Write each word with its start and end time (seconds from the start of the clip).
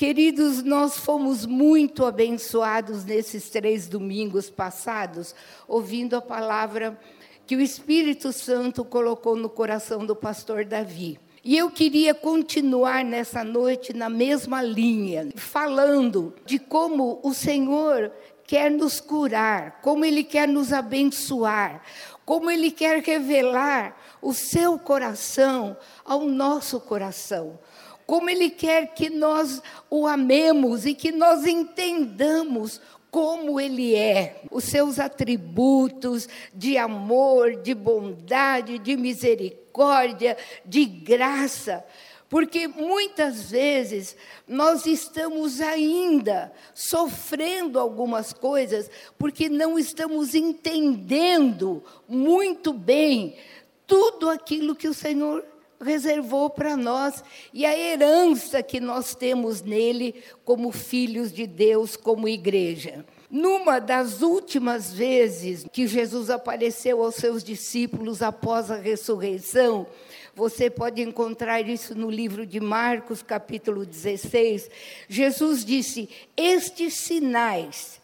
Queridos, 0.00 0.62
nós 0.62 0.96
fomos 0.96 1.44
muito 1.44 2.06
abençoados 2.06 3.04
nesses 3.04 3.50
três 3.50 3.86
domingos 3.86 4.48
passados, 4.48 5.34
ouvindo 5.68 6.16
a 6.16 6.22
palavra 6.22 6.98
que 7.46 7.54
o 7.54 7.60
Espírito 7.60 8.32
Santo 8.32 8.82
colocou 8.82 9.36
no 9.36 9.50
coração 9.50 10.06
do 10.06 10.16
pastor 10.16 10.64
Davi. 10.64 11.20
E 11.44 11.54
eu 11.54 11.70
queria 11.70 12.14
continuar 12.14 13.04
nessa 13.04 13.44
noite 13.44 13.92
na 13.92 14.08
mesma 14.08 14.62
linha, 14.62 15.28
falando 15.36 16.34
de 16.46 16.58
como 16.58 17.20
o 17.22 17.34
Senhor 17.34 18.10
quer 18.46 18.70
nos 18.70 19.00
curar, 19.00 19.82
como 19.82 20.02
Ele 20.02 20.24
quer 20.24 20.48
nos 20.48 20.72
abençoar, 20.72 21.82
como 22.24 22.50
Ele 22.50 22.70
quer 22.70 23.02
revelar 23.02 23.94
o 24.22 24.32
seu 24.32 24.78
coração 24.78 25.76
ao 26.04 26.26
nosso 26.26 26.80
coração, 26.80 27.58
como 28.10 28.28
Ele 28.28 28.50
quer 28.50 28.92
que 28.92 29.08
nós 29.08 29.62
o 29.88 30.04
amemos 30.04 30.84
e 30.84 30.94
que 30.94 31.12
nós 31.12 31.46
entendamos 31.46 32.80
como 33.08 33.60
Ele 33.60 33.94
é, 33.94 34.42
os 34.50 34.64
seus 34.64 34.98
atributos 34.98 36.28
de 36.52 36.76
amor, 36.76 37.54
de 37.62 37.72
bondade, 37.72 38.80
de 38.80 38.96
misericórdia, 38.96 40.36
de 40.66 40.84
graça. 40.86 41.84
Porque 42.28 42.66
muitas 42.66 43.48
vezes 43.48 44.16
nós 44.44 44.86
estamos 44.86 45.60
ainda 45.60 46.52
sofrendo 46.74 47.78
algumas 47.78 48.32
coisas 48.32 48.90
porque 49.16 49.48
não 49.48 49.78
estamos 49.78 50.34
entendendo 50.34 51.84
muito 52.08 52.72
bem 52.72 53.36
tudo 53.86 54.28
aquilo 54.28 54.74
que 54.74 54.88
o 54.88 54.94
Senhor 54.94 55.44
reservou 55.80 56.50
para 56.50 56.76
nós 56.76 57.24
e 57.52 57.64
a 57.64 57.76
herança 57.76 58.62
que 58.62 58.80
nós 58.80 59.14
temos 59.14 59.62
nele 59.62 60.22
como 60.44 60.70
filhos 60.70 61.32
de 61.32 61.46
Deus, 61.46 61.96
como 61.96 62.28
igreja. 62.28 63.04
Numa 63.30 63.78
das 63.78 64.22
últimas 64.22 64.92
vezes 64.92 65.64
que 65.72 65.86
Jesus 65.86 66.30
apareceu 66.30 67.02
aos 67.02 67.14
seus 67.14 67.44
discípulos 67.44 68.22
após 68.22 68.70
a 68.70 68.76
ressurreição, 68.76 69.86
você 70.34 70.68
pode 70.68 71.00
encontrar 71.00 71.60
isso 71.68 71.94
no 71.94 72.10
livro 72.10 72.44
de 72.44 72.60
Marcos, 72.60 73.22
capítulo 73.22 73.86
16. 73.86 74.68
Jesus 75.08 75.64
disse: 75.64 76.08
Estes 76.36 76.94
sinais 76.94 78.00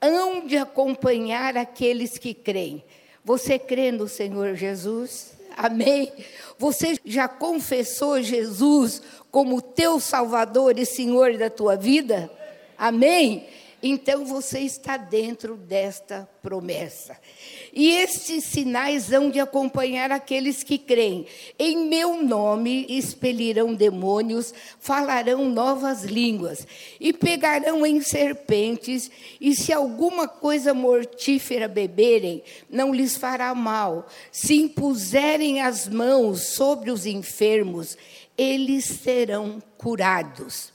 hão 0.00 0.46
de 0.46 0.56
acompanhar 0.56 1.56
aqueles 1.56 2.16
que 2.16 2.32
creem. 2.32 2.82
Você 3.22 3.58
crê 3.58 3.92
no 3.92 4.08
Senhor 4.08 4.54
Jesus? 4.54 5.39
Amém? 5.62 6.10
Você 6.58 6.98
já 7.04 7.28
confessou 7.28 8.22
Jesus 8.22 9.02
como 9.30 9.60
teu 9.60 10.00
Salvador 10.00 10.78
e 10.78 10.86
Senhor 10.86 11.36
da 11.36 11.50
tua 11.50 11.76
vida? 11.76 12.30
Amém? 12.78 13.46
Então 13.82 14.24
você 14.24 14.60
está 14.60 14.96
dentro 14.96 15.56
desta 15.56 16.28
promessa. 16.42 17.16
E 17.72 17.90
estes 17.90 18.44
sinais 18.44 19.12
hão 19.12 19.30
de 19.30 19.40
acompanhar 19.40 20.10
aqueles 20.10 20.62
que 20.62 20.76
creem. 20.76 21.26
Em 21.58 21.88
meu 21.88 22.22
nome 22.22 22.86
expelirão 22.88 23.74
demônios, 23.74 24.52
falarão 24.78 25.48
novas 25.48 26.04
línguas, 26.04 26.66
e 26.98 27.12
pegarão 27.12 27.86
em 27.86 28.00
serpentes, 28.00 29.10
e 29.40 29.54
se 29.54 29.72
alguma 29.72 30.26
coisa 30.28 30.74
mortífera 30.74 31.68
beberem, 31.68 32.42
não 32.68 32.94
lhes 32.94 33.16
fará 33.16 33.54
mal. 33.54 34.06
Se 34.30 34.54
impuserem 34.54 35.60
as 35.60 35.88
mãos 35.88 36.54
sobre 36.54 36.90
os 36.90 37.06
enfermos, 37.06 37.96
eles 38.36 38.84
serão 38.84 39.62
curados. 39.76 40.72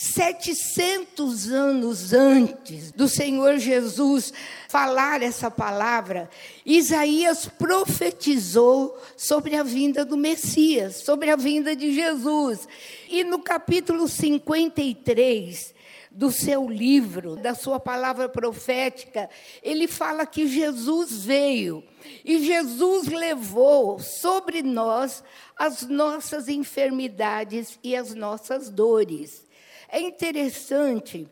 700 0.00 1.50
anos 1.50 2.12
antes 2.12 2.92
do 2.92 3.08
Senhor 3.08 3.58
Jesus 3.58 4.32
falar 4.68 5.24
essa 5.24 5.50
palavra, 5.50 6.30
Isaías 6.64 7.46
profetizou 7.46 8.96
sobre 9.16 9.56
a 9.56 9.64
vinda 9.64 10.04
do 10.04 10.16
Messias, 10.16 10.98
sobre 10.98 11.30
a 11.30 11.34
vinda 11.34 11.74
de 11.74 11.92
Jesus. 11.92 12.68
E 13.08 13.24
no 13.24 13.40
capítulo 13.40 14.06
53 14.06 15.74
do 16.12 16.30
seu 16.30 16.70
livro, 16.70 17.34
da 17.34 17.56
sua 17.56 17.80
palavra 17.80 18.28
profética, 18.28 19.28
ele 19.64 19.88
fala 19.88 20.24
que 20.24 20.46
Jesus 20.46 21.24
veio 21.24 21.82
e 22.24 22.46
Jesus 22.46 23.08
levou 23.08 23.98
sobre 23.98 24.62
nós 24.62 25.24
as 25.56 25.82
nossas 25.82 26.46
enfermidades 26.46 27.80
e 27.82 27.96
as 27.96 28.14
nossas 28.14 28.70
dores. 28.70 29.47
É 29.88 30.00
interessante 30.00 31.28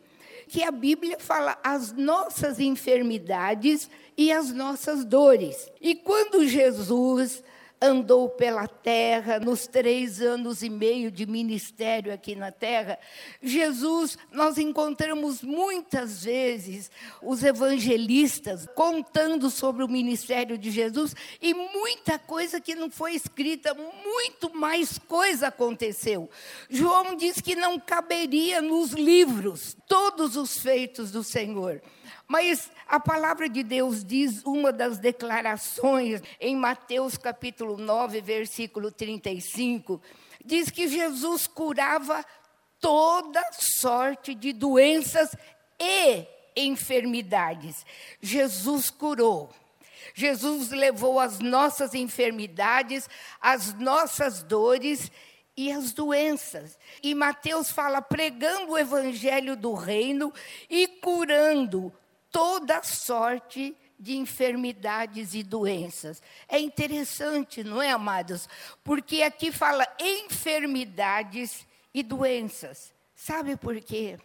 que 0.47 0.63
a 0.63 0.71
Bíblia 0.71 1.17
fala 1.19 1.57
as 1.63 1.91
nossas 1.91 2.59
enfermidades 2.59 3.89
e 4.17 4.31
as 4.31 4.51
nossas 4.51 5.03
dores. 5.03 5.69
E 5.81 5.93
quando 5.93 6.47
Jesus 6.47 7.43
andou 7.81 8.29
pela 8.29 8.67
terra, 8.67 9.39
nos 9.39 9.67
três 9.67 10.21
anos 10.21 10.63
e 10.63 10.69
meio 10.69 11.11
de 11.11 11.25
ministério 11.25 12.11
aqui 12.11 12.35
na 12.35 12.51
terra, 12.51 12.97
Jesus, 13.41 14.17
nós 14.31 14.57
encontramos 14.57 15.41
muitas 15.41 16.23
vezes 16.23 16.89
os 17.21 17.43
evangelistas 17.43 18.67
contando 18.75 19.49
sobre 19.49 19.83
o 19.83 19.87
ministério 19.87 20.57
de 20.57 20.71
Jesus 20.71 21.15
e 21.41 21.53
muita 21.53 22.17
coisa 22.17 22.59
que 22.59 22.73
não 22.73 22.89
foi 22.89 23.13
escrita, 23.13 23.73
muito 23.73 24.53
mais 24.55 24.97
coisa 24.97 25.47
aconteceu. 25.47 26.29
João 26.69 27.15
diz 27.15 27.39
que 27.39 27.55
não 27.55 27.79
caberia 27.79 28.61
nos 28.61 28.91
livros 28.91 29.77
todos 29.87 30.35
os 30.35 30.57
feitos 30.57 31.11
do 31.11 31.23
Senhor. 31.23 31.81
Mas 32.27 32.69
a 32.85 32.99
palavra 32.99 33.47
de 33.47 33.63
Deus 33.63 34.03
diz 34.03 34.43
uma 34.43 34.73
das 34.73 34.97
declarações 34.97 36.21
em 36.41 36.57
Mateus 36.57 37.17
capítulo 37.17 37.77
9, 37.77 38.19
versículo 38.19 38.91
35, 38.91 40.01
diz 40.43 40.69
que 40.69 40.89
Jesus 40.89 41.47
curava 41.47 42.25
toda 42.81 43.41
sorte 43.79 44.35
de 44.35 44.51
doenças 44.51 45.33
e 45.79 46.27
enfermidades. 46.55 47.85
Jesus 48.21 48.89
curou. 48.89 49.49
Jesus 50.13 50.69
levou 50.69 51.19
as 51.19 51.39
nossas 51.39 51.93
enfermidades, 51.93 53.09
as 53.39 53.73
nossas 53.73 54.43
dores 54.43 55.11
e 55.55 55.71
as 55.71 55.93
doenças. 55.93 56.77
E 57.01 57.15
Mateus 57.15 57.71
fala 57.71 58.01
pregando 58.01 58.73
o 58.73 58.77
evangelho 58.77 59.55
do 59.55 59.73
reino 59.73 60.33
e 60.69 60.87
curando 60.87 61.93
toda 62.37 62.83
sorte 62.83 63.75
de 63.97 64.15
enfermidades 64.15 65.33
e 65.33 65.41
doenças. 65.41 66.21
É 66.47 66.59
interessante, 66.59 67.63
não 67.63 67.81
é, 67.81 67.89
amados? 67.89 68.47
Porque 68.83 69.23
aqui 69.23 69.51
fala 69.51 69.87
enfermidades 69.99 71.65
e 71.91 72.03
doenças. 72.03 72.93
Sabe 73.15 73.57
por 73.57 73.81
quê? 73.81 74.19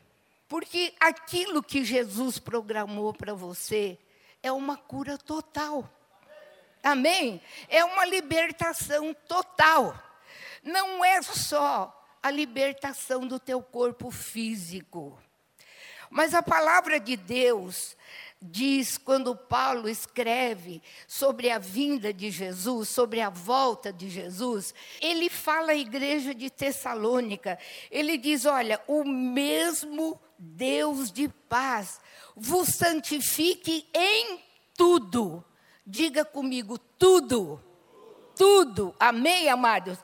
Porque 0.47 0.93
aquilo 1.01 1.63
que 1.63 1.83
Jesus 1.83 2.39
programou 2.39 3.15
para 3.15 3.33
você 3.33 3.99
é 4.43 4.53
uma 4.53 4.77
cura 4.77 5.17
total. 5.17 5.91
Amém? 6.83 7.41
É 7.67 7.83
uma 7.83 8.05
libertação 8.05 9.17
total. 9.27 9.99
Não 10.63 11.03
é 11.03 11.23
só 11.23 11.99
a 12.23 12.31
libertação 12.31 13.27
do 13.27 13.41
teu 13.41 13.63
corpo 13.63 14.11
físico. 14.11 15.19
Mas 16.13 16.35
a 16.35 16.43
palavra 16.43 17.01
de 17.01 17.17
Deus 17.17 17.97
diz, 18.39 18.99
quando 18.99 19.35
Paulo 19.35 19.89
escreve 19.89 20.83
sobre 21.09 21.51
a 21.51 21.59
vinda 21.59 22.13
de 22.13 22.31
Jesus, 22.31 22.91
sobre 22.91 23.23
a 23.23 23.31
volta 23.31 23.91
de 23.91 24.11
Jesus, 24.11 24.75
ele 25.01 25.31
fala 25.31 25.73
à 25.73 25.75
igreja 25.75 26.35
de 26.35 26.51
Tessalônica, 26.51 27.59
ele 27.91 28.19
diz: 28.19 28.45
Olha, 28.45 28.79
o 28.87 29.05
mesmo 29.05 30.21
Deus 30.39 31.11
de 31.11 31.29
paz 31.49 31.99
vos 32.37 32.69
santifique 32.69 33.89
em 33.95 34.39
tudo. 34.77 35.43
Diga 35.87 36.27
comigo, 36.27 36.77
tudo. 36.77 37.59
Tudo. 38.37 38.95
Amém, 39.01 39.49
amados? 39.49 39.97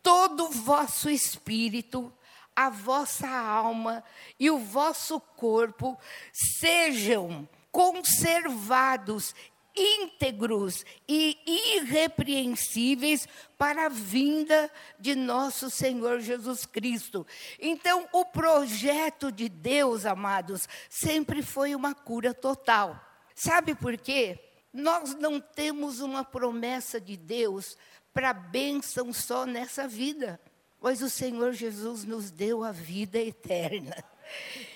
Todo 0.00 0.48
vosso 0.48 1.10
espírito 1.10 2.12
a 2.54 2.70
vossa 2.70 3.28
alma 3.28 4.02
e 4.38 4.50
o 4.50 4.58
vosso 4.58 5.20
corpo 5.20 5.98
sejam 6.32 7.48
conservados 7.70 9.34
íntegros 9.76 10.84
e 11.08 11.36
irrepreensíveis 11.46 13.26
para 13.58 13.86
a 13.86 13.88
vinda 13.88 14.70
de 14.98 15.14
nosso 15.14 15.68
Senhor 15.68 16.20
Jesus 16.20 16.64
Cristo. 16.64 17.26
Então, 17.58 18.08
o 18.12 18.24
projeto 18.24 19.32
de 19.32 19.48
Deus, 19.48 20.06
amados, 20.06 20.68
sempre 20.88 21.42
foi 21.42 21.74
uma 21.74 21.94
cura 21.94 22.32
total. 22.32 23.00
Sabe 23.34 23.74
por 23.74 23.98
quê? 23.98 24.38
Nós 24.72 25.14
não 25.14 25.40
temos 25.40 26.00
uma 26.00 26.24
promessa 26.24 27.00
de 27.00 27.16
Deus 27.16 27.76
para 28.12 28.32
bênção 28.32 29.12
só 29.12 29.44
nessa 29.44 29.88
vida. 29.88 30.40
Mas 30.84 31.00
o 31.00 31.08
Senhor 31.08 31.54
Jesus 31.54 32.04
nos 32.04 32.30
deu 32.30 32.62
a 32.62 32.70
vida 32.70 33.18
eterna. 33.18 34.04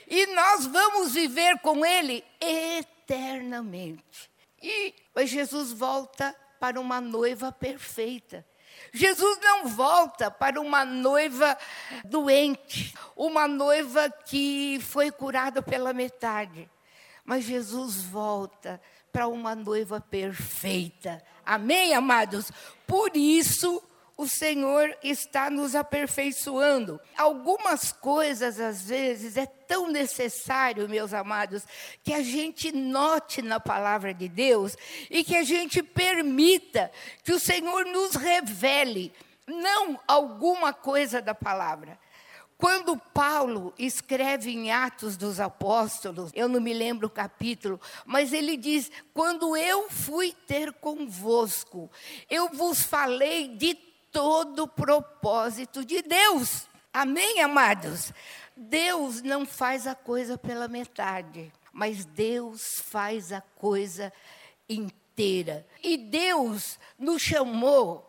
E 0.07 0.25
nós 0.29 0.65
vamos 0.65 1.13
viver 1.13 1.59
com 1.59 1.85
Ele 1.85 2.25
eternamente. 2.41 4.31
E 4.63 4.95
mas 5.15 5.29
Jesus 5.29 5.71
volta 5.71 6.35
para 6.59 6.81
uma 6.81 6.99
noiva 6.99 7.53
perfeita. 7.53 8.43
Jesus 8.91 9.39
não 9.43 9.69
volta 9.69 10.31
para 10.31 10.59
uma 10.59 10.83
noiva 10.83 11.59
doente, 12.05 12.95
uma 13.15 13.47
noiva 13.47 14.09
que 14.09 14.81
foi 14.81 15.11
curada 15.11 15.61
pela 15.61 15.93
metade. 15.93 16.71
Mas 17.23 17.45
Jesus 17.45 17.97
volta 17.97 18.81
para 19.13 19.29
uma 19.29 19.55
noiva 19.55 20.01
perfeita. 20.01 21.23
Amém, 21.45 21.95
amados? 21.95 22.51
Por 22.87 23.15
isso, 23.15 23.83
o 24.19 24.29
Senhor 24.29 24.99
está 25.01 25.49
nos 25.49 25.77
aperfeiçoando. 25.77 27.01
Algumas 27.17 27.93
coisas, 27.93 28.59
às 28.59 28.83
vezes, 28.83 29.37
é 29.37 29.47
tão 29.47 29.89
necessário, 29.89 30.89
meus 30.89 31.15
amados, 31.15 31.63
que 32.03 32.13
a 32.13 32.21
gente 32.21 32.73
note 32.73 33.41
na 33.41 33.61
palavra 33.61 34.13
de 34.13 34.29
Deus 34.29 34.77
e 35.09 35.23
que 35.23 35.37
a 35.37 35.45
gente 35.45 35.85
permita 35.85 36.91
que 37.23 37.33
o 37.33 37.39
Senhor 37.39 37.87
nos 37.87 38.17
revele, 38.17 39.13
não 39.47 40.01
alguma 40.09 40.73
coisa 40.73 41.23
da 41.23 41.33
palavra. 41.33 41.97
Quando 42.57 42.97
Paulo 42.97 43.73
escreve 43.79 44.51
em 44.51 44.73
Atos 44.73 45.17
dos 45.17 45.39
Apóstolos, 45.39 46.33
eu 46.35 46.49
não 46.49 46.61
me 46.61 46.75
lembro 46.75 47.07
o 47.07 47.11
capítulo, 47.11 47.81
mas 48.05 48.33
ele 48.33 48.57
diz: 48.57 48.91
Quando 49.15 49.57
eu 49.57 49.89
fui 49.89 50.35
ter 50.45 50.73
convosco, 50.73 51.89
eu 52.29 52.49
vos 52.49 52.83
falei 52.83 53.47
de 53.47 53.88
todo 54.13 54.65
o 54.65 54.69
propósito 54.69 55.85
de 55.85 56.03
Deus. 56.03 56.69
Amém, 56.93 57.41
amados? 57.41 58.13
Deus 58.57 59.23
não 59.23 59.47
faz 59.47 59.87
a 59.87 59.95
coisa 59.95 60.37
pela 60.37 60.67
metade, 60.67 61.53
mas 61.73 62.05
Deus 62.05 62.81
faz 62.81 63.33
a 63.33 63.41
coisa 63.41 64.13
inteira. 64.69 65.67
E 65.83 65.97
Deus 65.97 66.79
nos 66.99 67.23
chamou 67.23 68.09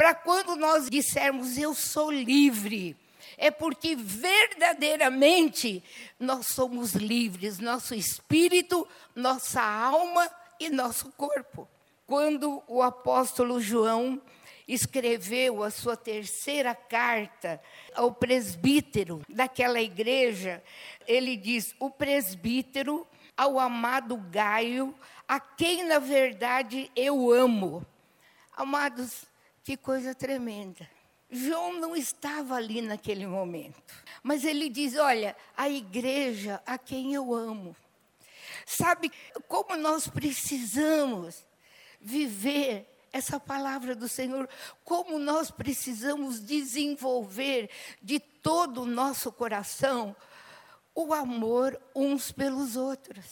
para 0.00 0.14
quando 0.14 0.56
nós 0.56 0.88
dissermos 0.88 1.58
eu 1.58 1.74
sou 1.74 2.10
livre, 2.10 2.96
é 3.36 3.50
porque 3.50 3.94
verdadeiramente 3.94 5.84
nós 6.18 6.46
somos 6.46 6.94
livres, 6.94 7.58
nosso 7.58 7.94
espírito, 7.94 8.88
nossa 9.14 9.60
alma 9.60 10.30
e 10.58 10.70
nosso 10.70 11.12
corpo. 11.18 11.68
Quando 12.06 12.62
o 12.66 12.80
apóstolo 12.80 13.60
João 13.60 14.18
escreveu 14.72 15.62
a 15.62 15.70
sua 15.70 15.96
terceira 15.96 16.74
carta 16.74 17.60
ao 17.94 18.14
presbítero 18.14 19.22
daquela 19.28 19.80
igreja, 19.80 20.62
ele 21.06 21.36
diz: 21.36 21.74
o 21.80 21.90
presbítero 21.90 23.06
ao 23.36 23.58
amado 23.58 24.16
Gaio, 24.16 24.94
a 25.26 25.40
quem 25.40 25.84
na 25.84 25.98
verdade 25.98 26.90
eu 26.94 27.32
amo. 27.32 27.84
Amados, 28.52 29.24
que 29.64 29.76
coisa 29.76 30.14
tremenda. 30.14 30.88
João 31.28 31.74
não 31.74 31.96
estava 31.96 32.54
ali 32.54 32.82
naquele 32.82 33.26
momento, 33.26 33.94
mas 34.22 34.44
ele 34.44 34.68
diz: 34.68 34.96
Olha, 34.96 35.36
a 35.56 35.68
igreja 35.68 36.62
a 36.64 36.78
quem 36.78 37.14
eu 37.14 37.34
amo. 37.34 37.74
Sabe 38.66 39.10
como 39.48 39.76
nós 39.76 40.06
precisamos 40.06 41.44
viver 42.00 42.86
essa 43.12 43.40
palavra 43.40 43.94
do 43.94 44.08
Senhor, 44.08 44.48
como 44.84 45.18
nós 45.18 45.50
precisamos 45.50 46.40
desenvolver 46.40 47.70
de 48.02 48.20
todo 48.20 48.82
o 48.82 48.86
nosso 48.86 49.32
coração 49.32 50.14
o 50.94 51.12
amor 51.14 51.80
uns 51.94 52.30
pelos 52.30 52.76
outros. 52.76 53.24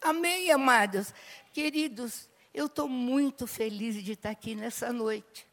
Amém, 0.00 0.50
amados? 0.50 1.12
Queridos, 1.52 2.28
eu 2.54 2.66
estou 2.66 2.88
muito 2.88 3.46
feliz 3.46 4.02
de 4.02 4.12
estar 4.12 4.30
aqui 4.30 4.54
nessa 4.54 4.92
noite. 4.92 5.46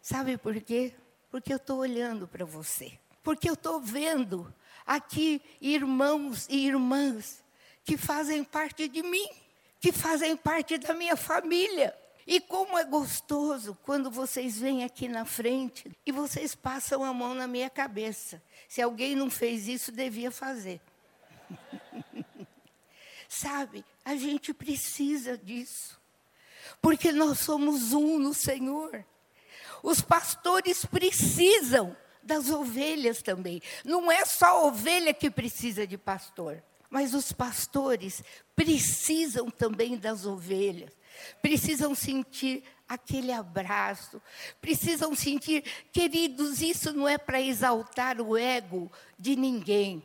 Sabe 0.00 0.36
por 0.36 0.60
quê? 0.60 0.92
Porque 1.30 1.52
eu 1.52 1.56
estou 1.56 1.78
olhando 1.78 2.26
para 2.26 2.44
você. 2.44 2.98
Porque 3.22 3.48
eu 3.48 3.54
estou 3.54 3.80
vendo 3.80 4.52
aqui 4.86 5.42
irmãos 5.60 6.46
e 6.48 6.66
irmãs 6.66 7.44
que 7.84 7.96
fazem 7.96 8.42
parte 8.42 8.88
de 8.88 9.02
mim, 9.02 9.28
que 9.80 9.92
fazem 9.92 10.36
parte 10.36 10.78
da 10.78 10.94
minha 10.94 11.16
família. 11.16 11.96
E 12.26 12.40
como 12.40 12.76
é 12.76 12.82
gostoso 12.82 13.78
quando 13.84 14.10
vocês 14.10 14.58
vêm 14.58 14.82
aqui 14.82 15.06
na 15.06 15.24
frente 15.24 15.96
e 16.04 16.10
vocês 16.10 16.56
passam 16.56 17.04
a 17.04 17.14
mão 17.14 17.34
na 17.34 17.46
minha 17.46 17.70
cabeça. 17.70 18.42
Se 18.68 18.82
alguém 18.82 19.14
não 19.14 19.30
fez 19.30 19.68
isso, 19.68 19.92
devia 19.92 20.32
fazer. 20.32 20.80
Sabe, 23.28 23.84
a 24.04 24.16
gente 24.16 24.52
precisa 24.52 25.38
disso. 25.38 26.00
Porque 26.82 27.12
nós 27.12 27.38
somos 27.38 27.92
um 27.92 28.18
no 28.18 28.34
Senhor. 28.34 29.04
Os 29.80 30.00
pastores 30.00 30.84
precisam 30.84 31.96
das 32.24 32.50
ovelhas 32.50 33.22
também. 33.22 33.62
Não 33.84 34.10
é 34.10 34.24
só 34.24 34.46
a 34.46 34.64
ovelha 34.64 35.14
que 35.14 35.30
precisa 35.30 35.86
de 35.86 35.96
pastor, 35.96 36.60
mas 36.90 37.14
os 37.14 37.30
pastores 37.30 38.20
precisam 38.56 39.48
também 39.48 39.96
das 39.96 40.26
ovelhas 40.26 40.95
precisam 41.40 41.94
sentir 41.94 42.62
aquele 42.88 43.32
abraço, 43.32 44.22
precisam 44.60 45.14
sentir, 45.14 45.64
queridos, 45.92 46.62
isso 46.62 46.92
não 46.92 47.08
é 47.08 47.18
para 47.18 47.40
exaltar 47.40 48.20
o 48.20 48.36
ego 48.36 48.90
de 49.18 49.34
ninguém, 49.34 50.04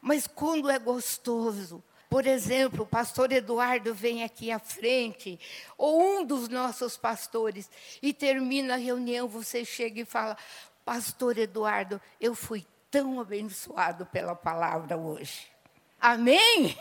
mas 0.00 0.26
quando 0.26 0.70
é 0.70 0.78
gostoso, 0.78 1.82
por 2.14 2.28
exemplo, 2.28 2.84
o 2.84 2.86
pastor 2.86 3.32
Eduardo 3.32 3.92
vem 3.92 4.22
aqui 4.22 4.52
à 4.52 4.60
frente, 4.60 5.36
ou 5.76 6.20
um 6.20 6.24
dos 6.24 6.48
nossos 6.48 6.96
pastores, 6.96 7.68
e 8.00 8.12
termina 8.12 8.74
a 8.74 8.76
reunião, 8.76 9.26
você 9.26 9.64
chega 9.64 10.00
e 10.00 10.04
fala: 10.04 10.36
Pastor 10.84 11.36
Eduardo, 11.38 12.00
eu 12.20 12.32
fui 12.32 12.64
tão 12.88 13.18
abençoado 13.18 14.06
pela 14.06 14.36
palavra 14.36 14.96
hoje. 14.96 15.48
Amém? 16.00 16.78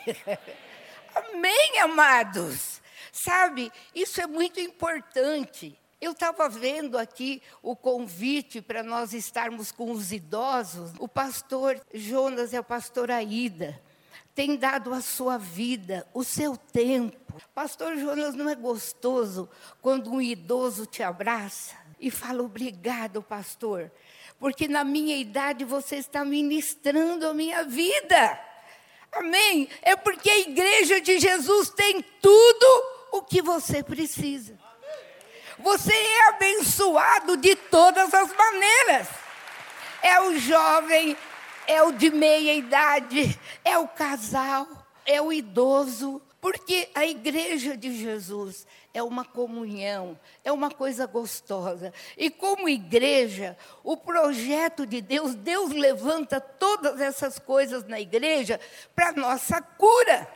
Amém, 1.15 1.79
amados. 1.79 2.82
Sabe, 3.13 3.71
isso 3.93 4.19
é 4.19 4.25
muito 4.25 4.59
importante. 4.59 5.79
Eu 6.01 6.13
estava 6.13 6.49
vendo 6.49 6.97
aqui 6.97 7.43
o 7.61 7.75
convite 7.75 8.59
para 8.59 8.81
nós 8.81 9.13
estarmos 9.13 9.71
com 9.71 9.91
os 9.91 10.11
idosos. 10.11 10.91
O 10.97 11.07
pastor 11.07 11.79
Jonas 11.93 12.53
e 12.53 12.57
a 12.57 12.63
pastora 12.63 13.17
Aida 13.17 13.79
têm 14.33 14.55
dado 14.55 14.91
a 14.91 14.99
sua 14.99 15.37
vida, 15.37 16.07
o 16.11 16.23
seu 16.23 16.57
tempo. 16.57 17.39
Pastor 17.53 17.95
Jonas, 17.97 18.33
não 18.33 18.49
é 18.49 18.55
gostoso 18.55 19.47
quando 19.79 20.11
um 20.11 20.19
idoso 20.19 20.87
te 20.87 21.03
abraça 21.03 21.75
e 21.99 22.09
fala 22.09 22.41
obrigado, 22.41 23.21
pastor, 23.21 23.91
porque 24.39 24.67
na 24.67 24.83
minha 24.83 25.15
idade 25.15 25.63
você 25.63 25.97
está 25.97 26.25
ministrando 26.25 27.27
a 27.27 27.33
minha 27.33 27.63
vida. 27.63 28.39
Amém? 29.11 29.69
É 29.83 29.95
porque 29.95 30.31
a 30.31 30.39
igreja 30.39 30.99
de 30.99 31.19
Jesus 31.19 31.69
tem 31.69 32.01
tudo 32.19 32.92
o 33.13 33.21
que 33.21 33.43
você 33.43 33.83
precisa. 33.83 34.57
Você 35.59 35.93
é 35.93 36.29
abençoado 36.29 37.37
de 37.37 37.55
todas 37.55 38.11
as 38.11 38.35
maneiras. 38.35 39.07
É 40.01 40.19
o 40.19 40.37
jovem, 40.39 41.15
é 41.67 41.83
o 41.83 41.91
de 41.91 42.09
meia 42.09 42.55
idade, 42.55 43.39
é 43.63 43.77
o 43.77 43.87
casal, 43.87 44.67
é 45.05 45.21
o 45.21 45.31
idoso, 45.31 46.19
porque 46.41 46.89
a 46.95 47.05
igreja 47.05 47.77
de 47.77 47.95
Jesus 47.95 48.65
é 48.95 49.03
uma 49.03 49.23
comunhão, 49.23 50.19
é 50.43 50.51
uma 50.51 50.71
coisa 50.71 51.05
gostosa. 51.05 51.93
E 52.17 52.31
como 52.31 52.67
igreja, 52.67 53.55
o 53.83 53.95
projeto 53.95 54.87
de 54.87 55.01
Deus, 55.01 55.35
Deus 55.35 55.71
levanta 55.71 56.41
todas 56.41 56.99
essas 56.99 57.37
coisas 57.37 57.83
na 57.83 58.01
igreja 58.01 58.59
para 58.95 59.11
nossa 59.13 59.61
cura 59.61 60.27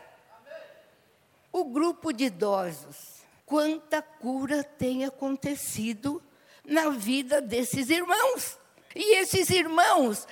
o 1.60 1.66
grupo 1.66 2.12
de 2.12 2.26
idosos. 2.26 3.18
Quanta 3.46 4.02
cura 4.02 4.64
tem 4.64 5.06
acontecido 5.06 6.22
na 6.64 6.90
vida 6.90 7.42
desses 7.42 7.90
irmãos. 7.90 8.60
E 8.96 9.18
esses 9.18 9.50
irmãos, 9.50 10.28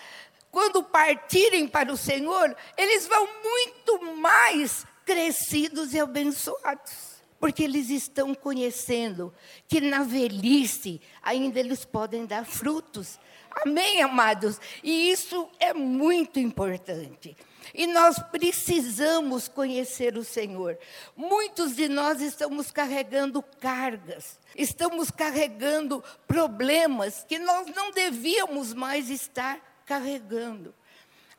quando 0.51 0.84
partirem 0.84 1.67
para 1.67 1.91
o 1.91 1.98
Senhor, 1.98 2.55
eles 2.77 3.08
vão 3.08 3.27
muito 3.44 4.15
mais 4.17 4.86
crescidos 5.05 5.94
e 5.94 6.00
abençoados. 6.00 7.15
Porque 7.39 7.63
eles 7.63 7.89
estão 7.89 8.34
conhecendo 8.34 9.34
que 9.67 9.79
na 9.79 10.03
velhice 10.03 11.01
ainda 11.22 11.60
eles 11.60 11.86
podem 11.86 12.25
dar 12.25 12.46
frutos. 12.46 13.20
Amém, 13.63 14.01
amados? 14.01 14.60
E 14.84 15.12
isso 15.12 15.50
é 15.60 15.74
muito 15.74 16.39
importante. 16.39 17.36
E 17.74 17.88
nós 17.88 18.19
precisamos 18.31 19.48
conhecer 19.48 20.17
o 20.17 20.24
Senhor. 20.24 20.77
Muitos 21.15 21.75
de 21.75 21.88
nós 21.88 22.22
estamos 22.22 22.72
carregando 22.72 23.41
cargas, 23.41 24.39
estamos 24.55 25.10
carregando 25.10 26.03
problemas 26.27 27.25
que 27.27 27.39
nós 27.39 27.67
não 27.75 27.91
devíamos 27.91 28.74
mais 28.74 29.10
estar 29.10 29.60
carregando. 29.86 30.74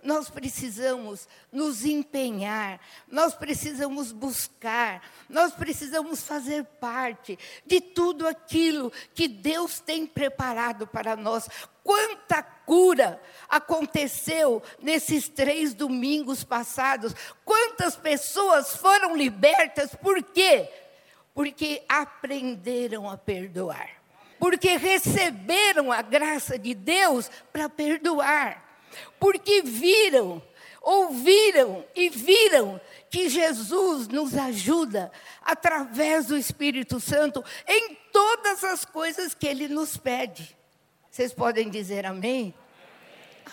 Nós 0.02 0.30
precisamos 0.30 1.26
nos 1.50 1.84
empenhar, 1.84 2.80
nós 3.10 3.34
precisamos 3.34 4.12
buscar, 4.12 5.02
nós 5.28 5.52
precisamos 5.52 6.20
fazer 6.22 6.64
parte 6.78 7.36
de 7.66 7.80
tudo 7.80 8.28
aquilo 8.28 8.92
que 9.14 9.26
Deus 9.26 9.80
tem 9.80 10.06
preparado 10.06 10.86
para 10.86 11.16
nós. 11.16 11.48
Quanta 11.86 12.42
cura 12.42 13.18
aconteceu 13.48 14.62
nesses 14.82 15.28
três 15.28 15.72
domingos 15.72 16.44
passados, 16.44 17.14
quantas 17.44 17.96
pessoas 17.96 18.76
foram 18.76 19.16
libertas, 19.16 19.94
por 19.94 20.22
quê? 20.22 20.68
Porque 21.32 21.82
aprenderam 21.88 23.08
a 23.08 23.16
perdoar, 23.16 23.88
porque 24.38 24.76
receberam 24.76 25.90
a 25.90 26.02
graça 26.02 26.58
de 26.58 26.74
Deus 26.74 27.30
para 27.52 27.68
perdoar 27.68 28.66
porque 29.18 29.62
viram, 29.62 30.42
ouviram 30.80 31.84
e 31.94 32.08
viram 32.08 32.80
que 33.10 33.28
Jesus 33.28 34.08
nos 34.08 34.36
ajuda 34.36 35.10
através 35.42 36.26
do 36.26 36.36
Espírito 36.36 37.00
Santo 37.00 37.44
em 37.66 37.96
todas 38.12 38.64
as 38.64 38.84
coisas 38.84 39.34
que 39.34 39.46
ele 39.46 39.68
nos 39.68 39.96
pede. 39.96 40.56
Vocês 41.16 41.32
podem 41.32 41.70
dizer 41.70 42.04
amém? 42.04 42.54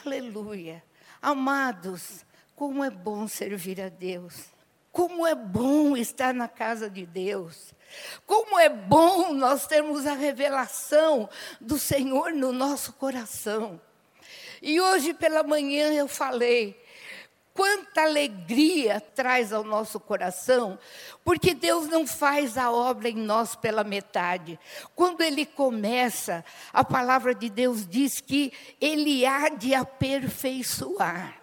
amém? 0.04 0.20
Aleluia. 0.20 0.84
Amados, 1.22 2.26
como 2.58 2.84
é 2.84 2.90
bom 2.90 3.26
servir 3.26 3.80
a 3.80 3.88
Deus. 3.88 4.48
Como 4.92 5.26
é 5.26 5.34
bom 5.34 5.96
estar 5.96 6.34
na 6.34 6.50
casa 6.50 6.90
de 6.90 7.06
Deus. 7.06 7.74
Como 8.28 8.60
é 8.60 8.68
bom 8.68 9.34
nós 9.34 9.66
termos 9.66 10.06
a 10.06 10.14
revelação 10.14 11.30
do 11.62 11.80
Senhor 11.80 12.34
no 12.34 12.52
nosso 12.52 12.92
coração. 12.92 13.80
E 14.62 14.82
hoje 14.82 15.14
pela 15.14 15.42
manhã 15.42 15.94
eu 15.94 16.10
falei, 16.10 16.83
quanta 17.54 18.02
alegria 18.02 19.00
traz 19.00 19.54
ao 19.54 19.64
nosso 19.64 20.00
coração, 20.00 20.78
porque 21.24 21.54
Deus 21.54 21.88
não 21.88 22.06
faz 22.06 22.58
a 22.58 22.72
obra 22.72 23.10
em 23.10 23.16
nós 23.16 23.56
pela 23.56 23.84
metade. 23.84 24.60
Quando 24.96 25.22
Ele 25.22 25.46
começa, 25.46 26.44
a 26.72 26.84
palavra 26.84 27.36
de 27.36 27.50
Deus 27.50 27.88
diz 27.88 28.20
que 28.20 28.52
Ele 28.82 29.26
há 29.26 29.50
de 29.50 29.74
aperfeiçoar. 29.74 31.42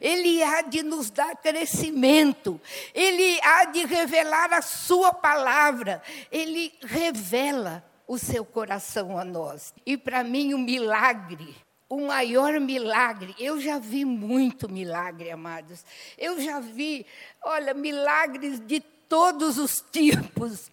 Ele 0.00 0.42
há 0.42 0.62
de 0.62 0.82
nos 0.82 1.10
dar 1.10 1.36
crescimento, 1.36 2.60
Ele 2.94 3.40
há 3.42 3.66
de 3.66 3.84
revelar 3.84 4.52
a 4.52 4.62
Sua 4.62 5.12
palavra, 5.12 6.02
Ele 6.30 6.72
revela 6.82 7.84
o 8.06 8.18
seu 8.18 8.44
coração 8.44 9.16
a 9.16 9.24
nós. 9.24 9.72
E 9.86 9.96
para 9.96 10.24
mim, 10.24 10.54
o 10.54 10.58
milagre 10.58 11.54
o 11.92 12.06
maior 12.06 12.58
milagre. 12.58 13.34
Eu 13.38 13.60
já 13.60 13.78
vi 13.78 14.02
muito 14.02 14.66
milagre, 14.66 15.30
amados. 15.30 15.84
Eu 16.16 16.40
já 16.40 16.58
vi, 16.58 17.04
olha, 17.42 17.74
milagres 17.74 18.58
de 18.60 18.80
todos 18.80 19.58
os 19.58 19.84
tipos. 19.92 20.70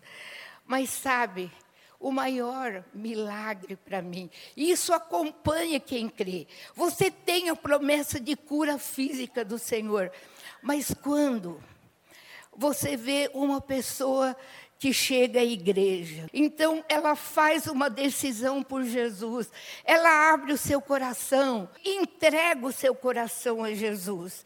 Mas 0.65 0.89
sabe, 0.89 1.51
o 1.99 2.09
maior 2.09 2.85
milagre 2.93 3.75
para 3.75 4.01
mim. 4.01 4.29
Isso 4.55 4.93
acompanha 4.93 5.77
quem 5.77 6.07
crê. 6.07 6.47
Você 6.73 7.11
tem 7.11 7.49
a 7.49 7.55
promessa 7.55 8.17
de 8.17 8.37
cura 8.37 8.77
física 8.77 9.43
do 9.43 9.59
Senhor. 9.59 10.09
Mas 10.61 10.93
quando 11.03 11.61
você 12.55 12.95
vê 12.95 13.29
uma 13.33 13.59
pessoa 13.59 14.37
que 14.79 14.93
chega 14.93 15.41
à 15.41 15.43
igreja. 15.43 16.29
Então, 16.33 16.83
ela 16.87 17.13
faz 17.13 17.67
uma 17.67 17.89
decisão 17.89 18.63
por 18.63 18.81
Jesus. 18.85 19.51
Ela 19.83 20.31
abre 20.31 20.53
o 20.53 20.57
seu 20.57 20.81
coração, 20.81 21.69
entrega 21.83 22.65
o 22.65 22.71
seu 22.71 22.95
coração 22.95 23.61
a 23.61 23.73
Jesus 23.73 24.45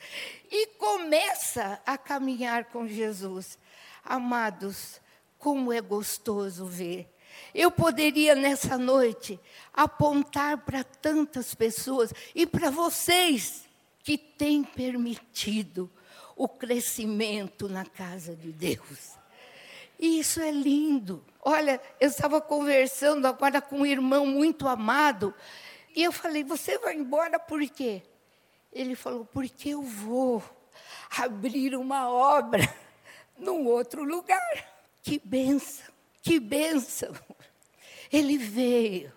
e 0.52 0.66
começa 0.80 1.80
a 1.86 2.00
caminhar 2.00 2.66
com 2.66 2.88
Jesus. 2.88 3.60
Amados, 4.04 5.00
como 5.38 5.72
é 5.72 5.80
gostoso 5.80 6.66
ver. 6.66 7.08
Eu 7.54 7.70
poderia 7.70 8.34
nessa 8.34 8.76
noite 8.76 9.40
apontar 9.72 10.66
para 10.66 10.84
tantas 10.84 11.54
pessoas 11.54 12.12
e 12.34 12.48
para 12.48 12.72
vocês 12.72 13.66
que 14.04 14.18
têm 14.18 14.64
permitido 14.64 15.92
o 16.36 16.48
crescimento 16.48 17.70
na 17.70 17.86
casa 17.86 18.36
de 18.36 18.52
Deus. 18.52 19.23
E 20.04 20.20
isso 20.20 20.42
é 20.42 20.52
lindo. 20.52 21.24
Olha, 21.42 21.80
eu 21.98 22.10
estava 22.10 22.42
conversando 22.42 23.26
agora 23.26 23.62
com 23.62 23.78
um 23.78 23.86
irmão 23.86 24.26
muito 24.26 24.68
amado, 24.68 25.34
e 25.96 26.04
eu 26.04 26.12
falei: 26.12 26.44
Você 26.44 26.78
vai 26.78 26.94
embora 26.94 27.40
por 27.40 27.66
quê? 27.70 28.04
Ele 28.74 28.96
falou: 28.96 29.24
Porque 29.24 29.70
eu 29.70 29.82
vou 29.82 30.44
abrir 31.18 31.74
uma 31.74 32.10
obra 32.10 32.62
num 33.40 33.66
outro 33.66 34.04
lugar. 34.04 34.42
Que 35.02 35.22
benção, 35.24 35.88
que 36.22 36.38
benção. 36.38 37.14
Ele 38.12 38.38
veio, 38.38 39.10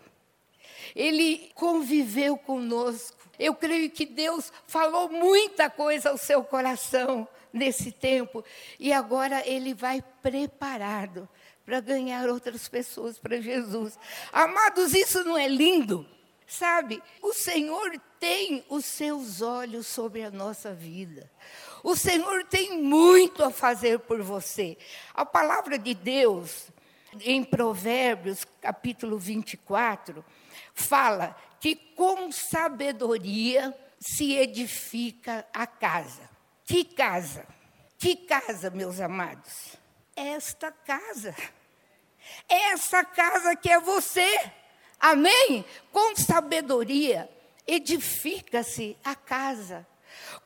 ele 0.94 1.50
conviveu 1.56 2.38
conosco. 2.38 3.18
Eu 3.36 3.56
creio 3.56 3.90
que 3.90 4.06
Deus 4.06 4.52
falou 4.68 5.08
muita 5.08 5.68
coisa 5.68 6.10
ao 6.10 6.16
seu 6.16 6.44
coração 6.44 7.26
nesse 7.56 7.90
tempo, 7.90 8.44
e 8.78 8.92
agora 8.92 9.46
ele 9.46 9.74
vai 9.74 10.02
preparado 10.22 11.28
para 11.64 11.80
ganhar 11.80 12.28
outras 12.28 12.68
pessoas 12.68 13.18
para 13.18 13.40
Jesus. 13.40 13.98
Amados, 14.32 14.94
isso 14.94 15.24
não 15.24 15.36
é 15.36 15.48
lindo? 15.48 16.06
Sabe, 16.46 17.02
o 17.20 17.32
Senhor 17.32 18.00
tem 18.20 18.64
os 18.68 18.84
seus 18.84 19.42
olhos 19.42 19.88
sobre 19.88 20.22
a 20.22 20.30
nossa 20.30 20.72
vida. 20.72 21.28
O 21.82 21.96
Senhor 21.96 22.44
tem 22.44 22.80
muito 22.80 23.42
a 23.42 23.50
fazer 23.50 23.98
por 23.98 24.22
você. 24.22 24.78
A 25.12 25.26
palavra 25.26 25.76
de 25.76 25.92
Deus, 25.92 26.68
em 27.20 27.42
Provérbios, 27.42 28.46
capítulo 28.60 29.18
24, 29.18 30.24
fala 30.72 31.36
que 31.58 31.74
com 31.74 32.30
sabedoria 32.30 33.76
se 33.98 34.34
edifica 34.34 35.44
a 35.52 35.66
casa. 35.66 36.35
Que 36.66 36.84
casa? 36.84 37.46
Que 37.96 38.16
casa, 38.16 38.70
meus 38.70 39.00
amados? 39.00 39.76
Esta 40.16 40.72
casa. 40.72 41.34
Essa 42.48 43.04
casa 43.04 43.54
que 43.54 43.70
é 43.70 43.78
você. 43.78 44.50
Amém? 44.98 45.64
Com 45.92 46.16
sabedoria 46.16 47.30
edifica-se 47.66 48.96
a 49.04 49.14
casa. 49.14 49.86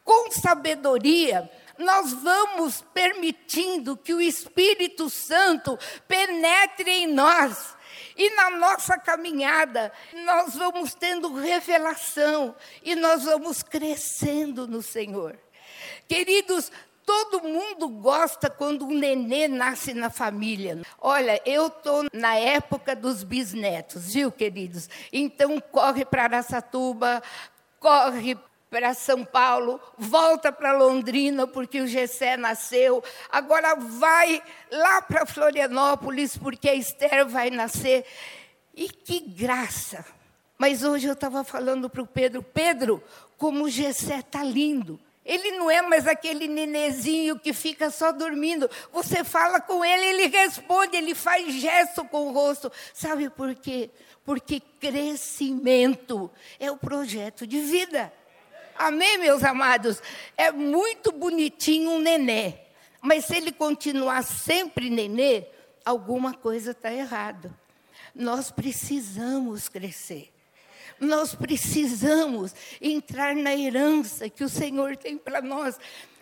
Com 0.04 0.30
sabedoria, 0.30 1.50
nós 1.78 2.12
vamos 2.12 2.82
permitindo 2.92 3.96
que 3.96 4.12
o 4.12 4.20
Espírito 4.20 5.08
Santo 5.08 5.78
penetre 6.06 6.90
em 6.90 7.06
nós. 7.06 7.74
E 8.14 8.28
na 8.34 8.50
nossa 8.50 8.98
caminhada, 8.98 9.90
nós 10.24 10.54
vamos 10.54 10.94
tendo 10.94 11.34
revelação 11.34 12.54
e 12.82 12.94
nós 12.94 13.24
vamos 13.24 13.62
crescendo 13.62 14.66
no 14.66 14.82
Senhor. 14.82 15.38
Queridos, 16.10 16.72
todo 17.06 17.40
mundo 17.40 17.88
gosta 17.88 18.50
quando 18.50 18.84
um 18.84 18.98
nenê 18.98 19.46
nasce 19.46 19.94
na 19.94 20.10
família. 20.10 20.82
Olha, 21.00 21.40
eu 21.46 21.68
estou 21.68 22.04
na 22.12 22.34
época 22.34 22.96
dos 22.96 23.22
bisnetos, 23.22 24.12
viu, 24.12 24.32
queridos? 24.32 24.88
Então, 25.12 25.60
corre 25.60 26.04
para 26.04 26.24
Araçatuba, 26.24 27.22
corre 27.78 28.36
para 28.68 28.92
São 28.92 29.24
Paulo, 29.24 29.80
volta 29.96 30.50
para 30.50 30.72
Londrina, 30.72 31.46
porque 31.46 31.80
o 31.80 31.86
Gessé 31.86 32.36
nasceu. 32.36 33.04
Agora 33.30 33.76
vai 33.76 34.42
lá 34.68 35.00
para 35.02 35.24
Florianópolis, 35.24 36.36
porque 36.36 36.68
a 36.68 36.74
Esther 36.74 37.24
vai 37.24 37.50
nascer. 37.50 38.04
E 38.74 38.88
que 38.88 39.20
graça! 39.20 40.04
Mas 40.58 40.82
hoje 40.82 41.06
eu 41.06 41.12
estava 41.12 41.44
falando 41.44 41.88
para 41.88 42.02
o 42.02 42.06
Pedro, 42.06 42.42
Pedro, 42.42 43.00
como 43.38 43.66
o 43.66 43.70
Gessé 43.70 44.18
está 44.18 44.42
lindo. 44.42 44.98
Ele 45.24 45.52
não 45.52 45.70
é 45.70 45.82
mais 45.82 46.06
aquele 46.06 46.48
nenezinho 46.48 47.38
que 47.38 47.52
fica 47.52 47.90
só 47.90 48.10
dormindo. 48.10 48.70
Você 48.92 49.22
fala 49.22 49.60
com 49.60 49.84
ele, 49.84 50.04
ele 50.06 50.26
responde, 50.28 50.96
ele 50.96 51.14
faz 51.14 51.54
gesto 51.54 52.04
com 52.04 52.28
o 52.28 52.32
rosto. 52.32 52.72
Sabe 52.94 53.28
por 53.28 53.54
quê? 53.54 53.90
Porque 54.24 54.60
crescimento 54.80 56.30
é 56.58 56.70
o 56.70 56.76
projeto 56.76 57.46
de 57.46 57.60
vida. 57.60 58.12
Amém, 58.76 59.18
meus 59.18 59.44
amados? 59.44 60.02
É 60.38 60.50
muito 60.50 61.12
bonitinho 61.12 61.90
um 61.90 61.98
nenê. 61.98 62.54
Mas 63.02 63.26
se 63.26 63.36
ele 63.36 63.52
continuar 63.52 64.22
sempre 64.22 64.88
nenê, 64.88 65.46
alguma 65.84 66.32
coisa 66.32 66.70
está 66.70 66.92
errada. 66.92 67.54
Nós 68.14 68.50
precisamos 68.50 69.68
crescer. 69.68 70.32
Nós 71.00 71.34
precisamos 71.34 72.54
entrar 72.80 73.34
na 73.34 73.56
herança 73.56 74.28
que 74.28 74.44
o 74.44 74.48
Senhor 74.48 74.96
tem 74.96 75.16
para 75.16 75.40
nós. 75.40 75.78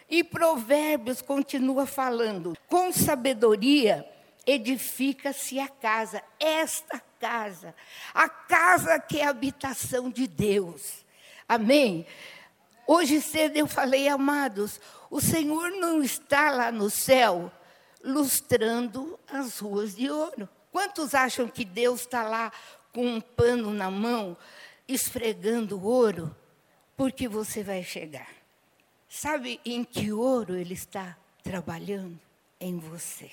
E 0.09 0.23
Provérbios 0.23 1.21
continua 1.21 1.85
falando: 1.85 2.57
com 2.69 2.93
sabedoria 2.93 4.09
edifica-se 4.47 5.59
a 5.61 5.69
casa, 5.69 6.23
esta 6.41 7.03
casa, 7.21 7.75
a 8.15 8.29
casa 8.29 8.99
que 8.99 9.21
é 9.21 9.27
a 9.27 9.31
habitação 9.31 10.09
de 10.09 10.27
Deus. 10.27 11.05
Amém? 11.47 12.07
Hoje 12.87 13.21
cedo 13.21 13.59
eu 13.59 13.67
falei, 13.67 14.09
amados, 14.09 14.81
o 15.11 15.21
Senhor 15.21 15.71
não 15.73 16.03
está 16.03 16.51
lá 16.51 16.73
no 16.73 16.89
céu 16.89 17.53
lustrando 18.03 19.19
as 19.31 19.59
ruas 19.59 19.95
de 19.95 20.11
ouro. 20.11 20.49
Quantos 20.73 21.15
acham 21.15 21.49
que 21.49 21.65
Deus 21.65 22.01
está 22.01 22.23
lá 22.23 22.51
com 22.93 23.07
um 23.07 23.21
pano 23.21 23.71
na 23.73 23.91
mão, 23.91 24.37
esfregando 24.89 25.85
ouro? 25.85 26.35
Porque 26.97 27.29
você 27.29 27.63
vai 27.63 27.85
chegar. 27.85 28.29
Sabe 29.09 29.61
em 29.65 29.85
que 29.85 30.11
ouro 30.13 30.57
Ele 30.57 30.75
está 30.75 31.17
trabalhando? 31.43 32.19
Em 32.61 32.79
você. 32.79 33.31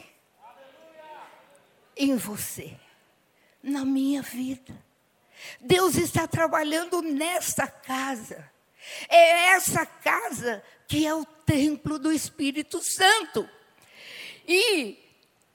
Em 1.97 2.15
você. 2.15 2.77
Na 3.63 3.83
minha 3.83 4.21
vida. 4.21 4.85
Deus 5.59 5.95
está 5.95 6.27
trabalhando 6.27 7.01
nessa 7.01 7.67
casa. 7.67 8.51
É 9.09 9.47
essa 9.53 9.85
casa 9.85 10.63
que 10.87 11.05
é 11.05 11.13
o 11.13 11.25
templo 11.25 11.97
do 11.97 12.11
Espírito 12.11 12.81
Santo. 12.83 13.49
E 14.47 15.04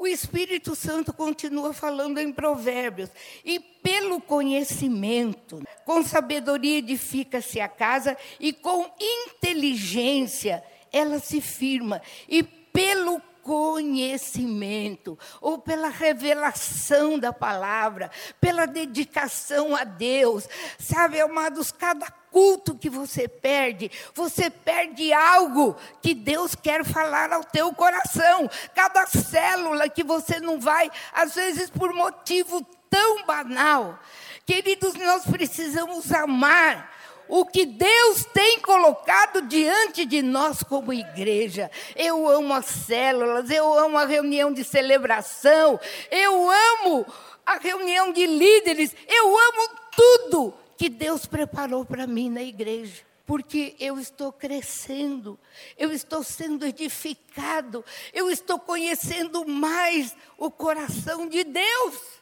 o 0.00 0.06
Espírito 0.06 0.74
Santo 0.74 1.12
continua 1.12 1.74
falando 1.74 2.16
em 2.16 2.32
Provérbios. 2.32 3.10
E 3.44 3.60
pelo 3.60 4.18
conhecimento, 4.18 5.62
com 5.84 6.02
sabedoria 6.02 6.78
edifica-se 6.78 7.60
a 7.60 7.68
casa, 7.68 8.16
e 8.40 8.50
com 8.50 8.90
inteligência 8.98 10.64
ela 10.90 11.18
se 11.18 11.42
firma. 11.42 12.00
E 12.26 12.42
pelo 12.42 13.20
conhecimento, 13.42 15.18
ou 15.40 15.58
pela 15.58 15.88
revelação 15.88 17.18
da 17.18 17.32
palavra, 17.32 18.10
pela 18.40 18.66
dedicação 18.66 19.74
a 19.74 19.84
Deus. 19.84 20.48
Sabe, 20.78 21.20
amados, 21.20 21.72
cada 21.72 22.10
culto 22.30 22.76
que 22.76 22.88
você 22.88 23.28
perde, 23.28 23.90
você 24.14 24.48
perde 24.50 25.12
algo 25.12 25.76
que 26.00 26.14
Deus 26.14 26.54
quer 26.54 26.84
falar 26.84 27.32
ao 27.32 27.44
teu 27.44 27.72
coração. 27.74 28.48
Cada 28.74 29.06
célula 29.06 29.88
que 29.88 30.04
você 30.04 30.38
não 30.40 30.60
vai, 30.60 30.90
às 31.12 31.34
vezes 31.34 31.68
por 31.70 31.92
motivo 31.92 32.64
tão 32.88 33.24
banal. 33.24 33.98
Queridos, 34.46 34.94
nós 34.94 35.24
precisamos 35.24 36.12
amar 36.12 36.99
o 37.30 37.46
que 37.46 37.64
Deus 37.64 38.24
tem 38.34 38.60
colocado 38.60 39.42
diante 39.42 40.04
de 40.04 40.20
nós 40.20 40.62
como 40.62 40.92
igreja. 40.92 41.70
Eu 41.94 42.28
amo 42.28 42.52
as 42.52 42.66
células, 42.66 43.48
eu 43.48 43.72
amo 43.78 43.96
a 43.96 44.04
reunião 44.04 44.52
de 44.52 44.64
celebração, 44.64 45.78
eu 46.10 46.50
amo 46.50 47.06
a 47.46 47.56
reunião 47.56 48.12
de 48.12 48.26
líderes, 48.26 48.94
eu 49.08 49.38
amo 49.38 49.70
tudo 49.96 50.54
que 50.76 50.88
Deus 50.88 51.24
preparou 51.24 51.84
para 51.84 52.06
mim 52.06 52.28
na 52.28 52.42
igreja. 52.42 53.02
Porque 53.24 53.76
eu 53.78 53.96
estou 53.96 54.32
crescendo, 54.32 55.38
eu 55.78 55.92
estou 55.92 56.24
sendo 56.24 56.66
edificado, 56.66 57.84
eu 58.12 58.28
estou 58.28 58.58
conhecendo 58.58 59.46
mais 59.46 60.16
o 60.36 60.50
coração 60.50 61.28
de 61.28 61.44
Deus. 61.44 62.19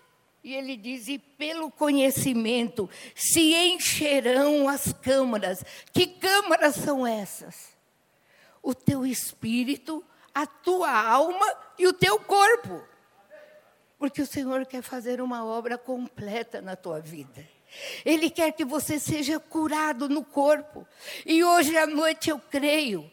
E 0.49 0.55
ele 0.55 0.79
diz: 0.79 1.09
e 1.09 1.19
pelo 1.19 1.71
conhecimento 1.71 2.89
se 3.15 3.55
encherão 3.55 4.67
as 4.67 4.95
câmaras. 4.95 5.63
Que 5.93 6.07
câmaras 6.07 6.75
são 6.75 7.07
essas? 7.07 7.77
O 8.63 8.75
teu 8.75 9.05
espírito, 9.05 10.03
a 10.35 10.47
tua 10.47 10.91
alma 10.91 11.47
e 11.79 11.87
o 11.87 11.93
teu 11.93 12.19
corpo. 12.21 12.83
Porque 13.99 14.23
o 14.23 14.27
Senhor 14.27 14.65
quer 14.65 14.81
fazer 14.81 15.21
uma 15.21 15.45
obra 15.45 15.77
completa 15.77 16.63
na 16.63 16.75
tua 16.75 16.99
vida. 16.99 17.47
Ele 18.03 18.31
quer 18.31 18.53
que 18.53 18.65
você 18.65 18.99
seja 18.99 19.39
curado 19.39 20.09
no 20.09 20.25
corpo. 20.25 20.89
E 21.27 21.45
hoje 21.45 21.77
à 21.77 21.87
noite 21.87 22.31
eu 22.31 22.39
creio 22.39 23.13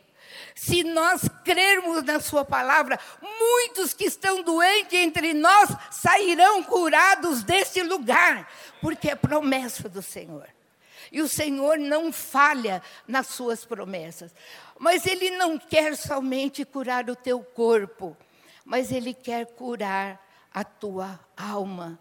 se 0.55 0.85
nós 0.85 1.21
crermos 1.43 2.01
na 2.03 2.21
Sua 2.21 2.45
palavra, 2.45 2.97
muitos 3.21 3.93
que 3.93 4.05
estão 4.05 4.41
doentes 4.41 4.93
entre 4.93 5.33
nós 5.33 5.69
sairão 5.91 6.63
curados 6.63 7.43
deste 7.43 7.83
lugar, 7.83 8.49
porque 8.81 9.09
é 9.09 9.15
promessa 9.15 9.89
do 9.89 10.01
Senhor. 10.01 10.47
E 11.11 11.21
o 11.21 11.27
Senhor 11.27 11.77
não 11.77 12.11
falha 12.11 12.81
nas 13.05 13.27
suas 13.27 13.65
promessas. 13.65 14.33
Mas 14.79 15.05
Ele 15.05 15.29
não 15.31 15.57
quer 15.59 15.95
somente 15.95 16.63
curar 16.63 17.09
o 17.09 17.15
teu 17.15 17.41
corpo, 17.41 18.15
mas 18.63 18.93
Ele 18.93 19.13
quer 19.13 19.45
curar 19.47 20.25
a 20.53 20.63
tua 20.63 21.19
alma. 21.35 21.99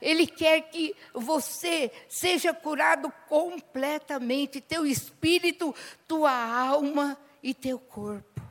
Ele 0.00 0.28
quer 0.28 0.60
que 0.62 0.94
você 1.12 1.90
seja 2.08 2.54
curado 2.54 3.12
completamente, 3.28 4.60
teu 4.60 4.86
espírito, 4.86 5.74
tua 6.06 6.32
alma 6.32 7.18
e 7.46 7.54
teu 7.54 7.78
corpo. 7.78 8.42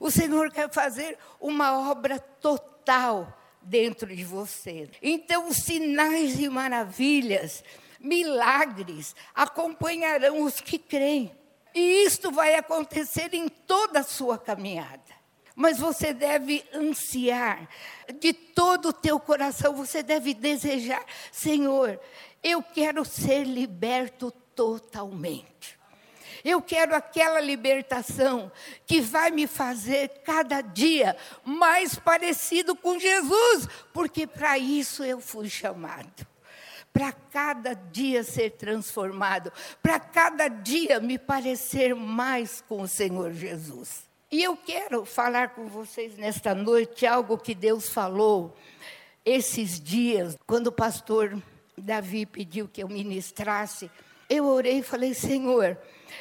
O 0.00 0.10
Senhor 0.10 0.50
quer 0.50 0.68
fazer 0.68 1.16
uma 1.40 1.88
obra 1.88 2.18
total 2.18 3.38
dentro 3.62 4.14
de 4.16 4.24
você. 4.24 4.90
Então, 5.00 5.52
sinais 5.52 6.40
e 6.40 6.48
maravilhas, 6.48 7.62
milagres 8.00 9.14
acompanharão 9.32 10.42
os 10.42 10.60
que 10.60 10.76
creem. 10.76 11.32
E 11.72 12.04
isto 12.04 12.32
vai 12.32 12.56
acontecer 12.56 13.32
em 13.32 13.48
toda 13.48 14.00
a 14.00 14.04
sua 14.04 14.36
caminhada. 14.36 15.22
Mas 15.54 15.78
você 15.78 16.12
deve 16.12 16.64
ansiar 16.74 17.68
de 18.18 18.32
todo 18.32 18.88
o 18.88 18.92
teu 18.92 19.20
coração, 19.20 19.72
você 19.72 20.02
deve 20.02 20.34
desejar, 20.34 21.04
Senhor, 21.30 22.00
eu 22.42 22.60
quero 22.60 23.04
ser 23.04 23.44
liberto 23.44 24.32
totalmente. 24.32 25.80
Eu 26.44 26.60
quero 26.60 26.94
aquela 26.94 27.40
libertação 27.40 28.50
que 28.86 29.00
vai 29.00 29.30
me 29.30 29.46
fazer 29.46 30.08
cada 30.24 30.60
dia 30.60 31.16
mais 31.44 31.96
parecido 31.96 32.74
com 32.74 32.98
Jesus, 32.98 33.68
porque 33.92 34.26
para 34.26 34.58
isso 34.58 35.04
eu 35.04 35.20
fui 35.20 35.48
chamado. 35.48 36.26
Para 36.92 37.12
cada 37.12 37.74
dia 37.74 38.22
ser 38.22 38.50
transformado, 38.50 39.52
para 39.82 39.98
cada 39.98 40.48
dia 40.48 41.00
me 41.00 41.18
parecer 41.18 41.94
mais 41.94 42.62
com 42.68 42.82
o 42.82 42.88
Senhor 42.88 43.32
Jesus. 43.32 44.10
E 44.30 44.42
eu 44.42 44.56
quero 44.56 45.04
falar 45.04 45.50
com 45.50 45.66
vocês 45.66 46.16
nesta 46.16 46.54
noite 46.54 47.06
algo 47.06 47.38
que 47.38 47.54
Deus 47.54 47.88
falou 47.88 48.56
esses 49.24 49.78
dias, 49.78 50.36
quando 50.46 50.68
o 50.68 50.72
pastor 50.72 51.40
Davi 51.76 52.26
pediu 52.26 52.68
que 52.68 52.82
eu 52.82 52.88
ministrasse. 52.88 53.90
Eu 54.32 54.46
orei 54.46 54.78
e 54.78 54.82
falei: 54.82 55.12
Senhor, 55.12 55.76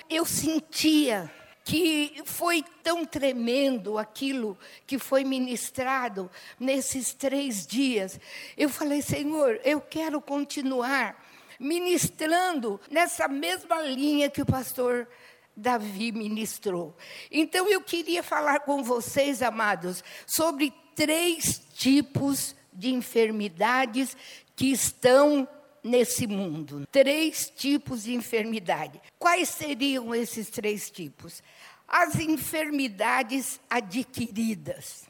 eu 0.09 0.25
sentia 0.25 1.31
que 1.63 2.21
foi 2.25 2.61
tão 2.83 3.05
tremendo 3.05 3.97
aquilo 3.97 4.57
que 4.85 4.99
foi 4.99 5.23
ministrado 5.23 6.29
nesses 6.59 7.13
três 7.13 7.65
dias. 7.65 8.19
Eu 8.57 8.67
falei, 8.67 9.01
Senhor, 9.01 9.61
eu 9.63 9.79
quero 9.79 10.19
continuar 10.19 11.25
ministrando 11.57 12.81
nessa 12.89 13.29
mesma 13.29 13.81
linha 13.83 14.29
que 14.29 14.41
o 14.41 14.45
pastor 14.45 15.07
Davi 15.55 16.11
ministrou. 16.11 16.93
Então 17.31 17.65
eu 17.69 17.79
queria 17.79 18.21
falar 18.21 18.59
com 18.59 18.83
vocês, 18.83 19.41
amados, 19.41 20.03
sobre 20.27 20.73
três 20.93 21.61
tipos 21.75 22.57
de 22.73 22.93
enfermidades 22.93 24.17
que 24.53 24.69
estão 24.69 25.47
nesse 25.83 26.27
mundo. 26.27 26.87
Três 26.91 27.49
tipos 27.49 28.03
de 28.03 28.13
enfermidade. 28.13 29.01
Quais 29.17 29.49
seriam 29.49 30.13
esses 30.13 30.49
três 30.49 30.89
tipos? 30.89 31.41
As 31.87 32.15
enfermidades 32.15 33.59
adquiridas. 33.69 35.05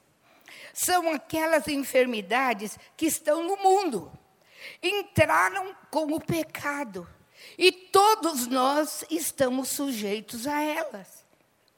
São 0.73 1.11
aquelas 1.11 1.67
enfermidades 1.67 2.77
que 2.95 3.05
estão 3.05 3.43
no 3.43 3.57
mundo. 3.57 4.11
Entraram 4.81 5.75
com 5.89 6.13
o 6.13 6.19
pecado. 6.19 7.07
E 7.57 7.71
todos 7.71 8.47
nós 8.47 9.03
estamos 9.09 9.69
sujeitos 9.69 10.47
a 10.47 10.61
elas. 10.61 11.25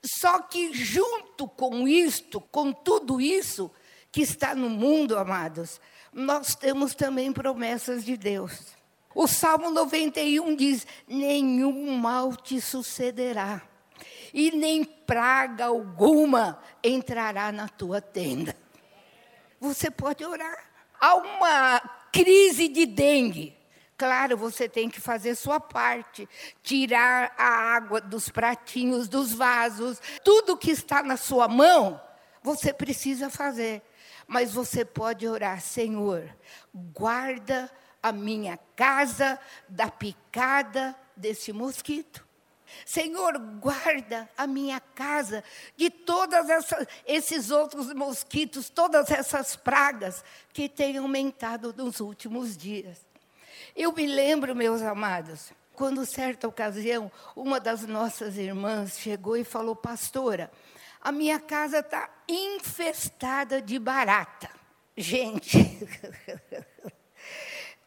Só 0.05 0.39
que 0.39 0.73
junto 0.73 1.47
com 1.47 1.87
isto, 1.87 2.41
com 2.41 2.73
tudo 2.73 3.21
isso 3.21 3.71
que 4.11 4.21
está 4.21 4.53
no 4.53 4.69
mundo, 4.69 5.17
amados, 5.17 5.79
nós 6.11 6.55
temos 6.55 6.93
também 6.93 7.31
promessas 7.31 8.03
de 8.03 8.17
Deus. 8.17 8.75
O 9.15 9.27
Salmo 9.27 9.69
91 9.69 10.55
diz: 10.55 10.87
Nenhum 11.07 11.95
mal 11.97 12.35
te 12.35 12.59
sucederá, 12.59 13.61
e 14.33 14.51
nem 14.51 14.83
praga 14.83 15.65
alguma 15.65 16.59
entrará 16.83 17.51
na 17.51 17.67
tua 17.67 18.01
tenda. 18.01 18.55
Você 19.59 19.89
pode 19.91 20.25
orar. 20.25 20.71
Há 20.99 21.15
uma 21.15 21.79
crise 22.11 22.67
de 22.67 22.85
dengue. 22.85 23.55
Claro, 23.95 24.35
você 24.35 24.67
tem 24.67 24.89
que 24.89 24.99
fazer 24.99 25.35
sua 25.35 25.59
parte, 25.59 26.27
tirar 26.61 27.33
a 27.37 27.75
água 27.75 28.01
dos 28.01 28.27
pratinhos, 28.27 29.07
dos 29.07 29.33
vasos, 29.33 30.01
tudo 30.23 30.57
que 30.57 30.71
está 30.71 31.03
na 31.03 31.15
sua 31.15 31.47
mão, 31.47 32.01
você 32.41 32.73
precisa 32.73 33.29
fazer. 33.29 33.81
Mas 34.27 34.51
você 34.51 34.83
pode 34.83 35.27
orar, 35.27 35.61
Senhor, 35.61 36.29
guarda 36.73 37.71
a 38.03 38.11
minha 38.11 38.59
casa 38.75 39.39
da 39.67 39.89
picada 39.89 40.93
desse 41.15 41.53
mosquito. 41.53 42.23
Senhor, 42.85 43.37
guarda 43.59 44.29
a 44.37 44.45
minha 44.45 44.79
casa 44.79 45.43
de 45.77 45.89
todos 45.89 46.37
esses 47.05 47.49
outros 47.49 47.93
mosquitos, 47.93 48.69
todas 48.69 49.09
essas 49.09 49.55
pragas 49.55 50.23
que 50.51 50.67
têm 50.67 50.97
aumentado 50.97 51.73
nos 51.73 51.99
últimos 51.99 52.57
dias. 52.57 52.99
Eu 53.75 53.93
me 53.93 54.05
lembro, 54.05 54.55
meus 54.55 54.81
amados, 54.81 55.53
quando 55.73 56.05
certa 56.05 56.47
ocasião 56.47 57.11
uma 57.35 57.59
das 57.59 57.83
nossas 57.83 58.37
irmãs 58.37 58.99
chegou 58.99 59.37
e 59.37 59.43
falou: 59.43 59.75
Pastora, 59.75 60.51
a 61.01 61.11
minha 61.11 61.39
casa 61.39 61.79
está 61.79 62.09
infestada 62.27 63.61
de 63.61 63.79
barata. 63.79 64.49
Gente, 64.95 65.57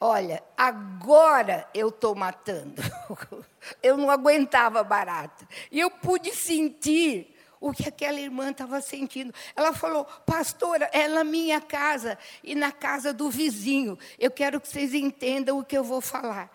olha, 0.01 0.43
agora 0.57 1.69
eu 1.75 1.89
estou 1.89 2.15
matando. 2.15 2.83
Eu 3.83 3.97
não 3.97 4.11
aguentava 4.11 4.85
barata. 4.85 5.47
E 5.73 5.81
eu 5.81 5.91
pude 5.91 6.33
sentir 6.33 7.37
o 7.61 7.73
que 7.73 7.89
aquela 7.89 8.21
irmã 8.21 8.51
estava 8.51 8.81
sentindo. 8.81 9.35
Ela 9.57 9.73
falou, 9.73 10.05
pastora, 10.25 10.89
é 10.93 11.09
na 11.09 11.25
minha 11.25 11.61
casa 11.61 12.17
e 12.45 12.55
na 12.55 12.71
casa 12.71 13.13
do 13.13 13.29
vizinho. 13.29 13.99
Eu 14.19 14.31
quero 14.31 14.61
que 14.61 14.69
vocês 14.69 14.95
entendam 14.95 15.59
o 15.59 15.65
que 15.65 15.77
eu 15.77 15.83
vou 15.83 16.01
falar. 16.01 16.49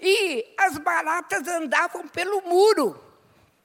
E 0.00 0.46
as 0.58 0.78
baratas 0.78 1.46
andavam 1.46 2.08
pelo 2.08 2.42
muro 2.42 3.00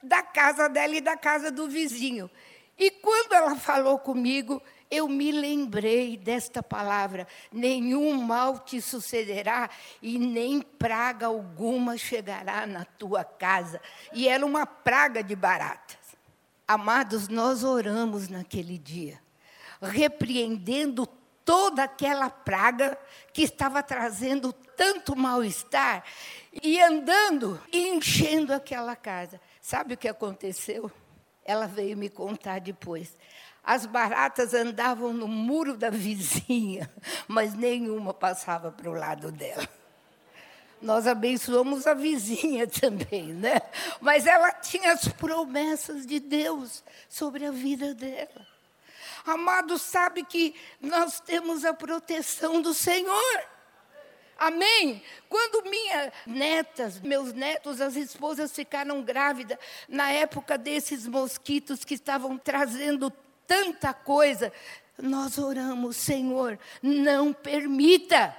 da 0.01 0.21
casa 0.21 0.67
dela 0.67 0.95
e 0.95 1.01
da 1.01 1.15
casa 1.15 1.51
do 1.51 1.67
vizinho. 1.67 2.29
E 2.77 2.91
quando 2.91 3.33
ela 3.33 3.55
falou 3.55 3.97
comigo, 3.99 4.61
eu 4.93 5.07
me 5.07 5.31
lembrei 5.31 6.15
desta 6.15 6.61
palavra: 6.61 7.27
nenhum 7.51 8.13
mal 8.21 8.59
te 8.59 8.79
sucederá 8.79 9.69
e 10.01 10.19
nem 10.19 10.61
praga 10.61 11.25
alguma 11.25 11.97
chegará 11.97 12.67
na 12.67 12.85
tua 12.85 13.23
casa. 13.23 13.81
E 14.13 14.27
era 14.27 14.45
uma 14.45 14.67
praga 14.67 15.23
de 15.23 15.35
baratas. 15.35 15.97
Amados, 16.67 17.27
nós 17.27 17.63
oramos 17.63 18.29
naquele 18.29 18.77
dia, 18.77 19.19
repreendendo 19.81 21.07
toda 21.43 21.83
aquela 21.83 22.29
praga 22.29 22.97
que 23.33 23.41
estava 23.41 23.81
trazendo 23.81 24.53
tanto 24.53 25.15
mal-estar 25.15 26.03
e 26.61 26.79
andando 26.79 27.61
e 27.71 27.89
enchendo 27.89 28.53
aquela 28.53 28.95
casa. 28.95 29.41
Sabe 29.59 29.95
o 29.95 29.97
que 29.97 30.07
aconteceu? 30.07 30.91
Ela 31.43 31.67
veio 31.67 31.97
me 31.97 32.09
contar 32.09 32.59
depois. 32.59 33.17
As 33.63 33.85
baratas 33.85 34.53
andavam 34.53 35.13
no 35.13 35.27
muro 35.27 35.77
da 35.77 35.89
vizinha, 35.89 36.91
mas 37.27 37.53
nenhuma 37.53 38.13
passava 38.13 38.71
para 38.71 38.89
o 38.89 38.93
lado 38.93 39.31
dela. 39.31 39.67
Nós 40.81 41.07
abençoamos 41.07 41.87
a 41.87 41.93
vizinha 41.93 42.67
também, 42.67 43.33
né? 43.33 43.61
Mas 44.01 44.27
ela 44.27 44.51
tinha 44.51 44.91
as 44.91 45.07
promessas 45.07 46.05
de 46.05 46.19
Deus 46.19 46.83
sobre 47.07 47.45
a 47.45 47.51
vida 47.51 47.95
dela. 47.95 48.45
Amado, 49.25 49.79
sabe 49.79 50.25
que 50.25 50.53
nós 50.81 51.21
temos 51.21 51.63
a 51.63 51.73
proteção 51.73 52.61
do 52.61 52.73
Senhor. 52.73 53.45
Amém? 54.37 55.01
Quando 55.29 55.69
minhas 55.69 56.11
netas, 56.25 56.99
meus 56.99 57.31
netos, 57.31 57.79
as 57.79 57.95
esposas 57.95 58.51
ficaram 58.51 59.01
grávidas, 59.01 59.57
na 59.87 60.11
época 60.11 60.57
desses 60.57 61.07
mosquitos 61.07 61.85
que 61.85 61.93
estavam 61.93 62.37
trazendo 62.37 63.09
tanta 63.47 63.93
coisa, 63.93 64.51
nós 64.97 65.37
oramos, 65.37 65.97
Senhor, 65.97 66.59
não 66.81 67.33
permita 67.33 68.35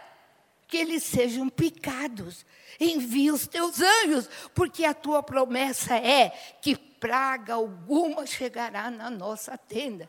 que 0.67 0.77
eles 0.77 1.03
sejam 1.05 1.49
picados. 1.49 2.45
Envia 2.81 3.33
os 3.33 3.47
teus 3.47 3.81
anjos, 3.81 4.29
porque 4.55 4.85
a 4.85 4.95
tua 4.95 5.23
promessa 5.23 5.97
é 5.97 6.31
que 6.61 6.77
praga 6.77 7.55
alguma 7.55 8.27
chegará 8.27 8.91
na 8.91 9.11
nossa 9.11 9.57
tenda. 9.57 10.09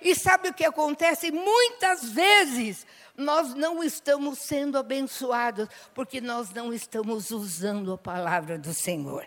E 0.00 0.14
sabe 0.14 0.48
o 0.48 0.54
que 0.54 0.64
acontece? 0.64 1.30
Muitas 1.30 2.10
vezes 2.10 2.86
nós 3.16 3.54
não 3.54 3.82
estamos 3.82 4.38
sendo 4.38 4.76
abençoados 4.76 5.68
porque 5.94 6.20
nós 6.20 6.50
não 6.50 6.74
estamos 6.74 7.30
usando 7.30 7.92
a 7.92 7.98
palavra 7.98 8.58
do 8.58 8.74
Senhor 8.74 9.26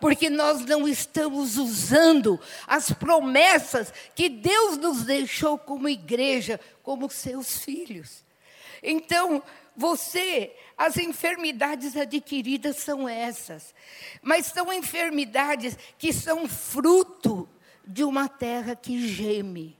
porque 0.00 0.30
nós 0.30 0.64
não 0.64 0.86
estamos 0.88 1.56
usando 1.56 2.40
as 2.66 2.90
promessas 2.90 3.92
que 4.14 4.28
Deus 4.28 4.76
nos 4.76 5.04
deixou 5.04 5.58
como 5.58 5.88
igreja, 5.88 6.60
como 6.82 7.10
seus 7.10 7.58
filhos. 7.58 8.24
Então, 8.82 9.42
você, 9.76 10.54
as 10.76 10.96
enfermidades 10.96 11.96
adquiridas 11.96 12.76
são 12.76 13.08
essas, 13.08 13.74
mas 14.22 14.46
são 14.46 14.72
enfermidades 14.72 15.78
que 15.96 16.12
são 16.12 16.48
fruto 16.48 17.48
de 17.86 18.04
uma 18.04 18.28
terra 18.28 18.74
que 18.74 19.06
geme. 19.06 19.78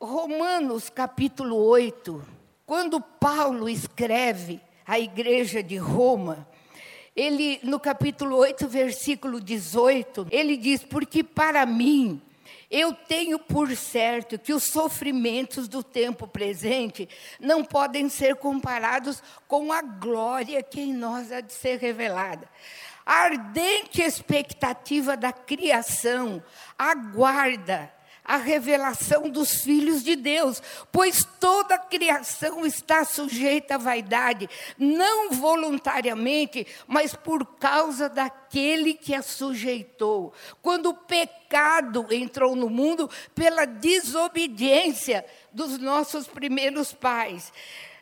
Romanos 0.00 0.90
capítulo 0.90 1.56
8, 1.56 2.24
quando 2.66 3.00
Paulo 3.00 3.68
escreve 3.68 4.60
à 4.86 4.98
igreja 4.98 5.62
de 5.62 5.76
Roma, 5.76 6.46
ele, 7.16 7.60
no 7.62 7.78
capítulo 7.78 8.36
8, 8.36 8.66
versículo 8.66 9.40
18, 9.40 10.26
ele 10.30 10.56
diz: 10.56 10.82
Porque 10.82 11.22
para 11.22 11.64
mim, 11.64 12.20
eu 12.70 12.92
tenho 12.92 13.38
por 13.38 13.74
certo 13.76 14.38
que 14.38 14.52
os 14.52 14.64
sofrimentos 14.64 15.68
do 15.68 15.82
tempo 15.82 16.26
presente 16.26 17.08
não 17.38 17.62
podem 17.62 18.08
ser 18.08 18.34
comparados 18.36 19.22
com 19.46 19.72
a 19.72 19.80
glória 19.80 20.62
que 20.62 20.80
em 20.80 20.92
nós 20.92 21.30
há 21.30 21.40
de 21.40 21.52
ser 21.52 21.78
revelada. 21.78 22.48
A 23.06 23.14
ardente 23.24 24.02
expectativa 24.02 25.16
da 25.16 25.30
criação 25.30 26.42
aguarda 26.76 27.92
a 28.24 28.36
revelação 28.36 29.28
dos 29.28 29.62
filhos 29.62 30.02
de 30.02 30.16
Deus, 30.16 30.62
pois 30.90 31.24
toda 31.38 31.74
a 31.74 31.78
criação 31.78 32.64
está 32.64 33.04
sujeita 33.04 33.74
à 33.74 33.78
vaidade, 33.78 34.48
não 34.78 35.30
voluntariamente, 35.30 36.66
mas 36.86 37.14
por 37.14 37.44
causa 37.56 38.08
daquele 38.08 38.94
que 38.94 39.14
a 39.14 39.22
sujeitou. 39.22 40.32
Quando 40.62 40.90
o 40.90 40.94
pecado 40.94 42.06
entrou 42.10 42.56
no 42.56 42.70
mundo 42.70 43.10
pela 43.34 43.66
desobediência 43.66 45.24
dos 45.52 45.78
nossos 45.78 46.26
primeiros 46.26 46.92
pais 46.92 47.52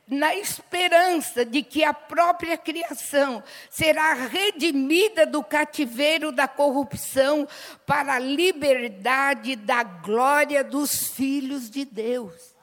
na 0.08 0.34
esperança 0.34 1.44
de 1.44 1.62
que 1.62 1.84
a 1.84 1.94
própria 1.94 2.58
criação 2.58 3.42
será 3.70 4.12
redimida 4.12 5.24
do 5.24 5.42
cativeiro 5.42 6.32
da 6.32 6.48
corrupção 6.48 7.48
para 7.86 8.14
a 8.14 8.18
liberdade 8.18 9.56
da 9.56 9.82
glória 9.82 10.62
dos 10.64 11.08
filhos 11.08 11.70
de 11.70 11.84
Deus. 11.84 12.54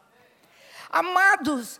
Amados, 0.89 1.79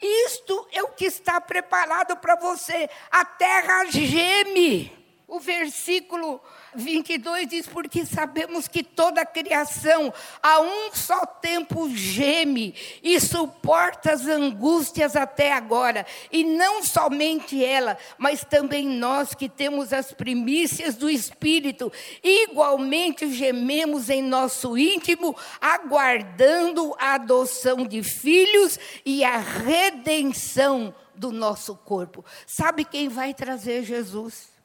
isto 0.00 0.68
é 0.72 0.82
o 0.82 0.88
que 0.88 1.06
está 1.06 1.40
preparado 1.40 2.16
para 2.16 2.36
você. 2.36 2.88
A 3.10 3.24
terra 3.24 3.86
geme. 3.86 4.96
O 5.26 5.38
versículo 5.38 6.40
22 6.74 7.48
diz: 7.48 7.66
Porque 7.66 8.04
sabemos 8.04 8.68
que 8.68 8.82
toda 8.82 9.22
a 9.22 9.26
criação 9.26 10.12
a 10.42 10.60
um 10.60 10.92
só 10.92 11.24
tempo 11.26 11.88
geme 11.90 12.74
e 13.02 13.20
suporta 13.20 14.12
as 14.12 14.26
angústias 14.26 15.16
até 15.16 15.52
agora, 15.52 16.06
e 16.30 16.44
não 16.44 16.82
somente 16.82 17.64
ela, 17.64 17.96
mas 18.16 18.44
também 18.44 18.86
nós 18.86 19.34
que 19.34 19.48
temos 19.48 19.92
as 19.92 20.12
primícias 20.12 20.94
do 20.94 21.08
Espírito, 21.08 21.92
igualmente 22.22 23.32
gememos 23.32 24.10
em 24.10 24.22
nosso 24.22 24.76
íntimo, 24.76 25.36
aguardando 25.60 26.94
a 26.98 27.14
adoção 27.14 27.86
de 27.86 28.02
filhos 28.02 28.78
e 29.04 29.24
a 29.24 29.38
redenção 29.38 30.94
do 31.14 31.32
nosso 31.32 31.74
corpo. 31.74 32.24
Sabe 32.46 32.84
quem 32.84 33.08
vai 33.08 33.34
trazer 33.34 33.82
Jesus? 33.82 34.57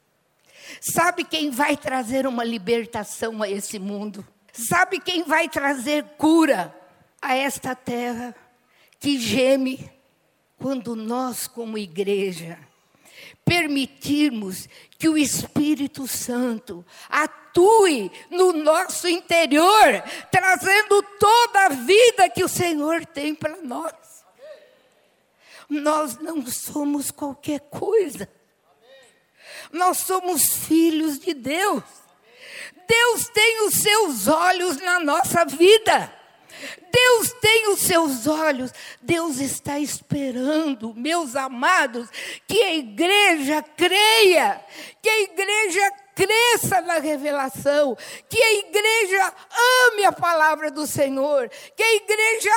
Sabe 0.80 1.24
quem 1.24 1.50
vai 1.50 1.76
trazer 1.76 2.26
uma 2.26 2.44
libertação 2.44 3.42
a 3.42 3.48
esse 3.48 3.78
mundo? 3.78 4.26
Sabe 4.52 5.00
quem 5.00 5.24
vai 5.24 5.48
trazer 5.48 6.04
cura 6.16 6.74
a 7.20 7.34
esta 7.34 7.74
terra 7.74 8.34
que 9.00 9.18
geme 9.18 9.90
quando 10.56 10.94
nós, 10.94 11.46
como 11.46 11.76
igreja, 11.76 12.58
permitirmos 13.44 14.68
que 14.98 15.08
o 15.08 15.18
Espírito 15.18 16.06
Santo 16.06 16.84
atue 17.08 18.10
no 18.30 18.52
nosso 18.52 19.08
interior, 19.08 20.02
trazendo 20.30 21.02
toda 21.18 21.66
a 21.66 21.68
vida 21.68 22.30
que 22.30 22.44
o 22.44 22.48
Senhor 22.48 23.04
tem 23.04 23.34
para 23.34 23.56
nós. 23.60 23.92
nós 25.68 26.18
não 26.18 26.46
somos 26.46 27.10
qualquer 27.10 27.60
coisa. 27.60 28.28
Nós 29.74 29.98
somos 29.98 30.54
filhos 30.54 31.18
de 31.18 31.34
Deus. 31.34 31.82
Deus 32.86 33.28
tem 33.28 33.66
os 33.66 33.74
seus 33.74 34.28
olhos 34.28 34.76
na 34.80 35.00
nossa 35.00 35.44
vida. 35.44 36.12
Deus 36.92 37.32
tem 37.40 37.68
os 37.70 37.80
seus 37.80 38.28
olhos, 38.28 38.70
Deus 39.02 39.40
está 39.40 39.80
esperando, 39.80 40.94
meus 40.94 41.34
amados, 41.34 42.08
que 42.46 42.62
a 42.62 42.74
igreja 42.76 43.60
creia, 43.76 44.64
que 45.02 45.08
a 45.08 45.20
igreja 45.22 45.92
cresça 46.14 46.80
na 46.80 47.00
revelação, 47.00 47.96
que 48.28 48.40
a 48.40 48.54
igreja 48.54 49.34
ame 49.88 50.04
a 50.04 50.12
palavra 50.12 50.70
do 50.70 50.86
Senhor, 50.86 51.50
que 51.76 51.82
a 51.82 51.94
igreja 51.96 52.52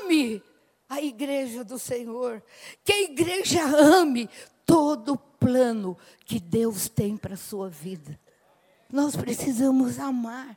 ame 0.00 0.42
a 0.88 1.00
igreja 1.00 1.62
do 1.62 1.78
Senhor, 1.78 2.42
que 2.84 2.92
a 2.92 3.02
igreja 3.02 3.62
ame 3.62 4.28
todo 4.66 5.12
o 5.12 5.29
plano 5.40 5.96
que 6.24 6.38
Deus 6.38 6.88
tem 6.88 7.16
para 7.16 7.34
a 7.34 7.38
sua 7.38 7.68
vida. 7.68 8.20
Nós 8.92 9.16
precisamos 9.16 9.98
amar. 9.98 10.56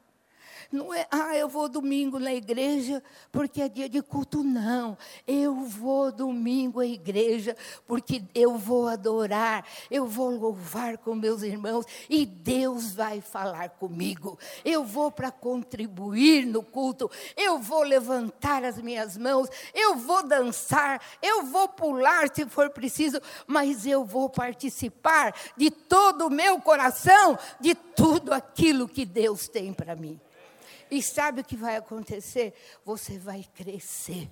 Não 0.73 0.91
é, 0.91 1.05
ah, 1.11 1.37
eu 1.37 1.47
vou 1.47 1.69
domingo 1.69 2.17
na 2.17 2.33
igreja 2.33 3.03
porque 3.31 3.61
é 3.61 3.69
dia 3.69 3.87
de 3.87 4.01
culto. 4.01 4.43
Não. 4.43 4.97
Eu 5.27 5.53
vou 5.65 6.11
domingo 6.11 6.79
à 6.79 6.85
igreja 6.85 7.55
porque 7.85 8.23
eu 8.33 8.57
vou 8.57 8.87
adorar, 8.87 9.63
eu 9.91 10.07
vou 10.07 10.31
louvar 10.31 10.97
com 10.97 11.13
meus 11.13 11.43
irmãos 11.43 11.85
e 12.09 12.25
Deus 12.25 12.95
vai 12.95 13.21
falar 13.21 13.69
comigo. 13.69 14.39
Eu 14.65 14.83
vou 14.83 15.11
para 15.11 15.29
contribuir 15.29 16.47
no 16.47 16.63
culto, 16.63 17.07
eu 17.37 17.59
vou 17.59 17.83
levantar 17.83 18.63
as 18.63 18.81
minhas 18.81 19.15
mãos, 19.15 19.49
eu 19.75 19.95
vou 19.95 20.27
dançar, 20.27 20.99
eu 21.21 21.43
vou 21.43 21.67
pular 21.67 22.33
se 22.33 22.47
for 22.47 22.71
preciso, 22.71 23.21
mas 23.45 23.85
eu 23.85 24.03
vou 24.03 24.27
participar 24.27 25.35
de 25.55 25.69
todo 25.69 26.25
o 26.25 26.31
meu 26.31 26.59
coração, 26.59 27.37
de 27.59 27.75
tudo 27.75 28.33
aquilo 28.33 28.87
que 28.87 29.05
Deus 29.05 29.47
tem 29.47 29.71
para 29.71 29.95
mim. 29.95 30.19
E 30.93 31.01
sabe 31.01 31.41
o 31.41 31.43
que 31.43 31.55
vai 31.55 31.75
acontecer? 31.75 32.53
Você 32.85 33.17
vai 33.17 33.43
crescer. 33.55 34.29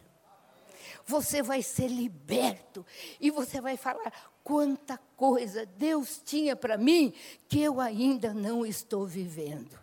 Você 1.08 1.42
vai 1.42 1.64
ser 1.64 1.88
liberto. 1.88 2.86
E 3.20 3.32
você 3.32 3.60
vai 3.60 3.76
falar: 3.78 4.14
quanta 4.44 5.00
coisa 5.18 5.66
Deus 5.66 6.22
tinha 6.24 6.56
para 6.56 6.78
mim 6.78 7.16
que 7.50 7.60
eu 7.60 7.82
ainda 7.82 8.32
não 8.32 8.64
estou 8.64 9.08
vivendo. 9.08 9.76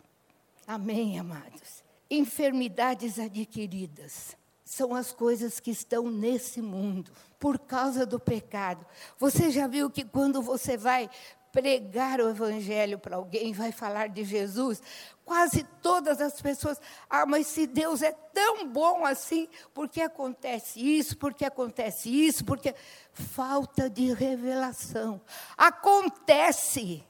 Amém, 0.65 1.19
amados? 1.19 1.83
Enfermidades 2.09 3.19
adquiridas 3.19 4.37
são 4.65 4.95
as 4.95 5.13
coisas 5.13 5.59
que 5.59 5.73
estão 5.73 6.09
nesse 6.09 6.63
mundo 6.63 7.11
por 7.41 7.59
causa 7.59 8.07
do 8.07 8.21
pecado. 8.21 8.87
Você 9.19 9.51
já 9.51 9.67
viu 9.67 9.91
que 9.91 10.05
quando 10.05 10.41
você 10.41 10.77
vai 10.77 11.11
pregar 11.53 12.21
o 12.21 12.29
evangelho 12.29 12.99
para 12.99 13.17
alguém, 13.17 13.53
vai 13.53 13.73
falar 13.73 14.09
de 14.09 14.25
Jesus, 14.25 14.83
quase 15.29 15.63
todas 15.83 16.23
as 16.23 16.41
pessoas, 16.41 16.81
ah, 17.11 17.27
mas 17.27 17.47
se 17.49 17.67
Deus 17.67 18.01
é 18.01 18.13
tão 18.13 18.67
bom 18.67 19.05
assim, 19.05 19.47
por 19.75 19.87
que 19.87 20.01
acontece 20.01 20.81
isso? 20.81 21.19
Por 21.19 21.35
que 21.35 21.45
acontece 21.45 22.09
isso? 22.09 22.43
Porque 22.47 22.75
falta 23.13 23.91
de 23.91 24.11
revelação. 24.15 25.21
Acontece 25.55 27.05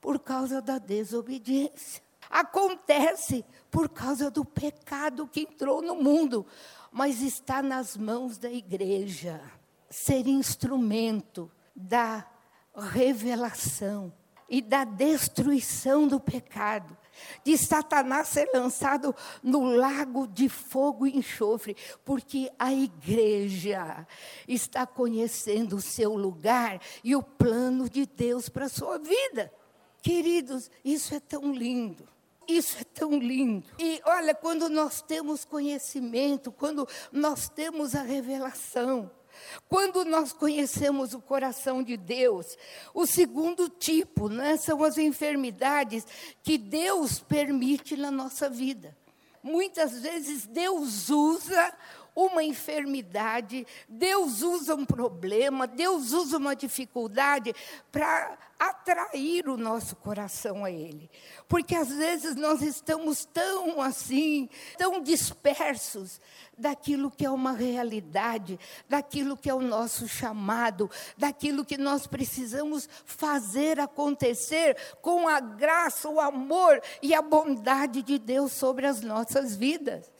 por 0.00 0.18
causa 0.18 0.62
da 0.62 0.78
desobediência. 0.78 2.02
Acontece 2.30 3.44
por 3.70 3.90
causa 3.90 4.30
do 4.30 4.42
pecado 4.42 5.28
que 5.28 5.42
entrou 5.42 5.82
no 5.82 5.96
mundo, 5.96 6.46
mas 6.90 7.20
está 7.20 7.62
nas 7.62 7.94
mãos 7.94 8.38
da 8.38 8.50
igreja 8.50 9.38
ser 9.90 10.26
instrumento 10.26 11.52
da 11.76 12.26
revelação 12.74 14.10
e 14.48 14.62
da 14.62 14.84
destruição 14.84 16.08
do 16.08 16.18
pecado, 16.18 16.96
de 17.44 17.56
Satanás 17.56 18.28
ser 18.28 18.48
lançado 18.54 19.14
no 19.42 19.64
lago 19.64 20.26
de 20.26 20.48
fogo 20.48 21.06
e 21.06 21.16
enxofre, 21.16 21.76
porque 22.04 22.50
a 22.58 22.72
igreja 22.72 24.06
está 24.46 24.86
conhecendo 24.86 25.76
o 25.76 25.80
seu 25.80 26.14
lugar 26.14 26.80
e 27.02 27.14
o 27.14 27.22
plano 27.22 27.88
de 27.88 28.06
Deus 28.06 28.48
para 28.48 28.66
a 28.66 28.70
sua 28.70 28.98
vida. 28.98 29.52
Queridos, 30.02 30.70
isso 30.84 31.14
é 31.14 31.20
tão 31.20 31.52
lindo. 31.52 32.06
Isso 32.46 32.76
é 32.78 32.84
tão 32.84 33.18
lindo. 33.18 33.66
E 33.78 34.00
olha, 34.04 34.34
quando 34.34 34.68
nós 34.68 35.00
temos 35.00 35.44
conhecimento, 35.44 36.52
quando 36.52 36.86
nós 37.10 37.48
temos 37.48 37.94
a 37.94 38.02
revelação, 38.02 39.10
quando 39.68 40.04
nós 40.04 40.32
conhecemos 40.32 41.14
o 41.14 41.20
coração 41.20 41.82
de 41.82 41.96
Deus, 41.96 42.56
o 42.92 43.06
segundo 43.06 43.68
tipo 43.68 44.28
né, 44.28 44.56
são 44.56 44.82
as 44.84 44.98
enfermidades 44.98 46.06
que 46.42 46.58
Deus 46.58 47.20
permite 47.20 47.96
na 47.96 48.10
nossa 48.10 48.48
vida. 48.48 48.96
Muitas 49.42 50.00
vezes 50.00 50.46
Deus 50.46 51.10
usa 51.10 51.74
uma 52.14 52.42
enfermidade, 52.42 53.66
Deus 53.88 54.42
usa 54.42 54.74
um 54.74 54.84
problema, 54.84 55.66
Deus 55.66 56.12
usa 56.12 56.38
uma 56.38 56.54
dificuldade 56.54 57.54
para 57.90 58.38
atrair 58.58 59.48
o 59.48 59.56
nosso 59.56 59.96
coração 59.96 60.64
a 60.64 60.70
Ele. 60.70 61.10
Porque 61.48 61.74
às 61.74 61.88
vezes 61.88 62.36
nós 62.36 62.62
estamos 62.62 63.24
tão 63.24 63.80
assim, 63.80 64.48
tão 64.78 65.02
dispersos 65.02 66.20
daquilo 66.56 67.10
que 67.10 67.26
é 67.26 67.30
uma 67.30 67.52
realidade, 67.52 68.58
daquilo 68.88 69.36
que 69.36 69.50
é 69.50 69.54
o 69.54 69.60
nosso 69.60 70.06
chamado, 70.06 70.88
daquilo 71.16 71.64
que 71.64 71.76
nós 71.76 72.06
precisamos 72.06 72.88
fazer 73.04 73.80
acontecer 73.80 74.76
com 75.02 75.28
a 75.28 75.40
graça, 75.40 76.08
o 76.08 76.20
amor 76.20 76.80
e 77.02 77.12
a 77.12 77.20
bondade 77.20 78.02
de 78.02 78.18
Deus 78.18 78.52
sobre 78.52 78.86
as 78.86 79.00
nossas 79.00 79.56
vidas. 79.56 80.13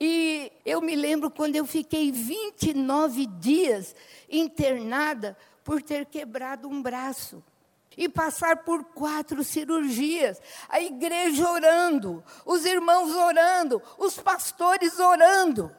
E 0.00 0.52
eu 0.64 0.80
me 0.80 0.94
lembro 0.94 1.30
quando 1.30 1.56
eu 1.56 1.64
fiquei 1.64 2.12
29 2.12 3.26
dias 3.26 3.94
internada 4.30 5.36
por 5.64 5.82
ter 5.82 6.06
quebrado 6.06 6.68
um 6.68 6.82
braço 6.82 7.42
e 7.96 8.08
passar 8.08 8.58
por 8.58 8.84
quatro 8.84 9.42
cirurgias, 9.42 10.40
a 10.68 10.80
igreja 10.80 11.50
orando, 11.50 12.22
os 12.44 12.64
irmãos 12.66 13.14
orando, 13.14 13.82
os 13.98 14.18
pastores 14.18 14.98
orando. 14.98 15.74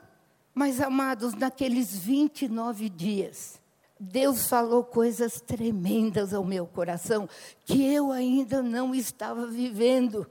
Mas, 0.54 0.82
amados, 0.82 1.36
naqueles 1.36 1.96
29 1.96 2.90
dias, 2.90 3.62
Deus 4.00 4.48
falou 4.48 4.84
coisas 4.84 5.40
tremendas 5.40 6.34
ao 6.34 6.44
meu 6.44 6.66
coração 6.66 7.30
que 7.64 7.86
eu 7.94 8.12
ainda 8.12 8.64
não 8.64 8.96
estava 8.96 9.46
vivendo. 9.46 10.28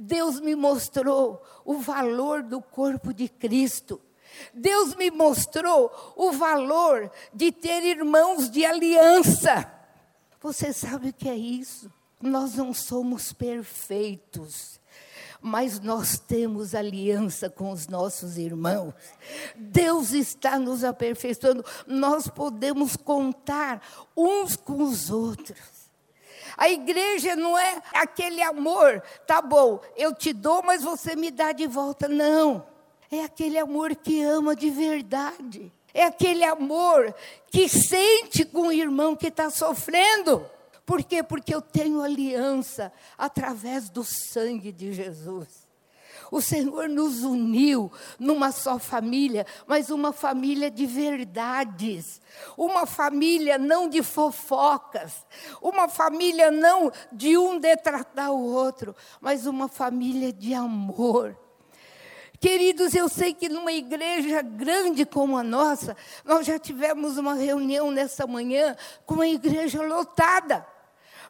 Deus 0.00 0.38
me 0.38 0.54
mostrou 0.54 1.42
o 1.64 1.78
valor 1.80 2.44
do 2.44 2.62
corpo 2.62 3.12
de 3.12 3.28
Cristo. 3.28 4.00
Deus 4.54 4.94
me 4.94 5.10
mostrou 5.10 5.90
o 6.14 6.30
valor 6.30 7.10
de 7.34 7.50
ter 7.50 7.82
irmãos 7.82 8.48
de 8.48 8.64
aliança. 8.64 9.68
Você 10.40 10.72
sabe 10.72 11.08
o 11.08 11.12
que 11.12 11.28
é 11.28 11.34
isso? 11.34 11.92
Nós 12.22 12.54
não 12.54 12.72
somos 12.72 13.32
perfeitos, 13.32 14.80
mas 15.40 15.80
nós 15.80 16.16
temos 16.16 16.76
aliança 16.76 17.50
com 17.50 17.72
os 17.72 17.88
nossos 17.88 18.38
irmãos. 18.38 18.94
Deus 19.56 20.12
está 20.12 20.60
nos 20.60 20.84
aperfeiçoando, 20.84 21.64
nós 21.88 22.28
podemos 22.28 22.96
contar 22.96 23.82
uns 24.16 24.54
com 24.54 24.80
os 24.80 25.10
outros. 25.10 25.77
A 26.56 26.68
igreja 26.68 27.36
não 27.36 27.58
é 27.58 27.82
aquele 27.92 28.42
amor, 28.42 29.02
tá 29.26 29.40
bom, 29.42 29.80
eu 29.96 30.14
te 30.14 30.32
dou, 30.32 30.62
mas 30.62 30.82
você 30.82 31.14
me 31.14 31.30
dá 31.30 31.52
de 31.52 31.66
volta. 31.66 32.08
Não. 32.08 32.66
É 33.10 33.22
aquele 33.24 33.58
amor 33.58 33.94
que 33.96 34.22
ama 34.22 34.54
de 34.54 34.70
verdade. 34.70 35.72
É 35.94 36.04
aquele 36.04 36.44
amor 36.44 37.14
que 37.50 37.68
sente 37.68 38.44
com 38.44 38.68
o 38.68 38.72
irmão 38.72 39.16
que 39.16 39.28
está 39.28 39.50
sofrendo. 39.50 40.44
Por 40.84 41.02
quê? 41.02 41.22
Porque 41.22 41.54
eu 41.54 41.60
tenho 41.60 42.02
aliança 42.02 42.92
através 43.16 43.90
do 43.90 44.04
sangue 44.04 44.72
de 44.72 44.92
Jesus. 44.92 45.67
O 46.30 46.40
Senhor 46.40 46.88
nos 46.88 47.22
uniu 47.22 47.90
numa 48.18 48.52
só 48.52 48.78
família, 48.78 49.46
mas 49.66 49.90
uma 49.90 50.12
família 50.12 50.70
de 50.70 50.86
verdades, 50.86 52.20
uma 52.56 52.86
família 52.86 53.58
não 53.58 53.88
de 53.88 54.02
fofocas, 54.02 55.26
uma 55.60 55.88
família 55.88 56.50
não 56.50 56.92
de 57.10 57.36
um 57.38 57.58
detratar 57.58 58.30
o 58.30 58.42
outro, 58.42 58.94
mas 59.20 59.46
uma 59.46 59.68
família 59.68 60.32
de 60.32 60.54
amor. 60.54 61.36
Queridos, 62.40 62.94
eu 62.94 63.08
sei 63.08 63.34
que 63.34 63.48
numa 63.48 63.72
igreja 63.72 64.42
grande 64.42 65.04
como 65.04 65.36
a 65.36 65.42
nossa, 65.42 65.96
nós 66.24 66.46
já 66.46 66.56
tivemos 66.56 67.18
uma 67.18 67.34
reunião 67.34 67.90
nessa 67.90 68.28
manhã 68.28 68.76
com 69.04 69.20
a 69.20 69.28
igreja 69.28 69.82
lotada. 69.82 70.64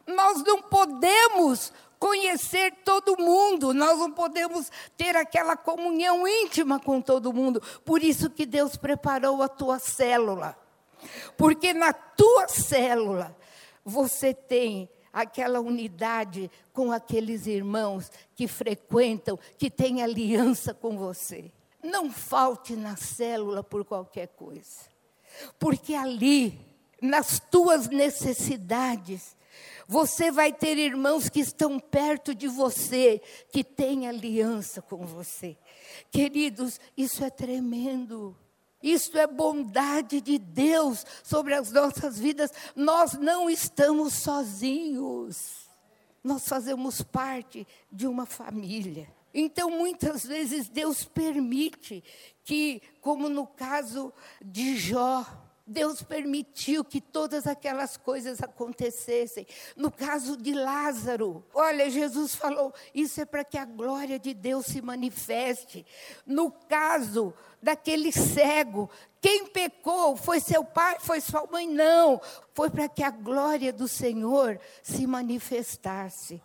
Nós 0.05 0.43
não 0.43 0.61
podemos 0.61 1.73
conhecer 1.99 2.73
todo 2.85 3.17
mundo, 3.17 3.73
nós 3.73 3.99
não 3.99 4.11
podemos 4.11 4.71
ter 4.95 5.15
aquela 5.17 5.57
comunhão 5.57 6.25
íntima 6.25 6.79
com 6.79 7.01
todo 7.01 7.33
mundo. 7.33 7.61
Por 7.83 8.01
isso 8.01 8.29
que 8.29 8.45
Deus 8.45 8.77
preparou 8.77 9.43
a 9.43 9.49
tua 9.49 9.77
célula. 9.77 10.57
Porque 11.37 11.73
na 11.73 11.91
tua 11.93 12.47
célula 12.47 13.35
você 13.83 14.33
tem 14.33 14.89
aquela 15.11 15.59
unidade 15.59 16.49
com 16.71 16.91
aqueles 16.91 17.47
irmãos 17.47 18.11
que 18.35 18.47
frequentam, 18.47 19.37
que 19.57 19.69
têm 19.69 20.01
aliança 20.01 20.73
com 20.73 20.97
você. 20.97 21.51
Não 21.83 22.11
falte 22.11 22.75
na 22.75 22.95
célula 22.95 23.63
por 23.63 23.83
qualquer 23.83 24.27
coisa. 24.29 24.87
Porque 25.57 25.95
ali, 25.95 26.59
nas 27.01 27.39
tuas 27.39 27.87
necessidades, 27.87 29.35
você 29.89 30.29
vai 30.29 30.53
ter 30.53 30.77
irmãos 30.77 31.29
que 31.29 31.39
estão 31.39 31.79
perto 31.79 32.35
de 32.35 32.47
você, 32.47 33.19
que 33.51 33.63
têm 33.63 34.07
aliança 34.07 34.83
com 34.83 35.03
você. 35.03 35.57
Queridos, 36.11 36.79
isso 36.95 37.23
é 37.23 37.29
tremendo. 37.31 38.37
Isso 38.83 39.17
é 39.17 39.25
bondade 39.25 40.21
de 40.21 40.37
Deus 40.37 41.03
sobre 41.23 41.55
as 41.55 41.71
nossas 41.71 42.19
vidas. 42.19 42.51
Nós 42.75 43.13
não 43.13 43.49
estamos 43.49 44.13
sozinhos. 44.13 45.67
Nós 46.23 46.47
fazemos 46.47 47.01
parte 47.01 47.65
de 47.91 48.05
uma 48.05 48.27
família. 48.27 49.11
Então, 49.33 49.71
muitas 49.71 50.23
vezes, 50.23 50.69
Deus 50.69 51.03
permite 51.03 52.03
que, 52.43 52.79
como 53.01 53.27
no 53.27 53.47
caso 53.47 54.13
de 54.39 54.77
Jó, 54.77 55.25
Deus 55.69 56.01
permitiu 56.01 56.83
que 56.83 56.99
todas 56.99 57.45
aquelas 57.45 57.95
coisas 57.95 58.41
acontecessem. 58.41 59.45
No 59.75 59.91
caso 59.91 60.35
de 60.35 60.51
Lázaro, 60.51 61.45
olha, 61.53 61.89
Jesus 61.91 62.33
falou: 62.33 62.73
isso 62.93 63.21
é 63.21 63.25
para 63.25 63.43
que 63.43 63.57
a 63.57 63.65
glória 63.65 64.17
de 64.17 64.33
Deus 64.33 64.65
se 64.65 64.81
manifeste. 64.81 65.85
No 66.25 66.51
caso 66.51 67.31
daquele 67.61 68.11
cego, 68.11 68.89
quem 69.21 69.45
pecou 69.45 70.17
foi 70.17 70.39
seu 70.39 70.63
pai, 70.63 70.97
foi 70.99 71.21
sua 71.21 71.45
mãe? 71.45 71.67
Não. 71.67 72.19
Foi 72.55 72.71
para 72.71 72.89
que 72.89 73.03
a 73.03 73.11
glória 73.11 73.71
do 73.71 73.87
Senhor 73.87 74.59
se 74.81 75.05
manifestasse. 75.05 76.41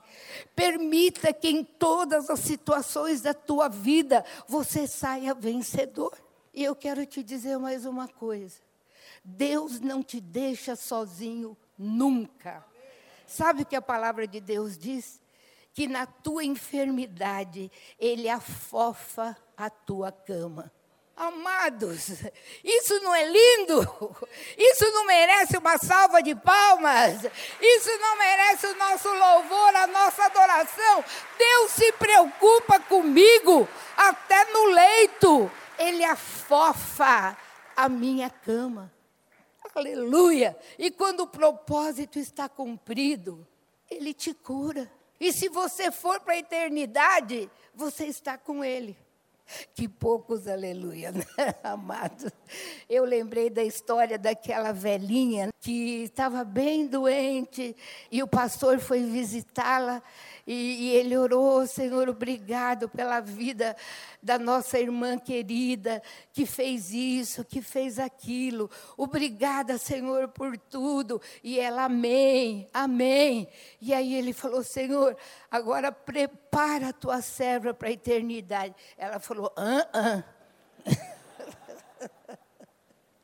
Permita 0.55 1.33
que 1.33 1.49
em 1.49 1.65
todas 1.65 2.29
as 2.29 2.41
situações 2.41 3.23
da 3.23 3.33
tua 3.33 3.69
vida 3.69 4.23
você 4.47 4.87
saia 4.87 5.33
vencedor. 5.33 6.13
E 6.53 6.63
eu 6.63 6.77
quero 6.77 7.07
te 7.07 7.23
dizer 7.23 7.59
mais 7.59 7.87
uma 7.87 8.07
coisa. 8.07 8.74
Deus 9.25 9.81
não 9.81 10.03
te 10.03 10.21
deixa 10.21 10.77
sozinho 10.77 11.57
nunca. 11.79 12.65
Sabe 13.27 13.63
o 13.63 13.67
que 13.67 13.75
a 13.75 13.83
palavra 13.83 14.27
de 14.27 14.41
Deus 14.41 14.77
diz? 14.77 15.21
Que 15.73 15.89
na 15.89 16.07
tua 16.07 16.45
enfermidade 16.45 17.73
Ele 17.99 18.29
afofa 18.29 19.37
a 19.57 19.71
tua 19.71 20.13
cama. 20.13 20.71
Amados, 21.17 22.09
isso 22.65 23.01
não 23.01 23.15
é 23.15 23.25
lindo? 23.25 24.17
Isso 24.59 24.85
não 24.91 25.07
merece 25.07 25.57
uma 25.57 25.79
salva 25.79 26.21
de 26.21 26.35
palmas? 26.35 27.23
Isso 27.61 27.99
não 28.01 28.19
merece 28.19 28.67
o 28.67 28.75
nosso 28.75 29.09
louvor, 29.09 29.77
a 29.77 29.87
nossa 29.87 30.25
adoração? 30.25 31.05
Deus 31.39 31.71
se 31.71 31.93
preocupa 31.93 32.81
comigo 32.81 33.69
até 33.97 34.45
no 34.53 34.67
leito. 34.67 35.51
Ele 35.79 36.05
afofa 36.05 37.37
a 37.77 37.89
minha 37.89 38.29
cama. 38.29 38.94
Aleluia! 39.75 40.57
E 40.79 40.91
quando 40.91 41.21
o 41.21 41.27
propósito 41.27 42.19
está 42.19 42.49
cumprido, 42.49 43.47
ele 43.91 44.15
te 44.15 44.33
cura. 44.33 44.91
E 45.19 45.33
se 45.33 45.49
você 45.49 45.91
for 45.91 46.21
para 46.21 46.35
a 46.35 46.39
eternidade, 46.39 47.51
você 47.75 48.07
está 48.07 48.39
com 48.39 48.65
ele. 48.65 48.97
Que 49.75 49.87
poucos, 49.87 50.49
aleluia, 50.49 51.13
né, 51.13 51.25
amados. 51.63 52.31
Eu 52.89 53.05
lembrei 53.05 53.51
da 53.51 53.63
história 53.63 54.19
daquela 54.19 54.73
velhinha 54.73 55.51
que 55.61 56.03
estava 56.05 56.45
bem 56.45 56.87
doente 56.87 57.77
e 58.11 58.23
o 58.23 58.29
pastor 58.29 58.79
foi 58.79 59.03
visitá-la 59.03 60.03
e, 60.47 60.53
e, 60.53 60.91
ele 60.91 61.17
orou, 61.17 61.67
Senhor, 61.67 62.09
obrigado 62.09 62.89
pela 62.89 63.21
vida 63.21 63.75
da 64.23 64.39
nossa 64.39 64.79
irmã 64.79 65.19
querida 65.19 66.03
que 66.33 66.45
fez 66.45 66.93
isso, 66.93 67.45
que 67.45 67.63
fez 67.63 67.99
aquilo. 67.99 68.71
Obrigada, 68.97 69.79
Senhor, 69.79 70.29
por 70.29 70.59
tudo. 70.59 71.21
E 71.43 71.59
ela, 71.59 71.85
amém, 71.85 72.69
amém. 72.75 73.49
E 73.81 73.95
aí 73.95 74.15
ele 74.15 74.35
falou, 74.35 74.63
Senhor, 74.63 75.17
agora 75.51 75.91
prepara 75.91 76.89
a 76.89 76.93
tua 76.93 77.23
serva 77.23 77.73
para 77.73 77.89
a 77.89 77.93
eternidade. 77.93 78.75
Ela 78.99 79.19
falou, 79.19 79.51
ah, 79.57 79.89
ah. 79.95 80.25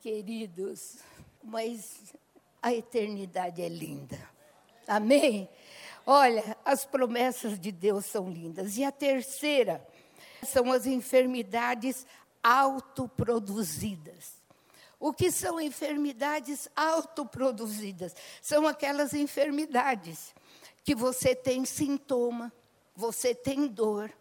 Queridos, 0.01 0.97
mas 1.45 2.15
a 2.63 2.73
eternidade 2.73 3.61
é 3.61 3.69
linda. 3.69 4.19
Amém? 4.89 5.49
Olha, 6.07 6.57
as 6.65 6.85
promessas 6.85 7.59
de 7.59 7.71
Deus 7.71 8.07
são 8.07 8.31
lindas. 8.31 8.77
E 8.77 8.85
a 8.85 8.93
terceira 8.93 9.87
são 10.47 10.73
as 10.73 10.87
enfermidades 10.87 12.07
autoproduzidas. 12.43 14.41
O 14.99 15.13
que 15.13 15.31
são 15.31 15.61
enfermidades 15.61 16.69
autoproduzidas? 16.77 18.15
São 18.43 18.67
aquelas 18.67 19.15
enfermidades 19.15 20.35
que 20.85 20.95
você 20.95 21.35
tem 21.35 21.65
sintoma, 21.65 22.53
você 22.95 23.35
tem 23.35 23.67
dor, 23.67 24.13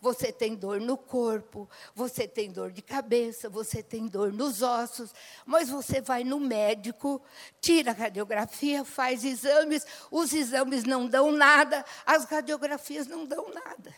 você 0.00 0.32
tem 0.32 0.54
dor 0.54 0.80
no 0.80 0.96
corpo, 0.96 1.68
você 1.94 2.26
tem 2.26 2.50
dor 2.50 2.70
de 2.72 2.82
cabeça, 2.82 3.48
você 3.48 3.82
tem 3.82 4.06
dor 4.06 4.32
nos 4.32 4.62
ossos, 4.62 5.12
mas 5.44 5.68
você 5.68 6.00
vai 6.00 6.24
no 6.24 6.40
médico, 6.40 7.22
tira 7.60 7.90
a 7.90 7.94
radiografia, 7.94 8.84
faz 8.84 9.24
exames, 9.24 9.86
os 10.10 10.32
exames 10.32 10.84
não 10.84 11.06
dão 11.06 11.32
nada, 11.32 11.84
as 12.04 12.24
radiografias 12.24 13.06
não 13.06 13.24
dão 13.24 13.52
nada. 13.52 13.94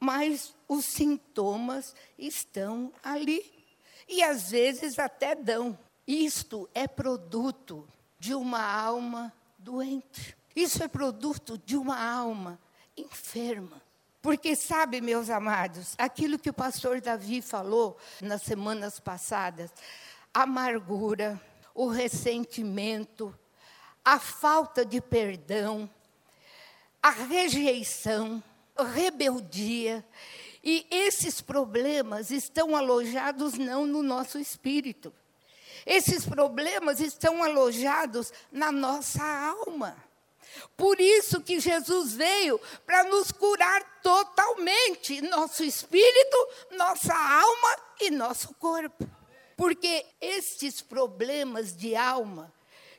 Mas 0.00 0.54
os 0.68 0.84
sintomas 0.84 1.94
estão 2.18 2.92
ali. 3.02 3.58
E 4.06 4.22
às 4.22 4.50
vezes 4.50 4.98
até 4.98 5.34
dão. 5.34 5.78
Isto 6.06 6.68
é 6.72 6.86
produto 6.86 7.86
de 8.18 8.34
uma 8.34 8.62
alma 8.62 9.32
doente. 9.58 10.36
Isso 10.54 10.82
é 10.82 10.88
produto 10.88 11.58
de 11.58 11.76
uma 11.76 11.98
alma 12.00 12.58
enferma. 12.96 13.80
Porque, 14.20 14.56
sabe, 14.56 15.00
meus 15.00 15.30
amados, 15.30 15.94
aquilo 15.96 16.38
que 16.38 16.50
o 16.50 16.54
pastor 16.54 17.00
Davi 17.00 17.40
falou 17.40 17.96
nas 18.20 18.42
semanas 18.42 18.98
passadas, 18.98 19.70
a 20.34 20.42
amargura, 20.42 21.40
o 21.74 21.86
ressentimento, 21.86 23.36
a 24.04 24.18
falta 24.18 24.84
de 24.84 25.00
perdão, 25.00 25.88
a 27.00 27.10
rejeição, 27.10 28.42
a 28.76 28.82
rebeldia, 28.82 30.04
e 30.64 30.86
esses 30.90 31.40
problemas 31.40 32.30
estão 32.32 32.74
alojados 32.74 33.54
não 33.54 33.86
no 33.86 34.02
nosso 34.02 34.38
espírito. 34.38 35.14
Esses 35.86 36.26
problemas 36.26 37.00
estão 37.00 37.42
alojados 37.42 38.32
na 38.50 38.72
nossa 38.72 39.24
alma. 39.24 39.96
Por 40.76 41.00
isso 41.00 41.40
que 41.40 41.60
Jesus 41.60 42.14
veio 42.14 42.60
para 42.86 43.04
nos 43.04 43.32
curar 43.32 44.00
totalmente, 44.02 45.20
nosso 45.22 45.64
espírito, 45.64 46.48
nossa 46.72 47.14
alma 47.14 47.76
e 48.00 48.10
nosso 48.10 48.54
corpo. 48.54 49.08
Porque 49.56 50.06
estes 50.20 50.80
problemas 50.80 51.76
de 51.76 51.96
alma 51.96 52.52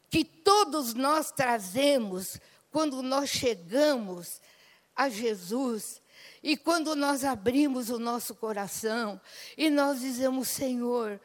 que 0.09 0.25
todos 0.25 0.93
nós 0.93 1.31
trazemos 1.31 2.39
quando 2.71 3.01
nós 3.01 3.29
chegamos 3.29 4.41
a 4.95 5.07
Jesus 5.07 6.01
e 6.43 6.57
quando 6.57 6.95
nós 6.95 7.23
abrimos 7.23 7.89
o 7.89 7.99
nosso 7.99 8.35
coração 8.35 9.19
e 9.57 9.69
nós 9.69 10.01
dizemos: 10.01 10.49
Senhor, 10.49 11.19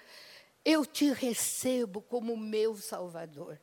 eu 0.64 0.86
te 0.86 1.10
recebo 1.12 2.00
como 2.00 2.36
meu 2.36 2.76
Salvador. 2.76 3.60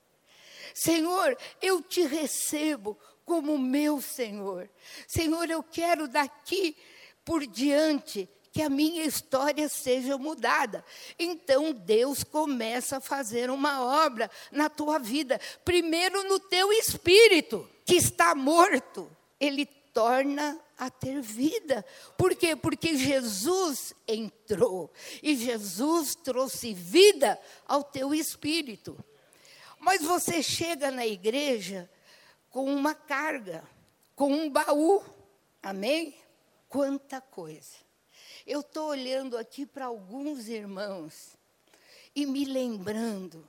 Senhor, 0.73 1.37
eu 1.61 1.81
te 1.81 2.05
recebo 2.05 2.97
como 3.25 3.57
meu 3.57 4.01
Senhor. 4.01 4.69
Senhor, 5.07 5.49
eu 5.49 5.63
quero 5.63 6.07
daqui 6.07 6.75
por 7.23 7.45
diante 7.45 8.27
que 8.51 8.61
a 8.61 8.69
minha 8.69 9.03
história 9.03 9.69
seja 9.69 10.17
mudada. 10.17 10.83
Então 11.17 11.71
Deus 11.71 12.23
começa 12.23 12.97
a 12.97 13.01
fazer 13.01 13.49
uma 13.49 14.05
obra 14.05 14.29
na 14.51 14.69
tua 14.69 14.99
vida, 14.99 15.39
primeiro 15.63 16.23
no 16.27 16.39
teu 16.39 16.71
espírito, 16.73 17.67
que 17.85 17.95
está 17.95 18.35
morto. 18.35 19.09
Ele 19.39 19.65
torna 19.93 20.59
a 20.77 20.89
ter 20.89 21.21
vida. 21.21 21.85
Por 22.17 22.35
quê? 22.35 22.55
Porque 22.55 22.97
Jesus 22.97 23.93
entrou 24.07 24.91
e 25.21 25.35
Jesus 25.35 26.15
trouxe 26.15 26.73
vida 26.73 27.39
ao 27.67 27.83
teu 27.83 28.13
espírito. 28.13 28.97
Mas 29.81 30.03
você 30.03 30.43
chega 30.43 30.91
na 30.91 31.07
igreja 31.07 31.89
com 32.51 32.65
uma 32.65 32.93
carga, 32.93 33.67
com 34.15 34.31
um 34.31 34.47
baú. 34.47 35.03
Amém? 35.61 36.15
Quanta 36.69 37.19
coisa. 37.19 37.77
Eu 38.45 38.59
estou 38.59 38.89
olhando 38.89 39.35
aqui 39.35 39.65
para 39.65 39.85
alguns 39.85 40.47
irmãos 40.47 41.35
e 42.15 42.27
me 42.27 42.45
lembrando 42.45 43.47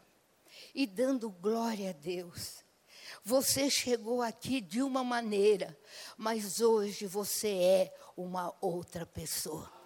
e 0.75 0.87
dando 0.87 1.29
glória 1.29 1.91
a 1.91 1.93
Deus. 1.93 2.65
Você 3.23 3.69
chegou 3.69 4.23
aqui 4.23 4.63
de 4.63 4.83
uma 4.83 5.05
maneira, 5.05 5.79
mas 6.17 6.63
hoje 6.63 7.07
você 7.07 7.49
é 7.49 7.95
uma 8.17 8.55
outra 8.59 9.05
pessoa. 9.05 9.82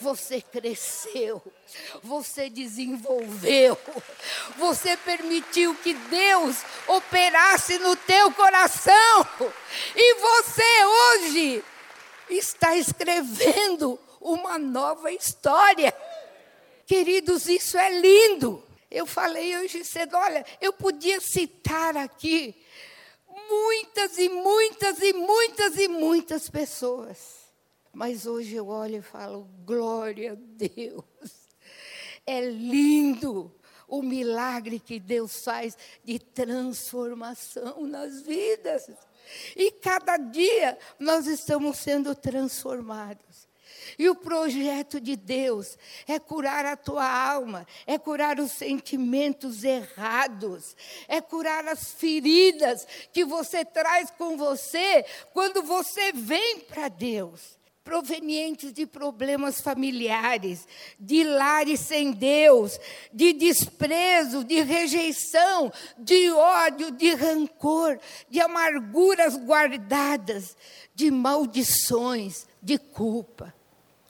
Você 0.00 0.40
cresceu, 0.40 1.42
você 2.02 2.48
desenvolveu, 2.48 3.76
você 4.56 4.96
permitiu 4.96 5.74
que 5.76 5.94
Deus 5.94 6.56
operasse 6.86 7.78
no 7.78 7.96
teu 7.96 8.32
coração, 8.32 9.26
e 9.96 10.14
você 10.14 10.84
hoje 10.84 11.64
está 12.30 12.76
escrevendo 12.76 13.98
uma 14.20 14.58
nova 14.58 15.10
história. 15.12 15.94
Queridos, 16.86 17.48
isso 17.48 17.76
é 17.76 17.90
lindo. 17.98 18.62
Eu 18.90 19.04
falei 19.04 19.56
hoje 19.58 19.84
cedo, 19.84 20.16
olha, 20.16 20.44
eu 20.60 20.72
podia 20.72 21.20
citar 21.20 21.96
aqui 21.96 22.56
muitas 23.48 24.18
e 24.18 24.28
muitas 24.28 25.02
e 25.02 25.12
muitas 25.12 25.76
e 25.76 25.88
muitas 25.88 26.48
pessoas. 26.48 27.37
Mas 27.98 28.26
hoje 28.26 28.54
eu 28.54 28.68
olho 28.68 28.98
e 28.98 29.02
falo, 29.02 29.50
glória 29.64 30.34
a 30.34 30.36
Deus. 30.36 31.02
É 32.24 32.40
lindo 32.42 33.52
o 33.88 34.02
milagre 34.02 34.78
que 34.78 35.00
Deus 35.00 35.42
faz 35.42 35.76
de 36.04 36.20
transformação 36.20 37.88
nas 37.88 38.22
vidas. 38.22 38.88
E 39.56 39.72
cada 39.72 40.16
dia 40.16 40.78
nós 40.96 41.26
estamos 41.26 41.76
sendo 41.78 42.14
transformados. 42.14 43.48
E 43.98 44.08
o 44.08 44.14
projeto 44.14 45.00
de 45.00 45.16
Deus 45.16 45.76
é 46.06 46.20
curar 46.20 46.66
a 46.66 46.76
tua 46.76 47.04
alma, 47.04 47.66
é 47.84 47.98
curar 47.98 48.38
os 48.38 48.52
sentimentos 48.52 49.64
errados, 49.64 50.76
é 51.08 51.20
curar 51.20 51.66
as 51.66 51.94
feridas 51.94 52.86
que 53.12 53.24
você 53.24 53.64
traz 53.64 54.08
com 54.12 54.36
você 54.36 55.04
quando 55.32 55.64
você 55.64 56.12
vem 56.12 56.60
para 56.60 56.86
Deus 56.86 57.57
provenientes 57.88 58.70
de 58.70 58.86
problemas 58.86 59.62
familiares, 59.62 60.68
de 61.00 61.24
lares 61.24 61.80
sem 61.80 62.12
Deus, 62.12 62.78
de 63.10 63.32
desprezo, 63.32 64.44
de 64.44 64.60
rejeição, 64.60 65.72
de 65.96 66.30
ódio, 66.30 66.90
de 66.90 67.14
rancor, 67.14 67.98
de 68.28 68.42
amarguras 68.42 69.38
guardadas, 69.38 70.54
de 70.94 71.10
maldições, 71.10 72.46
de 72.60 72.76
culpa. 72.76 73.54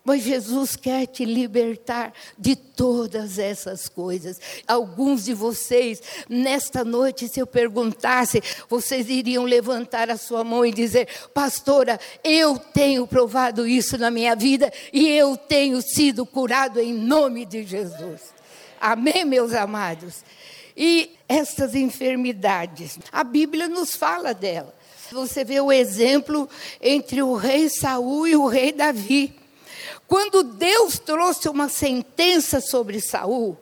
Mas 0.08 0.22
Jesus 0.22 0.74
quer 0.74 1.06
te 1.06 1.22
libertar 1.26 2.14
de 2.38 2.56
todas 2.56 3.38
essas 3.38 3.90
coisas. 3.90 4.40
Alguns 4.66 5.26
de 5.26 5.34
vocês, 5.34 6.00
nesta 6.26 6.82
noite, 6.82 7.28
se 7.28 7.38
eu 7.38 7.46
perguntasse, 7.46 8.42
vocês 8.70 9.10
iriam 9.10 9.44
levantar 9.44 10.08
a 10.08 10.16
sua 10.16 10.42
mão 10.42 10.64
e 10.64 10.72
dizer: 10.72 11.08
Pastora, 11.34 12.00
eu 12.24 12.58
tenho 12.58 13.06
provado 13.06 13.68
isso 13.68 13.98
na 13.98 14.10
minha 14.10 14.34
vida 14.34 14.72
e 14.94 15.10
eu 15.10 15.36
tenho 15.36 15.82
sido 15.82 16.24
curado 16.24 16.80
em 16.80 16.94
nome 16.94 17.44
de 17.44 17.62
Jesus. 17.62 18.32
Amém, 18.80 19.26
meus 19.26 19.52
amados? 19.52 20.24
E 20.74 21.18
essas 21.28 21.74
enfermidades, 21.74 22.98
a 23.12 23.22
Bíblia 23.22 23.68
nos 23.68 23.94
fala 23.94 24.32
delas. 24.32 24.72
Você 25.12 25.44
vê 25.44 25.60
o 25.60 25.70
exemplo 25.70 26.48
entre 26.80 27.22
o 27.22 27.34
rei 27.34 27.68
Saul 27.68 28.26
e 28.26 28.36
o 28.36 28.46
rei 28.46 28.72
Davi. 28.72 29.37
Quando 30.08 30.42
Deus 30.42 30.98
trouxe 30.98 31.50
uma 31.50 31.68
sentença 31.68 32.62
sobre 32.62 32.98
Saul, 32.98 33.58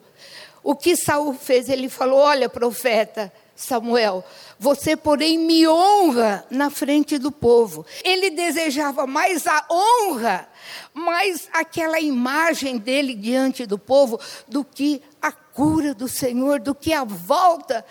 o 0.62 0.76
que 0.76 0.96
Saul 0.96 1.34
fez? 1.34 1.68
Ele 1.68 1.88
falou: 1.88 2.20
Olha, 2.20 2.48
profeta 2.48 3.32
Samuel, 3.56 4.24
você, 4.58 4.96
porém, 4.96 5.38
me 5.38 5.66
honra 5.66 6.46
na 6.48 6.70
frente 6.70 7.18
do 7.18 7.32
povo. 7.32 7.84
Ele 8.04 8.30
desejava 8.30 9.08
mais 9.08 9.44
a 9.46 9.66
honra, 9.68 10.48
mais 10.94 11.48
aquela 11.52 11.98
imagem 11.98 12.78
dele 12.78 13.14
diante 13.14 13.66
do 13.66 13.78
povo, 13.78 14.20
do 14.46 14.62
que 14.62 15.02
a 15.20 15.32
cura 15.32 15.94
do 15.94 16.06
Senhor, 16.06 16.60
do 16.60 16.76
que 16.76 16.92
a 16.92 17.02
volta 17.02 17.84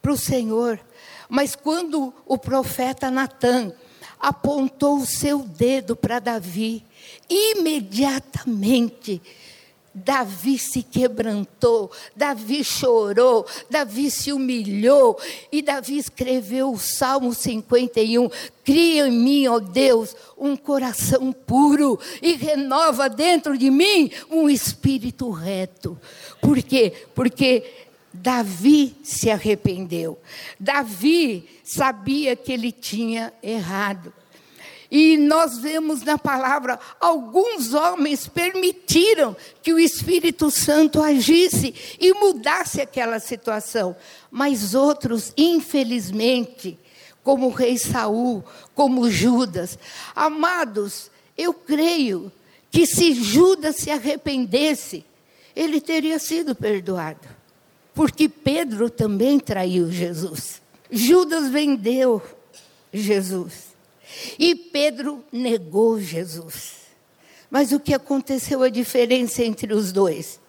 para 0.00 0.12
o 0.12 0.16
Senhor. 0.16 0.80
Mas 1.28 1.54
quando 1.54 2.14
o 2.24 2.38
profeta 2.38 3.10
Natan 3.10 3.72
apontou 4.22 4.98
o 4.98 5.06
seu 5.06 5.40
dedo 5.40 5.94
para 5.96 6.20
Davi, 6.20 6.84
imediatamente 7.28 9.20
Davi 9.94 10.58
se 10.58 10.82
quebrantou, 10.82 11.90
Davi 12.16 12.64
chorou, 12.64 13.44
Davi 13.68 14.10
se 14.10 14.32
humilhou 14.32 15.18
e 15.50 15.60
Davi 15.60 15.98
escreveu 15.98 16.72
o 16.72 16.78
Salmo 16.78 17.34
51. 17.34 18.30
Cria 18.64 19.06
em 19.06 19.12
mim, 19.12 19.46
ó 19.48 19.58
Deus, 19.58 20.16
um 20.38 20.56
coração 20.56 21.30
puro 21.30 21.98
e 22.22 22.32
renova 22.34 23.08
dentro 23.08 23.58
de 23.58 23.70
mim 23.70 24.10
um 24.30 24.48
espírito 24.48 25.30
reto. 25.30 25.98
Por 26.40 26.62
quê? 26.62 26.92
Porque 27.14 27.62
Davi 28.12 28.94
se 29.02 29.30
arrependeu. 29.30 30.18
Davi 30.58 31.48
sabia 31.64 32.36
que 32.36 32.52
ele 32.52 32.70
tinha 32.70 33.32
errado. 33.42 34.12
E 34.90 35.16
nós 35.16 35.56
vemos 35.56 36.02
na 36.02 36.18
palavra, 36.18 36.78
alguns 37.00 37.72
homens 37.72 38.28
permitiram 38.28 39.34
que 39.62 39.72
o 39.72 39.78
Espírito 39.78 40.50
Santo 40.50 41.00
agisse 41.00 41.74
e 41.98 42.12
mudasse 42.12 42.78
aquela 42.78 43.18
situação, 43.18 43.96
mas 44.30 44.74
outros, 44.74 45.32
infelizmente, 45.34 46.78
como 47.24 47.46
o 47.46 47.50
rei 47.50 47.78
Saul, 47.78 48.44
como 48.74 49.10
Judas, 49.10 49.78
amados, 50.14 51.10
eu 51.38 51.54
creio 51.54 52.30
que 52.70 52.84
se 52.86 53.14
Judas 53.14 53.76
se 53.76 53.90
arrependesse, 53.90 55.06
ele 55.56 55.80
teria 55.80 56.18
sido 56.18 56.54
perdoado. 56.54 57.41
Porque 57.94 58.28
Pedro 58.28 58.88
também 58.88 59.38
traiu 59.38 59.90
Jesus. 59.90 60.62
Judas 60.90 61.50
vendeu 61.50 62.22
Jesus. 62.92 63.72
E 64.38 64.54
Pedro 64.54 65.24
negou 65.32 66.00
Jesus. 66.00 66.82
Mas 67.50 67.72
o 67.72 67.80
que 67.80 67.92
aconteceu 67.92 68.62
a 68.62 68.68
diferença 68.68 69.42
entre 69.44 69.74
os 69.74 69.92
dois? 69.92 70.40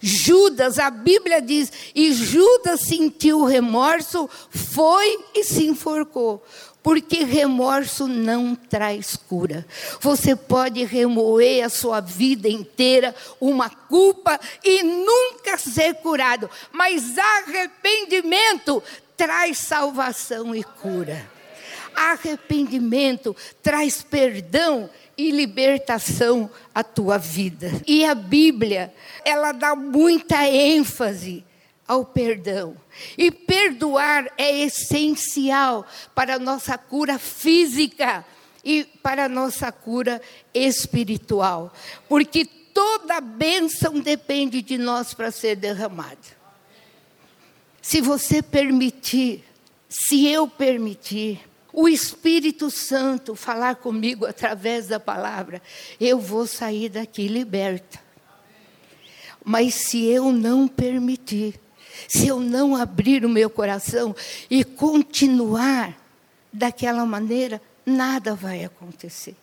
Judas, 0.00 0.78
a 0.78 0.90
Bíblia 0.90 1.40
diz, 1.40 1.72
e 1.94 2.12
Judas 2.12 2.82
sentiu 2.82 3.44
remorso, 3.44 4.28
foi 4.50 5.18
e 5.34 5.42
se 5.44 5.64
enforcou. 5.64 6.44
Porque 6.84 7.24
remorso 7.24 8.06
não 8.06 8.54
traz 8.54 9.16
cura. 9.16 9.66
Você 10.02 10.36
pode 10.36 10.84
remoer 10.84 11.64
a 11.64 11.70
sua 11.70 11.98
vida 11.98 12.46
inteira 12.46 13.14
uma 13.40 13.70
culpa 13.70 14.38
e 14.62 14.82
nunca 14.82 15.56
ser 15.56 15.94
curado, 15.94 16.50
mas 16.70 17.16
arrependimento 17.16 18.82
traz 19.16 19.56
salvação 19.56 20.54
e 20.54 20.62
cura. 20.62 21.26
Arrependimento 21.96 23.34
traz 23.62 24.02
perdão 24.02 24.90
e 25.16 25.30
libertação 25.30 26.50
à 26.74 26.84
tua 26.84 27.16
vida. 27.16 27.72
E 27.86 28.04
a 28.04 28.14
Bíblia, 28.14 28.92
ela 29.24 29.52
dá 29.52 29.74
muita 29.74 30.46
ênfase 30.46 31.42
ao 31.86 32.04
perdão. 32.04 32.76
E 33.16 33.30
perdoar 33.30 34.32
é 34.38 34.60
essencial 34.60 35.86
para 36.14 36.36
a 36.36 36.38
nossa 36.38 36.76
cura 36.78 37.18
física 37.18 38.24
e 38.64 38.84
para 39.02 39.26
a 39.26 39.28
nossa 39.28 39.70
cura 39.70 40.20
espiritual. 40.52 41.72
Porque 42.08 42.44
toda 42.44 43.20
bênção 43.20 44.00
depende 44.00 44.62
de 44.62 44.78
nós 44.78 45.14
para 45.14 45.30
ser 45.30 45.56
derramada. 45.56 46.44
Se 47.80 48.00
você 48.00 48.42
permitir, 48.42 49.44
se 49.88 50.26
eu 50.26 50.48
permitir, 50.48 51.40
o 51.70 51.88
Espírito 51.88 52.70
Santo 52.70 53.34
falar 53.34 53.76
comigo 53.76 54.24
através 54.24 54.86
da 54.86 54.98
palavra, 54.98 55.60
eu 56.00 56.18
vou 56.18 56.46
sair 56.46 56.88
daqui 56.88 57.28
liberta. 57.28 58.00
Mas 59.44 59.74
se 59.74 60.04
eu 60.04 60.32
não 60.32 60.66
permitir, 60.66 61.60
se 62.08 62.28
eu 62.28 62.40
não 62.40 62.76
abrir 62.76 63.24
o 63.24 63.28
meu 63.28 63.48
coração 63.50 64.14
e 64.50 64.64
continuar 64.64 65.96
daquela 66.52 67.04
maneira, 67.04 67.60
nada 67.84 68.34
vai 68.34 68.64
acontecer. 68.64 69.36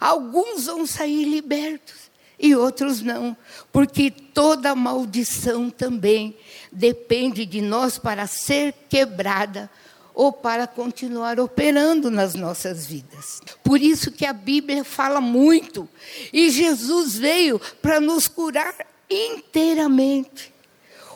Alguns 0.00 0.66
vão 0.66 0.86
sair 0.86 1.24
libertos 1.24 2.10
e 2.38 2.54
outros 2.54 3.00
não, 3.00 3.36
porque 3.72 4.10
toda 4.10 4.74
maldição 4.74 5.70
também 5.70 6.36
depende 6.70 7.46
de 7.46 7.60
nós 7.60 7.98
para 7.98 8.26
ser 8.26 8.74
quebrada 8.88 9.70
ou 10.14 10.32
para 10.32 10.66
continuar 10.66 11.40
operando 11.40 12.10
nas 12.10 12.34
nossas 12.34 12.86
vidas. 12.86 13.40
Por 13.64 13.80
isso 13.80 14.12
que 14.12 14.24
a 14.24 14.32
Bíblia 14.32 14.84
fala 14.84 15.20
muito. 15.20 15.88
E 16.32 16.50
Jesus 16.50 17.16
veio 17.16 17.60
para 17.82 18.00
nos 18.00 18.28
curar 18.28 18.74
inteiramente. 19.10 20.53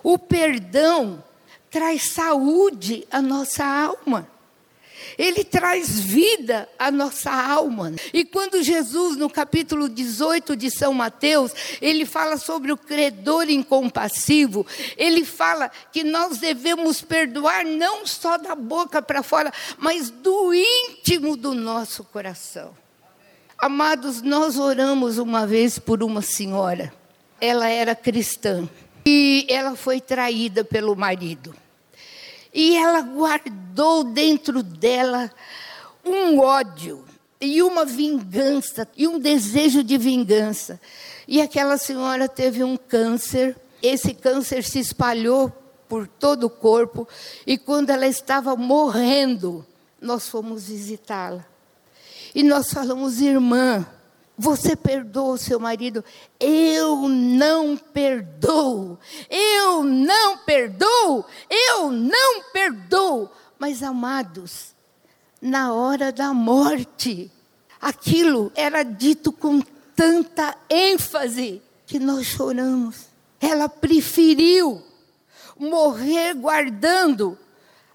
O 0.03 0.18
perdão 0.18 1.22
traz 1.70 2.12
saúde 2.12 3.07
à 3.11 3.20
nossa 3.20 3.64
alma. 3.64 4.28
Ele 5.16 5.44
traz 5.44 5.99
vida 6.01 6.68
à 6.78 6.90
nossa 6.90 7.30
alma. 7.30 7.92
E 8.12 8.24
quando 8.24 8.62
Jesus, 8.62 9.16
no 9.16 9.30
capítulo 9.30 9.88
18 9.88 10.57
de 10.57 10.70
São 10.70 10.92
Mateus, 10.92 11.53
ele 11.80 12.05
fala 12.05 12.36
sobre 12.36 12.72
o 12.72 12.76
credor 12.76 13.49
incompassivo, 13.49 14.66
ele 14.96 15.24
fala 15.24 15.70
que 15.92 16.05
nós 16.05 16.38
devemos 16.38 17.01
perdoar 17.01 17.64
não 17.64 18.07
só 18.07 18.36
da 18.36 18.55
boca 18.55 19.01
para 19.01 19.22
fora, 19.22 19.53
mas 19.78 20.11
do 20.11 20.53
íntimo 20.55 21.36
do 21.36 21.55
nosso 21.55 22.05
coração. 22.05 22.74
Amados, 23.57 24.22
nós 24.22 24.57
oramos 24.57 25.18
uma 25.18 25.46
vez 25.46 25.78
por 25.78 26.03
uma 26.03 26.22
senhora. 26.22 26.92
Ela 27.40 27.68
era 27.68 27.94
cristã 27.94 28.68
e 29.09 29.46
ela 29.48 29.74
foi 29.74 30.00
traída 30.00 30.64
pelo 30.64 30.94
marido. 30.94 31.54
E 32.52 32.76
ela 32.76 33.00
guardou 33.00 34.04
dentro 34.04 34.62
dela 34.62 35.30
um 36.04 36.38
ódio 36.38 37.04
e 37.40 37.62
uma 37.62 37.84
vingança, 37.84 38.88
e 38.96 39.06
um 39.06 39.18
desejo 39.18 39.82
de 39.82 39.96
vingança. 39.96 40.80
E 41.26 41.40
aquela 41.40 41.78
senhora 41.78 42.28
teve 42.28 42.64
um 42.64 42.76
câncer, 42.76 43.56
esse 43.82 44.12
câncer 44.12 44.64
se 44.64 44.78
espalhou 44.80 45.52
por 45.88 46.06
todo 46.06 46.44
o 46.44 46.50
corpo, 46.50 47.09
e 47.46 47.56
quando 47.56 47.90
ela 47.90 48.06
estava 48.06 48.56
morrendo, 48.56 49.64
nós 50.00 50.28
fomos 50.28 50.68
visitá-la. 50.68 51.46
E 52.34 52.42
nós 52.42 52.72
falamos, 52.72 53.20
irmã, 53.20 53.86
você 54.39 54.76
perdoa 54.76 55.34
o 55.34 55.39
seu 55.39 55.59
marido? 55.59 56.05
Eu 56.39 57.09
não 57.09 57.76
perdoo. 57.76 58.97
Eu 59.28 59.82
não 59.82 60.39
perdoo. 60.39 61.24
Eu 61.51 61.91
não 61.91 62.43
perdoo. 62.53 63.28
Mas, 63.59 63.82
amados, 63.82 64.74
na 65.43 65.72
hora 65.74 66.12
da 66.12 66.32
morte, 66.32 67.30
aquilo 67.80 68.53
era 68.55 68.84
dito 68.84 69.32
com 69.32 69.61
tanta 69.97 70.57
ênfase 70.70 71.61
que 71.84 71.99
nós 71.99 72.26
choramos. 72.26 73.09
Ela 73.41 73.68
preferiu 73.68 74.82
morrer 75.59 76.34
guardando 76.34 77.36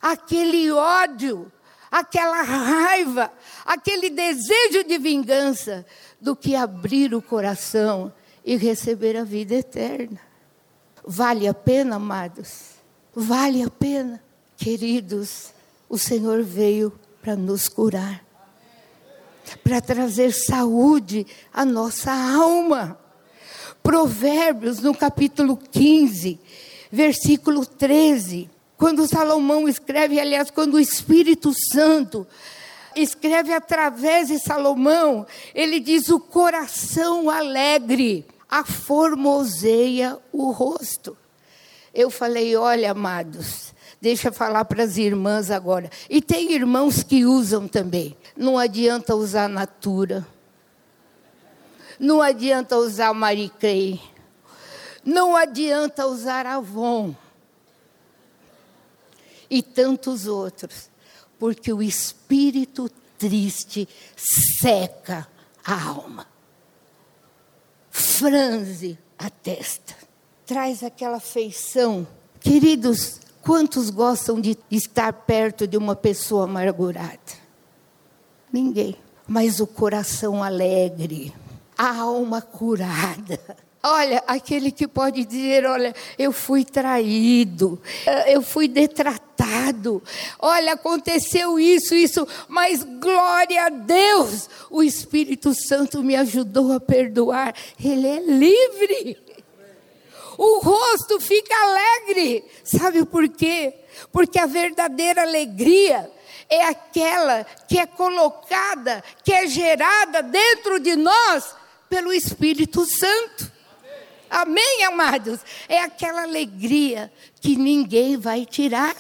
aquele 0.02 0.70
ódio, 0.72 1.50
aquela 1.94 2.42
raiva, 2.42 3.32
aquele 3.64 4.10
desejo 4.10 4.84
de 4.84 4.98
vingança, 4.98 5.86
do 6.20 6.36
que 6.36 6.56
abrir 6.56 7.14
o 7.14 7.22
coração 7.22 8.12
e 8.44 8.58
receber 8.58 9.16
a 9.16 9.24
vida 9.24 9.54
eterna. 9.54 10.20
Vale 11.06 11.48
a 11.48 11.54
pena, 11.54 11.98
amados? 11.98 12.72
Vale 13.14 13.62
a 13.62 13.70
pena. 13.70 14.24
Queridos, 14.58 15.54
o 15.88 16.00
Senhor 16.00 16.42
veio 16.42 16.92
para 17.22 17.36
nos 17.36 17.70
curar, 17.70 18.26
para 19.64 19.80
trazer 19.80 20.34
saúde 20.34 21.28
à 21.54 21.64
nossa 21.64 22.12
alma. 22.12 22.98
Provérbios, 23.84 24.80
no 24.80 24.96
capítulo 24.96 25.58
15, 25.58 26.40
versículo 26.92 27.68
13, 27.68 28.50
quando 28.84 29.08
Salomão 29.08 29.66
escreve, 29.66 30.20
aliás, 30.20 30.52
quando 30.52 30.74
o 30.74 30.80
Espírito 30.80 31.54
Santo 31.72 32.28
escreve 32.94 33.54
através 33.54 34.28
de 34.28 34.38
Salomão, 34.38 35.26
ele 35.56 35.80
diz: 35.80 36.10
o 36.10 36.20
coração 36.20 37.30
alegre 37.30 38.28
aformoseia 38.50 40.20
o 40.34 40.52
rosto. 40.52 41.16
Eu 41.94 42.10
falei: 42.10 42.58
olha, 42.58 42.92
amados, 42.92 43.74
deixa 44.02 44.28
eu 44.28 44.34
falar 44.34 44.66
para 44.66 44.84
as 44.84 44.98
irmãs 44.98 45.50
agora. 45.50 45.90
E 46.10 46.22
tem 46.22 46.52
irmãos 46.52 47.04
que 47.04 47.24
usam 47.24 47.70
também. 47.70 48.18
Não 48.36 48.58
adianta 48.58 49.16
usar 49.16 49.48
Natura. 49.48 50.28
Não 51.98 52.22
adianta 52.22 52.76
usar 52.76 53.14
Marie 53.14 53.50
Clay. 53.62 54.02
Não 55.06 55.38
adianta 55.38 56.06
usar 56.06 56.46
Avon. 56.46 57.16
E 59.54 59.62
tantos 59.62 60.26
outros 60.26 60.90
porque 61.38 61.72
o 61.72 61.80
espírito 61.84 62.90
triste 63.20 63.88
seca 64.18 65.28
a 65.64 65.90
alma, 65.90 66.26
franze 67.92 68.98
a 69.16 69.30
testa, 69.30 69.96
traz 70.44 70.82
aquela 70.82 71.20
feição. 71.20 72.08
Queridos, 72.40 73.20
quantos 73.44 73.92
gostam 73.92 74.42
de 74.42 74.58
estar 74.72 75.14
perto 75.14 75.68
de 75.68 75.78
uma 75.78 75.96
pessoa 75.96 76.46
amargurada? 76.46 77.20
Ninguém. 78.52 78.96
Mas 79.28 79.60
o 79.60 79.68
coração 79.68 80.44
alegre, 80.44 81.32
a 81.78 82.00
alma 82.00 82.42
curada, 82.42 83.40
Olha, 83.86 84.24
aquele 84.26 84.72
que 84.72 84.88
pode 84.88 85.26
dizer: 85.26 85.66
olha, 85.66 85.94
eu 86.18 86.32
fui 86.32 86.64
traído, 86.64 87.82
eu 88.28 88.42
fui 88.42 88.70
detratado, 88.70 90.02
olha, 90.40 90.72
aconteceu 90.72 91.60
isso, 91.60 91.94
isso, 91.94 92.26
mas 92.48 92.82
glória 92.82 93.66
a 93.66 93.70
Deus, 93.70 94.50
o 94.72 94.82
Espírito 94.82 95.54
Santo 95.54 96.02
me 96.02 96.16
ajudou 96.16 96.72
a 96.72 96.80
perdoar, 96.80 97.54
ele 97.84 98.08
é 98.08 98.22
livre. 98.22 99.18
O 100.38 100.60
rosto 100.60 101.20
fica 101.20 101.54
alegre, 101.54 102.44
sabe 102.64 103.06
por 103.06 103.28
quê? 103.28 103.74
Porque 104.14 104.40
a 104.40 104.46
verdadeira 104.46 105.24
alegria 105.24 106.10
é 106.50 106.64
aquela 106.66 107.46
que 107.68 107.78
é 107.78 107.86
colocada, 107.86 109.04
que 109.26 109.34
é 109.34 109.46
gerada 109.46 110.24
dentro 110.24 110.80
de 110.80 110.96
nós 110.96 111.54
pelo 111.90 112.14
Espírito 112.14 112.86
Santo. 112.86 113.53
Amém, 114.34 114.84
amados? 114.86 115.42
É 115.70 115.80
aquela 115.80 116.24
alegria 116.24 117.14
que 117.40 117.56
ninguém 117.56 118.18
vai 118.18 118.48
tirar. 118.48 118.96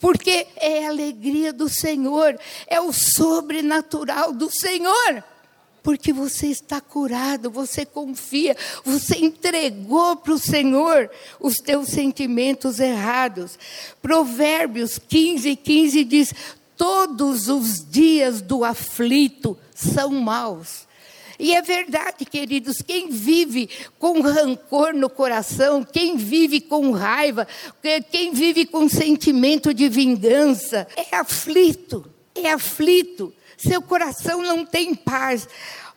Porque 0.00 0.48
é 0.56 0.86
a 0.86 0.88
alegria 0.88 1.52
do 1.52 1.68
Senhor, 1.68 2.36
é 2.66 2.80
o 2.80 2.92
sobrenatural 2.92 4.32
do 4.32 4.50
Senhor. 4.50 5.22
Porque 5.84 6.12
você 6.12 6.48
está 6.48 6.80
curado, 6.80 7.48
você 7.48 7.86
confia, 7.86 8.56
você 8.84 9.18
entregou 9.18 10.16
para 10.16 10.32
o 10.32 10.38
Senhor 10.38 11.08
os 11.38 11.54
teus 11.58 11.90
sentimentos 11.90 12.80
errados. 12.80 13.56
Provérbios 14.02 14.98
15, 14.98 15.54
15 15.54 16.04
diz: 16.04 16.34
Todos 16.76 17.48
os 17.48 17.88
dias 17.88 18.42
do 18.42 18.64
aflito 18.64 19.56
são 19.72 20.10
maus 20.10 20.89
e 21.40 21.54
é 21.54 21.62
verdade, 21.62 22.26
queridos, 22.26 22.82
quem 22.82 23.08
vive 23.08 23.70
com 23.98 24.20
rancor 24.20 24.92
no 24.92 25.08
coração, 25.08 25.82
quem 25.82 26.18
vive 26.18 26.60
com 26.60 26.90
raiva, 26.90 27.48
quem 28.10 28.32
vive 28.32 28.66
com 28.66 28.86
sentimento 28.86 29.72
de 29.72 29.88
vingança, 29.88 30.86
é 30.94 31.16
aflito, 31.16 32.04
é 32.34 32.52
aflito. 32.52 33.32
Seu 33.56 33.80
coração 33.80 34.42
não 34.42 34.66
tem 34.66 34.94
paz, 34.94 35.48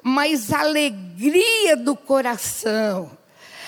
mas 0.02 0.54
alegria 0.54 1.76
do 1.76 1.94
coração, 1.94 3.12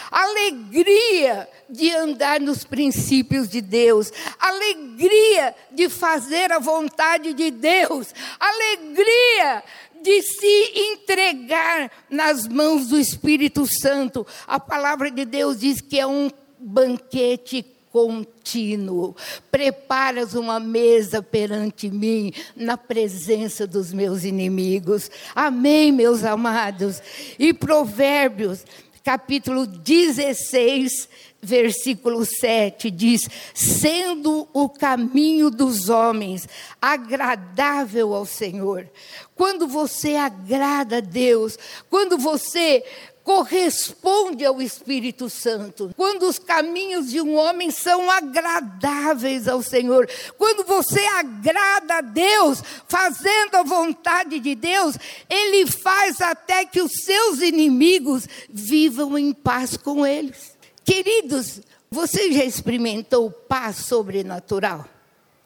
alegria 0.09 1.45
de 1.69 1.91
andar 1.91 2.39
nos 2.39 2.63
princípios 2.63 3.49
de 3.49 3.59
Deus, 3.59 4.13
alegria 4.39 5.53
de 5.71 5.89
fazer 5.89 6.53
a 6.53 6.59
vontade 6.59 7.33
de 7.33 7.51
Deus, 7.51 8.13
alegria 8.39 9.63
de 10.05 10.21
se 10.21 10.71
entregar 10.75 11.89
nas 12.11 12.47
mãos 12.47 12.89
do 12.89 12.99
Espírito 12.99 13.65
Santo. 13.65 14.25
A 14.45 14.59
palavra 14.59 15.09
de 15.09 15.25
Deus 15.25 15.59
diz 15.59 15.81
que 15.81 15.99
é 15.99 16.05
um 16.05 16.29
banquete 16.59 17.65
contínuo. 17.91 19.15
Preparas 19.49 20.35
uma 20.35 20.59
mesa 20.59 21.23
perante 21.23 21.89
mim, 21.89 22.31
na 22.55 22.77
presença 22.77 23.65
dos 23.65 23.91
meus 23.91 24.23
inimigos. 24.23 25.09
Amém, 25.33 25.91
meus 25.91 26.23
amados. 26.23 27.01
E 27.39 27.51
Provérbios, 27.51 28.63
capítulo 29.05 29.67
16, 29.67 31.07
versículo 31.39 32.25
7 32.25 32.89
diz: 32.89 33.29
sendo 33.53 34.47
o 34.51 34.67
caminho 34.67 35.51
dos 35.51 35.89
homens 35.89 36.49
agradável 36.81 38.15
ao 38.15 38.25
Senhor. 38.25 38.89
Quando 39.35 39.67
você 39.67 40.15
agrada 40.15 40.97
a 40.97 41.01
Deus, 41.01 41.55
quando 41.87 42.17
você 42.17 42.83
corresponde 43.25 44.45
ao 44.45 44.61
Espírito 44.61 45.31
Santo. 45.31 45.91
Quando 45.97 46.29
os 46.29 46.37
caminhos 46.37 47.09
de 47.09 47.19
um 47.19 47.35
homem 47.35 47.71
são 47.71 48.09
agradáveis 48.09 49.47
ao 49.47 49.63
Senhor, 49.63 50.07
quando 50.37 50.63
você 50.63 50.99
agrada 51.07 51.95
a 51.95 52.01
Deus, 52.01 52.61
fazendo 52.87 53.55
a 53.55 53.63
vontade 53.63 54.39
de 54.39 54.53
Deus, 54.53 54.95
Ele 55.27 55.65
faz 55.65 56.21
até 56.21 56.65
que 56.65 56.79
os 56.79 56.91
seus 57.03 57.41
inimigos 57.41 58.27
vivam 58.47 59.17
em 59.17 59.33
paz 59.33 59.75
com 59.75 60.05
eles. 60.05 60.55
Queridos, 60.83 61.61
você 61.89 62.31
já 62.31 62.45
experimentou 62.45 63.31
paz 63.31 63.77
sobrenatural? 63.77 64.85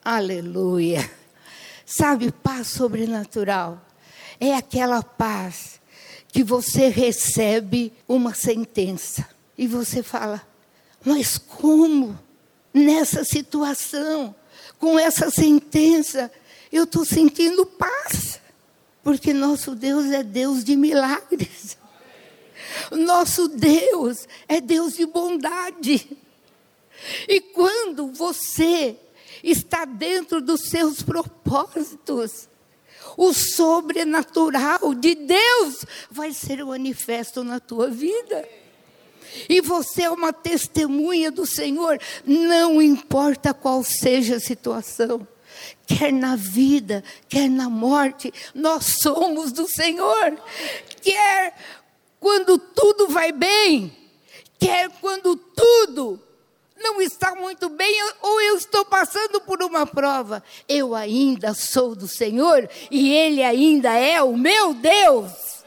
Aleluia. 0.04 1.10
Sabe, 1.86 2.30
paz 2.30 2.68
sobrenatural 2.68 3.80
é 4.38 4.54
aquela 4.54 5.02
paz 5.02 5.79
que 6.32 6.44
você 6.44 6.88
recebe 6.88 7.92
uma 8.08 8.34
sentença 8.34 9.28
e 9.58 9.68
você 9.68 10.04
fala: 10.04 10.46
mas 11.04 11.38
como 11.38 12.18
nessa 12.74 13.24
situação, 13.24 14.36
com 14.78 14.98
essa 15.00 15.30
sentença, 15.30 16.32
eu 16.72 16.84
estou 16.84 17.06
sentindo 17.06 17.66
paz? 17.66 18.40
Porque 19.04 19.34
nosso 19.34 19.76
Deus 19.76 20.12
é 20.12 20.24
Deus 20.24 20.64
de 20.64 20.76
milagres. 20.76 21.78
Nosso 22.92 23.48
Deus 23.48 24.28
é 24.48 24.62
Deus 24.62 24.94
de 24.94 25.06
bondade. 25.06 26.18
E 27.28 27.40
quando 27.40 28.12
você 28.12 28.98
está 29.44 29.86
dentro 29.86 30.42
dos 30.42 30.70
seus 30.70 31.02
propósitos, 31.02 32.49
o 33.18 33.34
sobrenatural 33.34 34.94
de 34.94 35.16
Deus 35.16 35.86
vai 36.10 36.32
ser 36.34 36.64
manifesto 36.66 37.44
na 37.44 37.60
tua 37.60 37.90
vida. 37.90 38.48
E 39.48 39.62
você 39.62 40.04
é 40.04 40.10
uma 40.10 40.34
testemunha 40.34 41.32
do 41.32 41.46
Senhor, 41.46 42.00
não 42.26 42.82
importa 42.82 43.54
qual 43.54 43.84
seja 43.84 44.38
a 44.38 44.40
situação, 44.40 45.28
quer 45.86 46.12
na 46.12 46.36
vida, 46.36 47.04
quer 47.28 47.50
na 47.50 47.70
morte, 47.70 48.34
nós 48.54 48.98
somos 49.02 49.52
do 49.52 49.68
Senhor. 49.68 50.38
Quer 51.02 51.54
quando 52.20 52.58
tudo 52.58 53.08
vai 53.08 53.32
bem, 53.32 53.96
quer 54.60 54.90
quando 55.00 55.36
tudo 55.36 56.20
não 56.80 57.02
está 57.02 57.36
muito 57.36 57.70
bem, 57.70 57.94
ou 58.22 58.42
eu 58.42 58.56
estou 58.56 58.86
passando 58.86 59.42
por 59.42 59.62
uma 59.62 59.86
prova. 59.86 60.44
Eu 60.68 60.96
ainda 60.96 61.54
sou 61.54 61.96
do 61.96 62.08
Senhor 62.08 62.70
e 62.90 63.14
Ele 63.14 63.44
ainda 63.44 63.94
é 63.94 64.22
o 64.22 64.36
meu 64.36 64.74
Deus. 64.74 65.60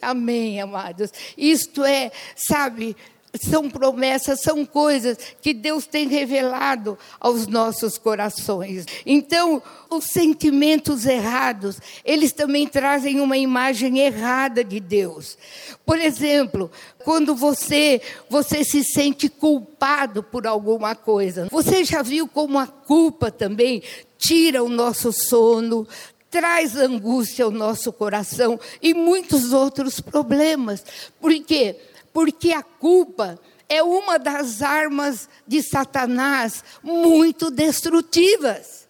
Amém, 0.00 0.60
amados. 0.60 1.12
Isto 1.38 1.84
é, 1.84 2.10
sabe, 2.34 2.96
são 3.40 3.70
promessas, 3.70 4.40
são 4.40 4.64
coisas 4.66 5.16
que 5.40 5.54
Deus 5.54 5.86
tem 5.86 6.06
revelado 6.06 6.98
aos 7.18 7.46
nossos 7.46 7.96
corações. 7.96 8.84
Então, 9.06 9.62
os 9.88 10.04
sentimentos 10.04 11.06
errados, 11.06 11.78
eles 12.04 12.32
também 12.32 12.66
trazem 12.66 13.20
uma 13.20 13.36
imagem 13.36 14.00
errada 14.00 14.62
de 14.62 14.78
Deus. 14.80 15.38
Por 15.84 15.98
exemplo, 15.98 16.70
quando 17.04 17.34
você 17.34 18.00
você 18.28 18.64
se 18.64 18.84
sente 18.84 19.28
culpado 19.28 20.22
por 20.22 20.46
alguma 20.46 20.94
coisa. 20.94 21.48
Você 21.50 21.84
já 21.84 22.02
viu 22.02 22.28
como 22.28 22.58
a 22.58 22.66
culpa 22.66 23.30
também 23.30 23.82
tira 24.18 24.62
o 24.62 24.68
nosso 24.68 25.12
sono, 25.12 25.86
traz 26.30 26.76
angústia 26.76 27.44
ao 27.44 27.50
nosso 27.50 27.92
coração 27.92 28.58
e 28.80 28.94
muitos 28.94 29.52
outros 29.52 30.00
problemas. 30.00 30.84
Por 31.20 31.32
quê? 31.44 31.76
Porque 32.12 32.52
a 32.52 32.62
culpa 32.62 33.38
é 33.68 33.82
uma 33.82 34.18
das 34.18 34.60
armas 34.60 35.28
de 35.46 35.62
Satanás 35.62 36.62
muito 36.82 37.50
destrutivas. 37.50 38.88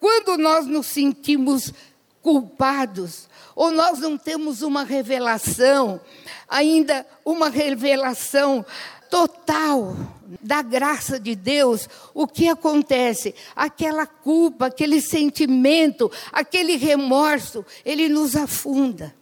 Quando 0.00 0.36
nós 0.36 0.66
nos 0.66 0.86
sentimos 0.86 1.72
culpados, 2.20 3.28
ou 3.54 3.70
nós 3.70 3.98
não 4.00 4.18
temos 4.18 4.62
uma 4.62 4.82
revelação, 4.82 6.00
ainda 6.48 7.06
uma 7.24 7.48
revelação 7.48 8.64
total 9.08 9.94
da 10.42 10.62
graça 10.62 11.20
de 11.20 11.36
Deus, 11.36 11.88
o 12.12 12.26
que 12.26 12.48
acontece? 12.48 13.34
Aquela 13.54 14.06
culpa, 14.06 14.66
aquele 14.66 15.00
sentimento, 15.00 16.10
aquele 16.32 16.76
remorso, 16.76 17.64
ele 17.84 18.08
nos 18.08 18.34
afunda. 18.34 19.14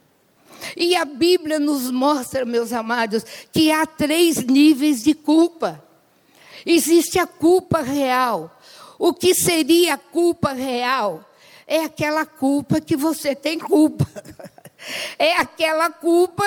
E 0.75 0.95
a 0.95 1.05
Bíblia 1.05 1.59
nos 1.59 1.89
mostra, 1.91 2.45
meus 2.45 2.73
amados, 2.73 3.25
que 3.51 3.71
há 3.71 3.85
três 3.85 4.37
níveis 4.37 5.03
de 5.03 5.13
culpa. 5.13 5.83
Existe 6.65 7.19
a 7.19 7.27
culpa 7.27 7.81
real. 7.81 8.59
O 8.97 9.13
que 9.13 9.35
seria 9.35 9.95
a 9.95 9.97
culpa 9.97 10.53
real? 10.53 11.29
É 11.67 11.83
aquela 11.83 12.25
culpa 12.25 12.79
que 12.79 12.95
você 12.95 13.35
tem 13.35 13.59
culpa. 13.59 14.07
É 15.17 15.37
aquela 15.37 15.89
culpa 15.89 16.43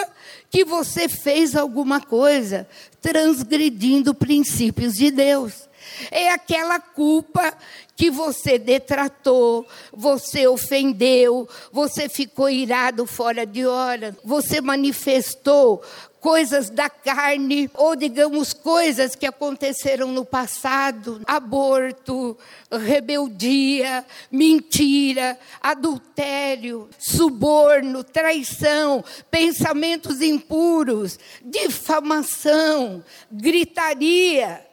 que 0.50 0.62
você 0.62 1.08
fez 1.08 1.56
alguma 1.56 2.02
coisa 2.02 2.68
transgredindo 3.00 4.14
princípios 4.14 4.92
de 4.92 5.10
Deus. 5.10 5.66
É 6.10 6.30
aquela 6.30 6.78
culpa 6.78 7.56
que 7.96 8.10
você 8.10 8.58
detratou, 8.58 9.66
você 9.90 10.46
ofendeu, 10.46 11.48
você 11.72 12.08
ficou 12.08 12.50
irado 12.50 13.06
fora 13.06 13.46
de 13.46 13.64
hora, 13.66 14.14
você 14.22 14.60
manifestou 14.60 15.82
coisas 16.20 16.68
da 16.68 16.90
carne, 16.90 17.70
ou 17.72 17.94
digamos 17.94 18.52
coisas 18.52 19.14
que 19.14 19.24
aconteceram 19.26 20.08
no 20.08 20.24
passado, 20.24 21.22
aborto, 21.24 22.36
rebeldia, 22.68 24.04
mentira, 24.28 25.38
adultério, 25.62 26.88
suborno, 26.98 28.02
traição, 28.02 29.04
pensamentos 29.30 30.20
impuros, 30.20 31.16
difamação, 31.44 33.04
gritaria, 33.30 34.65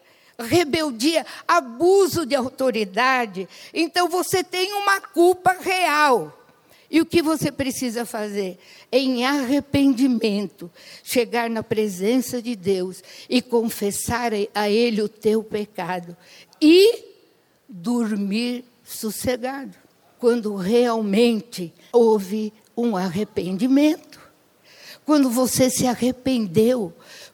rebeldia, 0.44 1.26
abuso 1.48 2.26
de 2.26 2.36
autoridade. 2.36 3.48
Então 3.74 4.08
você 4.08 4.44
tem 4.44 4.74
uma 4.74 5.00
culpa 5.02 5.54
real. 5.60 6.40
E 6.90 7.02
o 7.02 7.06
que 7.08 7.24
você 7.24 7.52
precisa 7.52 8.06
fazer? 8.06 8.60
Em 8.92 9.26
arrependimento, 9.26 10.70
chegar 11.04 11.50
na 11.50 11.64
presença 11.64 12.40
de 12.40 12.56
Deus 12.56 13.04
e 13.28 13.42
confessar 13.42 14.32
a 14.54 14.70
Ele 14.70 15.02
o 15.02 15.10
teu 15.10 15.44
pecado 15.44 16.16
e 16.62 17.04
dormir 17.68 18.64
sossegado, 18.84 19.76
quando 20.20 20.56
realmente 20.56 21.74
houve 21.92 22.54
um 22.78 22.96
arrependimento. 22.96 24.22
Quando 25.04 25.30
você 25.30 25.70
se 25.70 25.88
arrependeu 25.88 26.94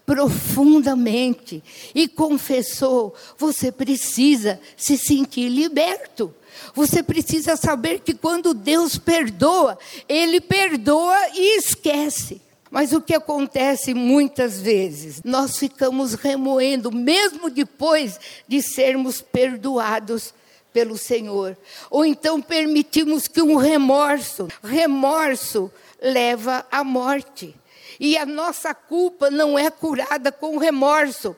profundamente 0.10 1.64
e 1.94 2.08
confessou, 2.08 3.14
você 3.38 3.72
precisa 3.72 4.60
se 4.76 4.98
sentir 4.98 5.50
liberto. 5.50 6.34
Você 6.74 7.04
precisa 7.04 7.56
saber 7.56 8.00
que 8.00 8.16
quando 8.16 8.56
Deus 8.56 8.98
perdoa, 8.98 9.78
Ele 10.08 10.42
perdoa 10.42 11.16
e 11.36 11.60
esquece. 11.60 12.42
Mas 12.72 12.92
o 12.92 13.02
que 13.02 13.14
acontece 13.14 13.94
muitas 13.94 14.60
vezes? 14.60 15.22
Nós 15.24 15.60
ficamos 15.60 16.16
remoendo, 16.16 16.92
mesmo 16.92 17.48
depois 17.48 18.20
de 18.48 18.64
sermos 18.64 19.22
perdoados 19.22 20.34
pelo 20.74 20.98
Senhor. 20.98 21.56
Ou 21.88 22.04
então 22.04 22.42
permitimos 22.42 23.28
que 23.28 23.44
um 23.44 23.58
remorso, 23.58 24.48
remorso 24.64 25.72
leva 26.02 26.66
à 26.72 26.84
morte. 26.84 27.56
E 28.00 28.18
a 28.18 28.26
nossa 28.26 28.74
culpa 28.74 29.30
não 29.30 29.60
é 29.60 29.70
curada 29.70 30.32
com 30.32 30.58
remorso, 30.58 31.36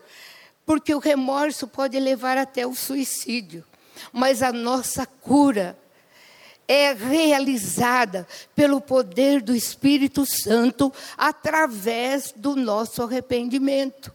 porque 0.65 0.93
o 0.93 0.99
remorso 0.99 1.67
pode 1.67 1.99
levar 1.99 2.37
até 2.37 2.67
o 2.67 2.75
suicídio 2.75 3.65
mas 4.11 4.41
a 4.41 4.51
nossa 4.51 5.05
cura 5.05 5.77
é 6.67 6.93
realizada 6.93 8.27
pelo 8.55 8.79
poder 8.79 9.41
do 9.41 9.53
Espírito 9.53 10.25
Santo 10.25 10.91
através 11.17 12.33
do 12.35 12.55
nosso 12.55 13.03
arrependimento. 13.03 14.13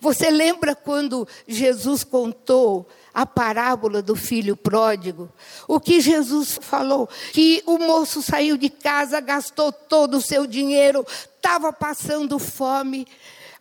Você 0.00 0.30
lembra 0.30 0.74
quando 0.74 1.28
Jesus 1.46 2.02
contou 2.02 2.88
a 3.12 3.26
parábola 3.26 4.02
do 4.02 4.16
filho 4.16 4.56
pródigo? 4.56 5.30
O 5.66 5.80
que 5.80 6.00
Jesus 6.00 6.58
falou? 6.60 7.08
Que 7.32 7.62
o 7.66 7.78
moço 7.78 8.22
saiu 8.22 8.56
de 8.56 8.70
casa, 8.70 9.20
gastou 9.20 9.72
todo 9.72 10.18
o 10.18 10.22
seu 10.22 10.46
dinheiro, 10.46 11.04
estava 11.36 11.72
passando 11.72 12.38
fome. 12.38 13.06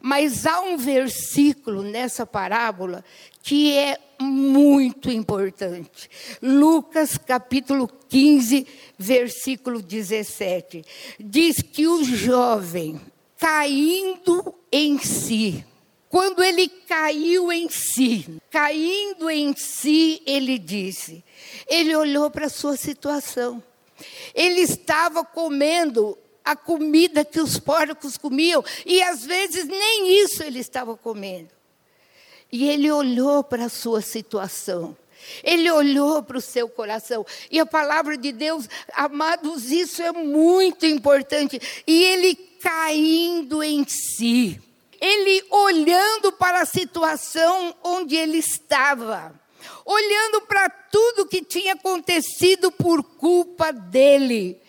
Mas 0.01 0.45
há 0.45 0.61
um 0.61 0.77
versículo 0.77 1.83
nessa 1.83 2.25
parábola 2.25 3.03
que 3.43 3.75
é 3.75 3.97
muito 4.19 5.09
importante. 5.09 6.09
Lucas 6.41 7.17
capítulo 7.17 7.87
15, 7.87 8.67
versículo 8.97 9.81
17. 9.81 10.83
Diz 11.19 11.61
que 11.61 11.87
o 11.87 12.03
jovem, 12.03 12.99
caindo 13.37 14.53
em 14.71 14.99
si, 14.99 15.65
quando 16.10 16.43
ele 16.43 16.68
caiu 16.68 17.51
em 17.51 17.70
si, 17.70 18.41
caindo 18.49 19.30
em 19.30 19.55
si, 19.55 20.22
ele 20.26 20.57
disse, 20.57 21.24
ele 21.68 21.95
olhou 21.95 22.32
para 22.32 22.47
a 22.47 22.49
sua 22.49 22.76
situação. 22.76 23.64
Ele 24.34 24.62
estava 24.62 25.24
comendo 25.24 26.18
a 26.43 26.55
comida 26.55 27.24
que 27.24 27.39
os 27.39 27.60
porcos 27.60 28.18
comiam, 28.18 28.64
e 28.86 29.03
às 29.03 29.24
vezes 29.24 29.66
nem 29.66 30.24
isso 30.24 30.41
ele 30.41 30.60
estava 30.60 30.97
comendo. 30.97 31.51
E 32.51 32.68
ele 32.68 32.91
olhou 32.91 33.43
para 33.43 33.66
a 33.66 33.70
sua 33.70 34.01
situação. 34.01 34.97
Ele 35.43 35.70
olhou 35.70 36.24
para 36.24 36.39
o 36.39 36.41
seu 36.41 36.68
coração. 36.68 37.24
E 37.51 37.60
a 37.60 37.66
palavra 37.68 38.18
de 38.18 38.32
Deus, 38.32 38.68
amados, 38.93 39.70
isso 39.70 40.01
é 40.01 40.12
muito 40.12 40.88
importante. 40.88 41.62
E 41.86 42.03
ele 42.03 42.34
caindo 42.34 43.62
em 43.62 43.86
si. 43.88 44.60
Ele 44.99 45.43
olhando 45.49 46.31
para 46.31 46.61
a 46.61 46.65
situação 46.65 47.75
onde 47.83 48.15
ele 48.15 48.37
estava. 48.37 49.33
Olhando 49.85 50.41
para 50.41 50.69
tudo 50.69 51.27
que 51.27 51.41
tinha 51.41 51.73
acontecido 51.73 52.71
por 52.71 53.03
culpa 53.03 53.71
dele. 53.71 54.59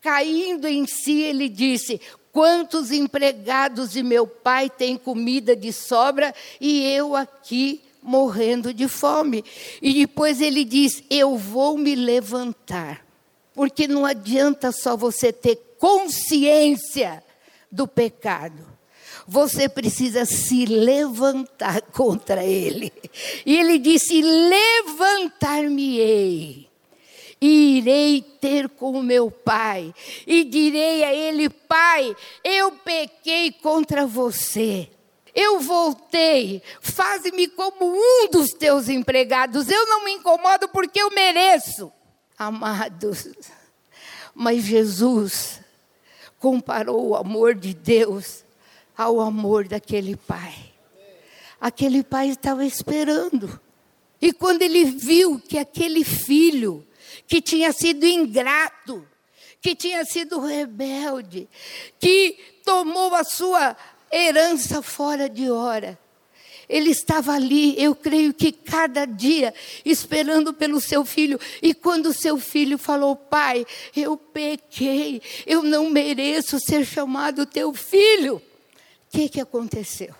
Caindo 0.00 0.66
em 0.66 0.86
si, 0.86 1.22
ele 1.22 1.48
disse: 1.48 2.00
Quantos 2.32 2.92
empregados 2.92 3.92
de 3.92 4.02
meu 4.02 4.26
pai 4.26 4.68
têm 4.68 4.96
comida 4.96 5.56
de 5.56 5.72
sobra 5.72 6.34
e 6.60 6.84
eu 6.92 7.16
aqui 7.16 7.80
morrendo 8.02 8.72
de 8.72 8.86
fome? 8.86 9.44
E 9.80 9.92
depois 9.94 10.40
ele 10.40 10.64
diz: 10.64 11.02
Eu 11.08 11.36
vou 11.36 11.78
me 11.78 11.94
levantar. 11.94 13.04
Porque 13.54 13.88
não 13.88 14.06
adianta 14.06 14.70
só 14.70 14.96
você 14.96 15.32
ter 15.32 15.56
consciência 15.78 17.24
do 17.72 17.88
pecado. 17.88 18.67
Você 19.30 19.68
precisa 19.68 20.24
se 20.24 20.64
levantar 20.64 21.82
contra 21.92 22.42
ele. 22.42 22.90
E 23.44 23.58
ele 23.58 23.78
disse: 23.78 24.22
Levantar-me-ei 24.22 26.66
e 27.40 27.78
irei 27.78 28.20
ter 28.20 28.68
com 28.70 29.00
meu 29.02 29.30
pai, 29.30 29.94
e 30.26 30.44
direi 30.44 31.04
a 31.04 31.12
ele: 31.12 31.50
Pai, 31.50 32.16
eu 32.42 32.72
pequei 32.72 33.52
contra 33.52 34.06
você. 34.06 34.88
Eu 35.34 35.60
voltei, 35.60 36.62
faze-me 36.80 37.48
como 37.48 37.84
um 37.84 38.30
dos 38.30 38.54
teus 38.54 38.88
empregados. 38.88 39.68
Eu 39.68 39.86
não 39.86 40.04
me 40.04 40.12
incomodo 40.12 40.70
porque 40.70 40.98
eu 41.00 41.10
mereço. 41.10 41.92
Amados, 42.36 43.28
mas 44.34 44.64
Jesus 44.64 45.60
comparou 46.38 47.08
o 47.08 47.14
amor 47.14 47.54
de 47.54 47.74
Deus 47.74 48.47
ao 48.98 49.20
amor 49.20 49.68
daquele 49.68 50.16
pai. 50.16 50.56
Aquele 51.60 52.02
pai 52.02 52.30
estava 52.30 52.66
esperando. 52.66 53.60
E 54.20 54.32
quando 54.32 54.62
ele 54.62 54.84
viu 54.86 55.38
que 55.38 55.56
aquele 55.56 56.02
filho 56.02 56.84
que 57.24 57.40
tinha 57.40 57.72
sido 57.72 58.04
ingrato, 58.04 59.06
que 59.60 59.76
tinha 59.76 60.04
sido 60.04 60.40
rebelde, 60.40 61.48
que 62.00 62.36
tomou 62.64 63.14
a 63.14 63.22
sua 63.22 63.76
herança 64.10 64.82
fora 64.82 65.28
de 65.28 65.48
hora. 65.48 65.96
Ele 66.68 66.90
estava 66.90 67.32
ali, 67.32 67.80
eu 67.82 67.94
creio 67.94 68.34
que 68.34 68.52
cada 68.52 69.06
dia, 69.06 69.54
esperando 69.84 70.52
pelo 70.52 70.80
seu 70.80 71.04
filho. 71.04 71.40
E 71.62 71.72
quando 71.72 72.12
seu 72.12 72.36
filho 72.36 72.76
falou: 72.76 73.16
Pai, 73.16 73.64
eu 73.96 74.18
pequei, 74.18 75.22
eu 75.46 75.62
não 75.62 75.88
mereço 75.88 76.60
ser 76.60 76.84
chamado 76.84 77.46
teu 77.46 77.72
filho. 77.72 78.42
Que, 79.10 79.28
que 79.28 79.40
aconteceu? 79.40 80.14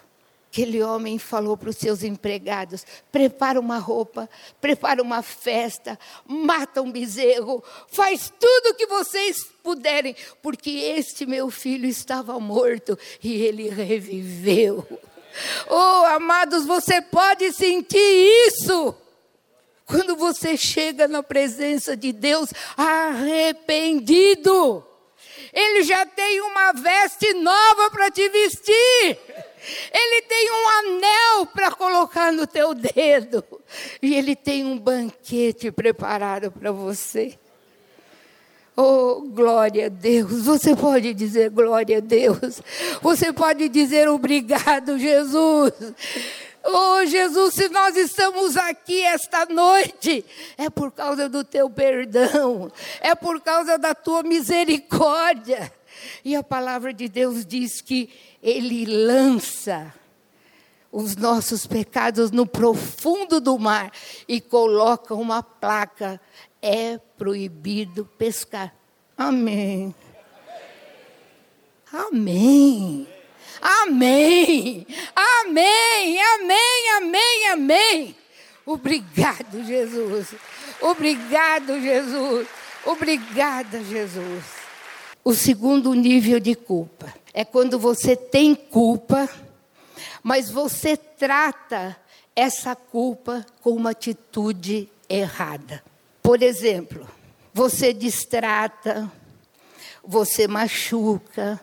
Aquele 0.51 0.83
homem 0.83 1.19
falou 1.19 1.59
para 1.59 1.69
os 1.69 1.77
seus 1.77 2.03
empregados: 2.03 2.85
prepara 3.13 3.61
uma 3.61 3.79
roupa, 3.79 4.29
prepara 4.61 5.03
uma 5.03 5.23
festa, 5.23 5.99
mata 6.27 6.81
um 6.81 6.91
bezerro, 6.91 7.63
faz 7.89 8.33
tudo 8.41 8.71
o 8.71 8.75
que 8.75 8.87
vocês 8.87 9.45
puderem, 9.63 10.17
porque 10.43 10.71
este 10.71 11.27
meu 11.27 11.51
filho 11.51 11.87
estava 11.87 12.41
morto 12.41 12.99
e 13.23 13.35
ele 13.43 13.69
reviveu. 13.69 14.87
Oh, 15.69 16.07
amados, 16.07 16.65
você 16.65 17.03
pode 17.03 17.53
sentir 17.53 17.99
isso. 18.49 18.95
Quando 19.85 20.17
você 20.17 20.57
chega 20.57 21.07
na 21.07 21.23
presença 21.23 21.95
de 21.97 22.11
Deus 22.13 22.51
arrependido, 22.77 24.09
Ele 25.59 25.83
já 25.83 26.07
tem 26.07 26.41
uma 26.41 26.73
veste 26.73 27.35
nova 27.35 27.91
para 27.91 28.13
te 28.13 28.29
vestir. 28.29 29.19
Ele 29.93 30.23
tem 30.23 30.53
um 30.53 30.69
anel 30.69 31.47
para 31.47 31.73
colocar 31.73 32.33
no 32.33 32.47
teu 32.47 32.73
dedo. 32.75 33.45
E 34.01 34.15
ele 34.15 34.37
tem 34.37 34.65
um 34.65 34.79
banquete 34.79 35.73
preparado 35.73 36.53
para 36.53 36.71
você. 36.71 37.37
Oh, 38.77 39.23
glória 39.23 39.87
a 39.87 39.89
Deus. 39.89 40.45
Você 40.45 40.77
pode 40.77 41.13
dizer 41.13 41.51
glória 41.51 41.99
a 41.99 42.01
Deus. 42.01 42.63
Você 43.03 43.33
pode 43.33 43.69
dizer 43.69 44.09
obrigado, 44.09 44.97
Jesus. 44.97 45.73
Oh, 46.65 47.05
Jesus, 47.07 47.55
se 47.55 47.69
nós 47.69 47.97
estamos 47.97 48.57
aqui 48.57 49.03
esta 49.03 49.47
noite, 49.47 50.25
é 50.57 50.69
por 50.69 50.91
causa 50.93 51.29
do 51.29 51.45
teu 51.45 51.71
perdão, 51.71 52.71
é 53.01 53.15
por 53.15 53.41
causa 53.41 53.79
da 53.79 53.95
tua 53.95 54.23
misericórdia. 54.23 55.73
E 56.25 56.37
a 56.37 56.43
palavra 56.43 56.93
de 56.93 57.09
Deus 57.09 57.45
diz 57.45 57.81
que 57.81 58.11
Ele 58.43 58.85
lança 58.85 59.95
os 60.91 61.17
nossos 61.17 61.67
pecados 61.67 62.31
no 62.31 62.47
profundo 62.47 63.41
do 63.41 63.59
mar 63.59 63.93
e 64.27 64.41
coloca 64.41 65.15
uma 65.15 65.43
placa: 65.43 66.21
é 66.61 66.99
proibido 67.17 68.05
pescar. 68.19 68.75
Amém. 69.17 69.95
Amém. 71.93 73.09
Amém. 73.61 74.87
Amém. 75.15 76.23
Amém. 76.23 76.91
Amém. 76.97 77.49
Amém. 77.49 78.17
Obrigado, 78.65 79.65
Jesus. 79.65 80.35
Obrigado, 80.81 81.81
Jesus. 81.81 82.47
Obrigada, 82.85 83.83
Jesus. 83.83 84.45
O 85.25 85.35
segundo 85.35 85.93
nível 85.95 86.39
de 86.39 86.55
culpa 86.55 87.13
é 87.35 87.45
quando 87.45 87.79
você 87.79 88.17
tem 88.17 88.55
culpa, 88.55 89.29
mas 90.23 90.51
você 90.51 90.97
trata 90.97 91.97
essa 92.35 92.77
culpa 92.77 93.45
com 93.61 93.71
uma 93.71 93.91
atitude 93.91 94.89
errada. 95.09 95.83
Por 96.23 96.43
exemplo, 96.43 97.09
você 97.53 97.93
distrata, 97.93 99.11
você 100.05 100.47
machuca, 100.47 101.61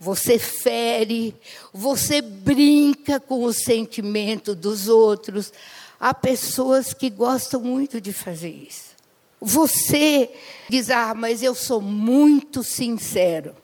você 0.00 0.38
fere, 0.38 1.36
você 1.74 2.22
brinca 2.22 3.20
com 3.20 3.44
o 3.44 3.52
sentimento 3.52 4.54
dos 4.54 4.88
outros. 4.88 5.52
Há 6.00 6.14
pessoas 6.14 6.94
que 6.94 7.10
gostam 7.10 7.60
muito 7.60 8.00
de 8.00 8.10
fazer 8.10 8.48
isso. 8.48 8.96
Você 9.38 10.30
diz: 10.70 10.88
Ah, 10.88 11.12
mas 11.14 11.42
eu 11.42 11.54
sou 11.54 11.82
muito 11.82 12.64
sincero. 12.64 13.54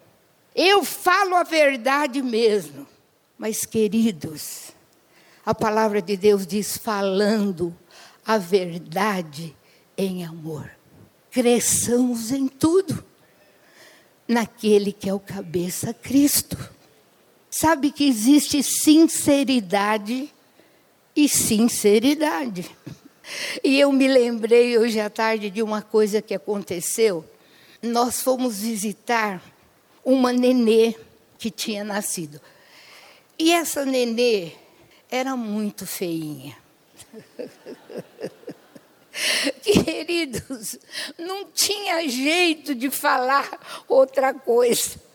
Eu 0.55 0.85
falo 0.85 1.35
a 1.35 1.43
verdade 1.43 2.21
mesmo. 2.21 2.87
Mas, 3.35 3.65
queridos, 3.65 4.71
a 5.43 5.55
palavra 5.55 6.03
de 6.03 6.15
Deus 6.15 6.45
diz: 6.45 6.77
falando 6.77 7.75
a 8.23 8.37
verdade 8.37 9.55
em 9.97 10.23
amor. 10.23 10.69
Cresçamos 11.31 12.31
em 12.31 12.47
tudo, 12.47 13.03
naquele 14.27 14.91
que 14.91 15.09
é 15.09 15.13
o 15.13 15.19
cabeça 15.19 15.93
Cristo. 15.93 16.57
Sabe 17.49 17.91
que 17.91 18.07
existe 18.07 18.61
sinceridade 18.61 20.33
e 21.15 21.29
sinceridade. 21.29 22.69
E 23.63 23.79
eu 23.79 23.91
me 23.91 24.07
lembrei 24.07 24.77
hoje 24.77 24.99
à 24.99 25.09
tarde 25.09 25.49
de 25.49 25.61
uma 25.63 25.81
coisa 25.81 26.21
que 26.21 26.33
aconteceu. 26.33 27.25
Nós 27.81 28.21
fomos 28.21 28.59
visitar 28.59 29.41
uma 30.03 30.31
nenê 30.31 30.95
que 31.37 31.51
tinha 31.51 31.83
nascido. 31.83 32.39
E 33.37 33.51
essa 33.51 33.85
nenê 33.85 34.51
era 35.09 35.35
muito 35.35 35.85
feinha. 35.85 36.55
Queridos, 39.61 40.77
não 41.17 41.45
tinha 41.45 42.07
jeito 42.07 42.75
de 42.75 42.89
falar 42.89 43.85
outra 43.87 44.33
coisa. 44.33 45.07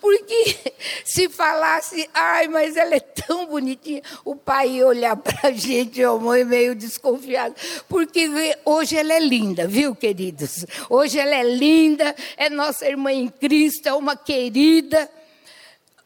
Porque 0.00 0.58
se 1.04 1.18
Se 1.22 1.28
falasse, 1.28 2.08
ai, 2.12 2.48
mas 2.48 2.76
ela 2.76 2.94
é 2.94 3.00
tão 3.00 3.46
bonitinha, 3.46 4.02
o 4.24 4.36
pai 4.36 4.68
ia 4.72 4.86
olhar 4.86 5.16
para 5.16 5.48
a 5.48 5.52
gente, 5.52 6.02
a 6.02 6.12
mãe 6.14 6.44
meio 6.44 6.74
desconfiada, 6.74 7.54
porque 7.88 8.28
hoje 8.64 8.96
ela 8.96 9.14
é 9.14 9.18
linda, 9.18 9.66
viu, 9.66 9.96
queridos? 9.96 10.66
Hoje 10.90 11.18
ela 11.18 11.34
é 11.34 11.42
linda, 11.42 12.14
é 12.36 12.50
nossa 12.50 12.86
irmã 12.86 13.10
em 13.10 13.28
Cristo, 13.28 13.88
é 13.88 13.94
uma 13.94 14.16
querida, 14.16 15.10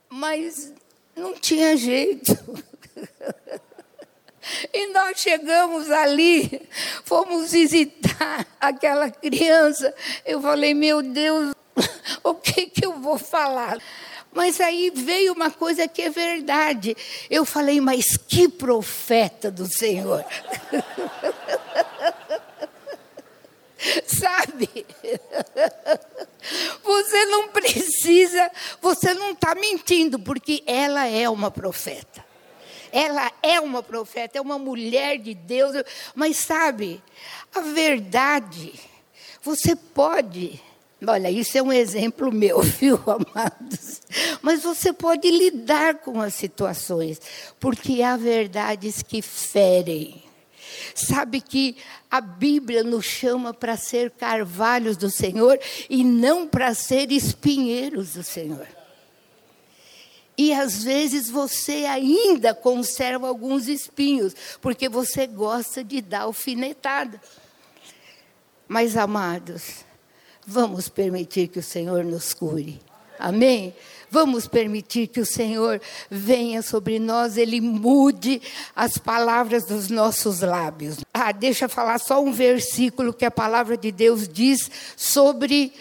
mas 0.08 0.72
não 1.16 1.34
tinha 1.34 1.76
jeito. 1.76 2.32
E 4.72 4.88
nós 4.92 5.18
chegamos 5.20 5.90
ali, 5.90 6.68
fomos 7.04 7.52
visitar 7.52 8.46
aquela 8.60 9.10
criança. 9.10 9.94
Eu 10.24 10.40
falei, 10.40 10.74
meu 10.74 11.02
Deus, 11.02 11.54
o 12.22 12.34
que, 12.34 12.66
que 12.66 12.84
eu 12.84 12.94
vou 12.94 13.18
falar? 13.18 13.78
Mas 14.32 14.60
aí 14.60 14.90
veio 14.94 15.32
uma 15.32 15.50
coisa 15.50 15.86
que 15.86 16.02
é 16.02 16.10
verdade. 16.10 16.96
Eu 17.28 17.44
falei, 17.44 17.80
mas 17.80 18.16
que 18.16 18.48
profeta 18.48 19.50
do 19.50 19.66
Senhor. 19.66 20.24
Sabe? 24.06 24.86
Você 26.82 27.26
não 27.26 27.48
precisa, 27.48 28.50
você 28.80 29.12
não 29.12 29.32
está 29.32 29.54
mentindo, 29.54 30.18
porque 30.18 30.62
ela 30.66 31.06
é 31.06 31.28
uma 31.28 31.50
profeta. 31.50 32.31
Ela 32.92 33.32
é 33.42 33.58
uma 33.58 33.82
profeta, 33.82 34.38
é 34.38 34.40
uma 34.40 34.58
mulher 34.58 35.18
de 35.18 35.34
Deus. 35.34 35.74
Mas 36.14 36.36
sabe, 36.36 37.02
a 37.54 37.60
verdade, 37.60 38.74
você 39.42 39.74
pode 39.74 40.60
Olha, 41.04 41.28
isso 41.28 41.58
é 41.58 41.62
um 41.62 41.72
exemplo 41.72 42.30
meu, 42.30 42.60
viu, 42.62 42.96
amados? 43.06 44.00
Mas 44.40 44.62
você 44.62 44.92
pode 44.92 45.28
lidar 45.28 45.96
com 45.96 46.20
as 46.20 46.34
situações, 46.34 47.20
porque 47.58 48.02
há 48.02 48.16
verdades 48.16 49.02
que 49.02 49.20
ferem. 49.20 50.22
Sabe 50.94 51.40
que 51.40 51.76
a 52.10 52.20
Bíblia 52.20 52.84
nos 52.84 53.04
chama 53.04 53.52
para 53.52 53.76
ser 53.76 54.10
carvalhos 54.12 54.96
do 54.96 55.10
Senhor 55.10 55.58
e 55.90 56.04
não 56.04 56.46
para 56.46 56.74
ser 56.74 57.10
espinheiros 57.10 58.14
do 58.14 58.22
Senhor. 58.22 58.66
E 60.36 60.52
às 60.52 60.82
vezes 60.82 61.28
você 61.28 61.84
ainda 61.84 62.54
conserva 62.54 63.28
alguns 63.28 63.68
espinhos, 63.68 64.34
porque 64.60 64.88
você 64.88 65.26
gosta 65.26 65.84
de 65.84 66.00
dar 66.00 66.22
alfinetada. 66.22 67.20
Mas, 68.66 68.96
amados, 68.96 69.84
Vamos 70.46 70.88
permitir 70.88 71.48
que 71.48 71.60
o 71.60 71.62
Senhor 71.62 72.04
nos 72.04 72.34
cure. 72.34 72.80
Amém? 73.18 73.74
Vamos 74.10 74.48
permitir 74.48 75.06
que 75.06 75.20
o 75.20 75.26
Senhor 75.26 75.80
venha 76.10 76.60
sobre 76.60 76.98
nós, 76.98 77.36
Ele 77.36 77.60
mude 77.60 78.42
as 78.74 78.98
palavras 78.98 79.64
dos 79.64 79.88
nossos 79.88 80.40
lábios. 80.40 80.98
Ah, 81.14 81.30
deixa 81.30 81.66
eu 81.66 81.68
falar 81.68 81.98
só 81.98 82.20
um 82.20 82.32
versículo 82.32 83.12
que 83.12 83.24
a 83.24 83.30
palavra 83.30 83.76
de 83.76 83.92
Deus 83.92 84.26
diz 84.26 84.68
sobre 84.96 85.72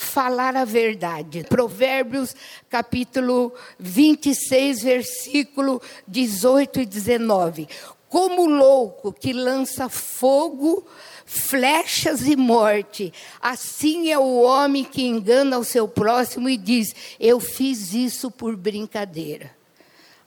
falar 0.00 0.56
a 0.56 0.64
verdade. 0.64 1.44
Provérbios 1.44 2.34
capítulo 2.68 3.52
26, 3.78 4.82
versículo 4.82 5.80
18 6.08 6.80
e 6.80 6.86
19. 6.86 7.68
Como 8.08 8.46
louco 8.46 9.12
que 9.12 9.32
lança 9.32 9.88
fogo 9.88 10.84
flechas 11.24 12.26
e 12.26 12.34
morte. 12.34 13.12
Assim 13.40 14.10
é 14.10 14.18
o 14.18 14.40
homem 14.40 14.82
que 14.82 15.06
engana 15.06 15.58
o 15.58 15.64
seu 15.64 15.86
próximo 15.86 16.48
e 16.48 16.56
diz: 16.56 16.92
Eu 17.20 17.38
fiz 17.38 17.94
isso 17.94 18.30
por 18.30 18.56
brincadeira. 18.56 19.54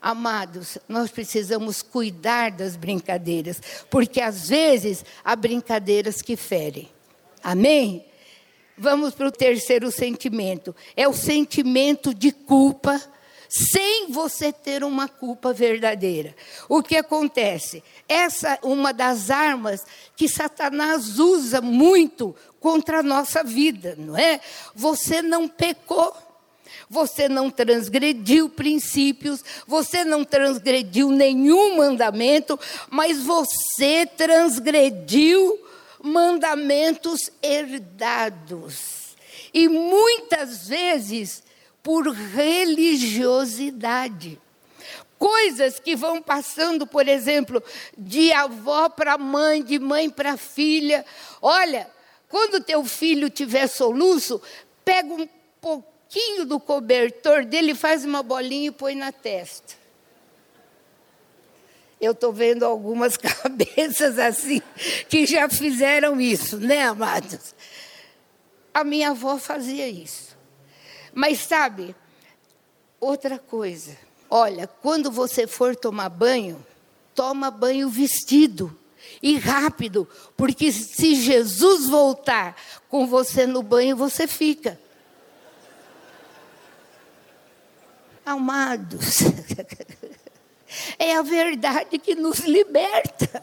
Amados, 0.00 0.78
nós 0.88 1.10
precisamos 1.10 1.82
cuidar 1.82 2.50
das 2.50 2.76
brincadeiras, 2.76 3.60
porque 3.90 4.20
às 4.20 4.48
vezes 4.48 5.04
há 5.24 5.34
brincadeiras 5.34 6.22
que 6.22 6.36
ferem. 6.36 6.88
Amém? 7.42 8.04
Vamos 8.76 9.14
para 9.14 9.28
o 9.28 9.32
terceiro 9.32 9.90
sentimento: 9.90 10.74
é 10.96 11.06
o 11.08 11.12
sentimento 11.12 12.12
de 12.14 12.32
culpa 12.32 13.00
sem 13.48 14.10
você 14.10 14.52
ter 14.52 14.82
uma 14.82 15.08
culpa 15.08 15.52
verdadeira. 15.52 16.34
O 16.68 16.82
que 16.82 16.96
acontece? 16.96 17.84
Essa 18.08 18.54
é 18.54 18.58
uma 18.64 18.92
das 18.92 19.30
armas 19.30 19.86
que 20.16 20.28
Satanás 20.28 21.20
usa 21.20 21.60
muito 21.60 22.34
contra 22.58 22.98
a 22.98 23.02
nossa 23.02 23.44
vida, 23.44 23.94
não 23.96 24.16
é? 24.16 24.40
Você 24.74 25.22
não 25.22 25.46
pecou. 25.48 26.12
Você 26.90 27.28
não 27.28 27.50
transgrediu 27.50 28.48
princípios, 28.48 29.42
você 29.66 30.04
não 30.04 30.22
transgrediu 30.22 31.10
nenhum 31.10 31.76
mandamento, 31.76 32.58
mas 32.90 33.22
você 33.22 34.06
transgrediu 34.06 35.58
mandamentos 36.04 37.30
herdados. 37.42 39.16
E 39.52 39.68
muitas 39.68 40.68
vezes 40.68 41.42
por 41.82 42.06
religiosidade. 42.08 44.40
Coisas 45.18 45.80
que 45.80 45.96
vão 45.96 46.20
passando, 46.20 46.86
por 46.86 47.08
exemplo, 47.08 47.62
de 47.96 48.30
avó 48.32 48.90
para 48.90 49.16
mãe, 49.16 49.62
de 49.62 49.78
mãe 49.78 50.10
para 50.10 50.36
filha. 50.36 51.06
Olha, 51.40 51.88
quando 52.28 52.62
teu 52.62 52.84
filho 52.84 53.30
tiver 53.30 53.66
soluço, 53.66 54.42
pega 54.84 55.14
um 55.14 55.26
pouquinho 55.60 56.44
do 56.44 56.60
cobertor 56.60 57.44
dele, 57.44 57.74
faz 57.74 58.04
uma 58.04 58.22
bolinha 58.22 58.68
e 58.68 58.72
põe 58.72 58.94
na 58.94 59.10
testa. 59.10 59.82
Eu 62.00 62.12
estou 62.12 62.32
vendo 62.32 62.64
algumas 62.64 63.16
cabeças 63.18 64.18
assim 64.18 64.60
que 65.08 65.26
já 65.26 65.48
fizeram 65.48 66.20
isso, 66.20 66.58
né, 66.58 66.82
amados? 66.82 67.54
A 68.72 68.82
minha 68.82 69.10
avó 69.10 69.38
fazia 69.38 69.88
isso. 69.88 70.36
Mas 71.12 71.38
sabe, 71.40 71.94
outra 73.00 73.38
coisa. 73.38 73.96
Olha, 74.28 74.66
quando 74.66 75.10
você 75.10 75.46
for 75.46 75.76
tomar 75.76 76.08
banho, 76.08 76.64
toma 77.14 77.50
banho 77.50 77.88
vestido 77.88 78.76
e 79.22 79.36
rápido, 79.38 80.08
porque 80.36 80.72
se 80.72 81.14
Jesus 81.14 81.88
voltar 81.88 82.56
com 82.88 83.06
você 83.06 83.46
no 83.46 83.62
banho, 83.62 83.96
você 83.96 84.26
fica. 84.26 84.78
Amados, 88.26 89.20
é 90.98 91.16
a 91.16 91.22
verdade 91.22 91.98
que 91.98 92.14
nos 92.14 92.40
liberta 92.40 93.42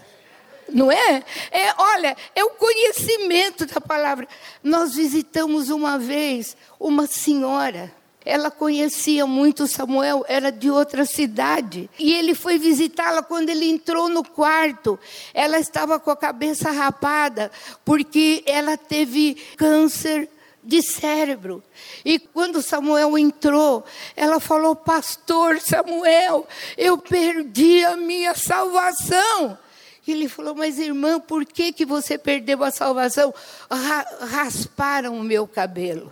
não 0.73 0.91
é? 0.91 1.23
é? 1.51 1.73
Olha, 1.77 2.15
é 2.35 2.43
o 2.43 2.51
conhecimento 2.51 3.65
da 3.65 3.81
palavra. 3.81 4.27
Nós 4.63 4.95
visitamos 4.95 5.69
uma 5.69 5.97
vez 5.97 6.55
uma 6.79 7.05
senhora. 7.07 7.91
Ela 8.23 8.51
conhecia 8.51 9.25
muito 9.25 9.65
Samuel, 9.65 10.23
era 10.27 10.51
de 10.51 10.69
outra 10.69 11.05
cidade. 11.05 11.89
E 11.97 12.13
ele 12.13 12.35
foi 12.35 12.59
visitá-la 12.59 13.23
quando 13.23 13.49
ele 13.49 13.67
entrou 13.67 14.07
no 14.07 14.23
quarto. 14.23 14.99
Ela 15.33 15.59
estava 15.59 15.99
com 15.99 16.11
a 16.11 16.15
cabeça 16.15 16.69
rapada, 16.69 17.51
porque 17.83 18.43
ela 18.45 18.77
teve 18.77 19.35
câncer 19.57 20.29
de 20.63 20.81
cérebro. 20.81 21.63
E 22.03 22.19
quando 22.19 22.61
Samuel 22.61 23.17
entrou, 23.17 23.83
ela 24.15 24.39
falou: 24.39 24.75
Pastor 24.75 25.59
Samuel, 25.59 26.47
eu 26.77 26.97
perdi 26.97 27.83
a 27.83 27.95
minha 27.97 28.35
salvação. 28.35 29.57
E 30.05 30.11
ele 30.11 30.27
falou: 30.27 30.55
Mas 30.55 30.79
irmã, 30.79 31.19
por 31.19 31.45
que, 31.45 31.71
que 31.71 31.85
você 31.85 32.17
perdeu 32.17 32.63
a 32.63 32.71
salvação? 32.71 33.33
Ra 33.69 34.05
rasparam 34.27 35.17
o 35.17 35.23
meu 35.23 35.47
cabelo. 35.47 36.11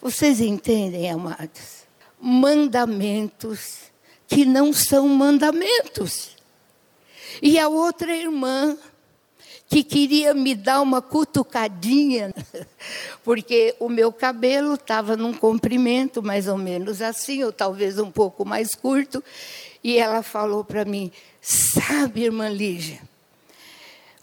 Vocês 0.00 0.40
entendem, 0.40 1.10
amados? 1.10 1.86
Mandamentos 2.20 3.86
que 4.26 4.44
não 4.44 4.72
são 4.72 5.08
mandamentos. 5.08 6.36
E 7.42 7.58
a 7.58 7.68
outra 7.68 8.14
irmã, 8.14 8.76
que 9.68 9.82
queria 9.82 10.32
me 10.32 10.54
dar 10.54 10.80
uma 10.80 11.02
cutucadinha, 11.02 12.32
porque 13.24 13.74
o 13.80 13.88
meu 13.88 14.12
cabelo 14.12 14.74
estava 14.74 15.16
num 15.16 15.32
comprimento 15.32 16.22
mais 16.22 16.46
ou 16.46 16.56
menos 16.56 17.02
assim, 17.02 17.42
ou 17.42 17.52
talvez 17.52 17.98
um 17.98 18.10
pouco 18.10 18.44
mais 18.44 18.74
curto, 18.74 19.22
e 19.82 19.98
ela 19.98 20.22
falou 20.22 20.64
para 20.64 20.84
mim: 20.84 21.10
Sabe, 21.40 22.24
irmã 22.24 22.48
Lígia, 22.48 23.00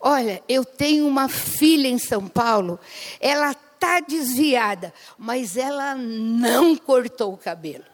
Olha, 0.05 0.43
eu 0.49 0.65
tenho 0.65 1.07
uma 1.07 1.29
filha 1.29 1.87
em 1.87 1.97
São 1.97 2.27
Paulo, 2.27 2.77
ela 3.21 3.51
está 3.51 4.01
desviada, 4.01 4.93
mas 5.17 5.55
ela 5.55 5.95
não 5.95 6.75
cortou 6.75 7.33
o 7.33 7.37
cabelo. 7.37 7.85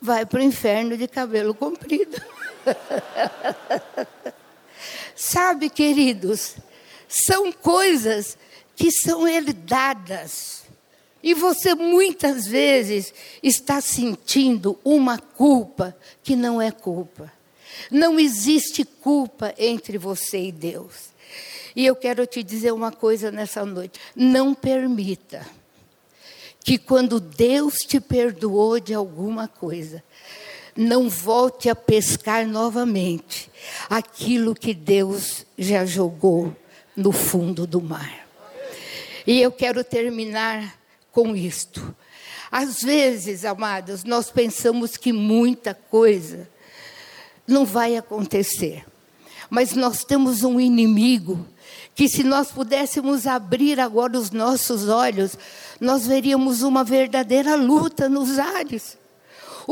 Vai 0.00 0.24
para 0.24 0.40
o 0.40 0.42
inferno 0.42 0.96
de 0.96 1.06
cabelo 1.06 1.52
comprido. 1.52 2.16
Sabe, 5.14 5.68
queridos, 5.68 6.56
são 7.08 7.52
coisas 7.52 8.38
que 8.76 8.90
são 8.90 9.28
herdadas. 9.28 10.60
E 11.22 11.34
você 11.34 11.74
muitas 11.74 12.46
vezes 12.46 13.12
está 13.42 13.80
sentindo 13.80 14.78
uma 14.82 15.18
culpa 15.18 15.94
que 16.22 16.34
não 16.34 16.62
é 16.62 16.70
culpa. 16.70 17.30
Não 17.90 18.18
existe 18.18 18.84
culpa 18.84 19.54
entre 19.58 19.98
você 19.98 20.46
e 20.46 20.52
Deus. 20.52 21.10
E 21.76 21.84
eu 21.84 21.94
quero 21.94 22.26
te 22.26 22.42
dizer 22.42 22.72
uma 22.72 22.90
coisa 22.90 23.30
nessa 23.30 23.64
noite: 23.64 24.00
não 24.16 24.54
permita 24.54 25.46
que 26.64 26.78
quando 26.78 27.20
Deus 27.20 27.78
te 27.78 28.00
perdoou 28.00 28.80
de 28.80 28.94
alguma 28.94 29.48
coisa, 29.48 30.02
não 30.76 31.08
volte 31.08 31.68
a 31.68 31.74
pescar 31.74 32.46
novamente 32.46 33.50
aquilo 33.88 34.54
que 34.54 34.72
Deus 34.72 35.44
já 35.58 35.84
jogou 35.84 36.54
no 36.96 37.12
fundo 37.12 37.66
do 37.66 37.80
mar. 37.80 38.26
E 39.26 39.40
eu 39.40 39.52
quero 39.52 39.84
terminar 39.84 40.78
com 41.12 41.36
isto. 41.36 41.94
Às 42.50 42.82
vezes, 42.82 43.44
amados, 43.44 44.04
nós 44.04 44.30
pensamos 44.30 44.96
que 44.96 45.12
muita 45.12 45.72
coisa 45.72 46.48
não 47.46 47.64
vai 47.64 47.96
acontecer. 47.96 48.84
Mas 49.48 49.74
nós 49.74 50.04
temos 50.04 50.42
um 50.42 50.60
inimigo 50.60 51.46
que, 51.94 52.08
se 52.08 52.22
nós 52.22 52.50
pudéssemos 52.50 53.26
abrir 53.26 53.78
agora 53.80 54.16
os 54.18 54.30
nossos 54.30 54.88
olhos, 54.88 55.36
nós 55.80 56.06
veríamos 56.06 56.62
uma 56.62 56.84
verdadeira 56.84 57.56
luta 57.56 58.08
nos 58.08 58.38
ares. 58.38 58.96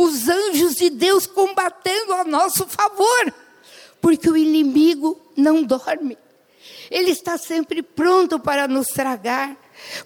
Os 0.00 0.28
anjos 0.28 0.76
de 0.76 0.90
Deus 0.90 1.26
combatendo 1.26 2.12
a 2.12 2.22
nosso 2.22 2.68
favor, 2.68 3.34
porque 4.00 4.30
o 4.30 4.36
inimigo 4.36 5.20
não 5.36 5.64
dorme. 5.64 6.16
Ele 6.88 7.10
está 7.10 7.36
sempre 7.36 7.82
pronto 7.82 8.38
para 8.38 8.68
nos 8.68 8.86
tragar 8.86 9.56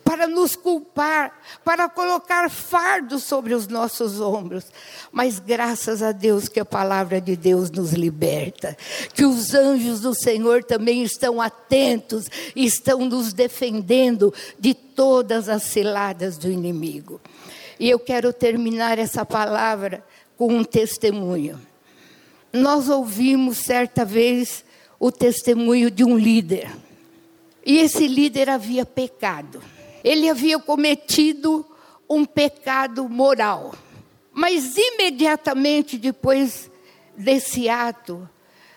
para 0.05 0.27
nos 0.27 0.55
culpar, 0.55 1.33
para 1.65 1.89
colocar 1.89 2.51
fardo 2.51 3.19
sobre 3.19 3.55
os 3.55 3.67
nossos 3.67 4.21
ombros. 4.21 4.65
Mas 5.11 5.39
graças 5.39 6.03
a 6.03 6.13
Deus 6.13 6.49
que 6.49 6.61
a 6.61 6.65
palavra 6.65 7.21
de 7.21 7.37
Deus 7.37 7.71
nos 7.71 7.93
liberta, 7.93 8.77
que 9.15 9.25
os 9.25 9.55
anjos 9.55 10.01
do 10.01 10.15
Senhor 10.15 10.63
também 10.65 11.03
estão 11.03 11.41
atentos, 11.41 12.27
estão 12.55 13.05
nos 13.07 13.33
defendendo 13.33 14.33
de 14.59 14.75
todas 14.75 15.49
as 15.49 15.63
ciladas 15.63 16.37
do 16.37 16.51
inimigo. 16.51 17.21
E 17.83 17.91
eu 17.91 17.99
quero 17.99 18.33
terminar 18.33 18.97
essa 18.97 19.27
palavra 19.27 20.07
com 20.37 20.55
um 20.55 20.63
testemunho. 20.63 21.61
Nós 22.53 22.89
ouvimos 22.89 23.59
certa 23.59 24.05
vez 24.05 24.65
o 25.01 25.11
testemunho 25.11 25.91
de 25.91 26.05
um 26.05 26.17
líder 26.17 26.71
e 27.67 27.79
esse 27.79 28.07
líder 28.07 28.49
havia 28.49 28.87
pecado. 28.87 29.61
Ele 30.05 30.31
havia 30.31 30.61
cometido 30.61 31.67
um 32.09 32.25
pecado 32.25 33.09
moral. 33.09 33.75
Mas 34.33 34.77
imediatamente 34.77 35.99
depois 35.99 36.71
desse 37.17 37.69
ato, 37.69 38.31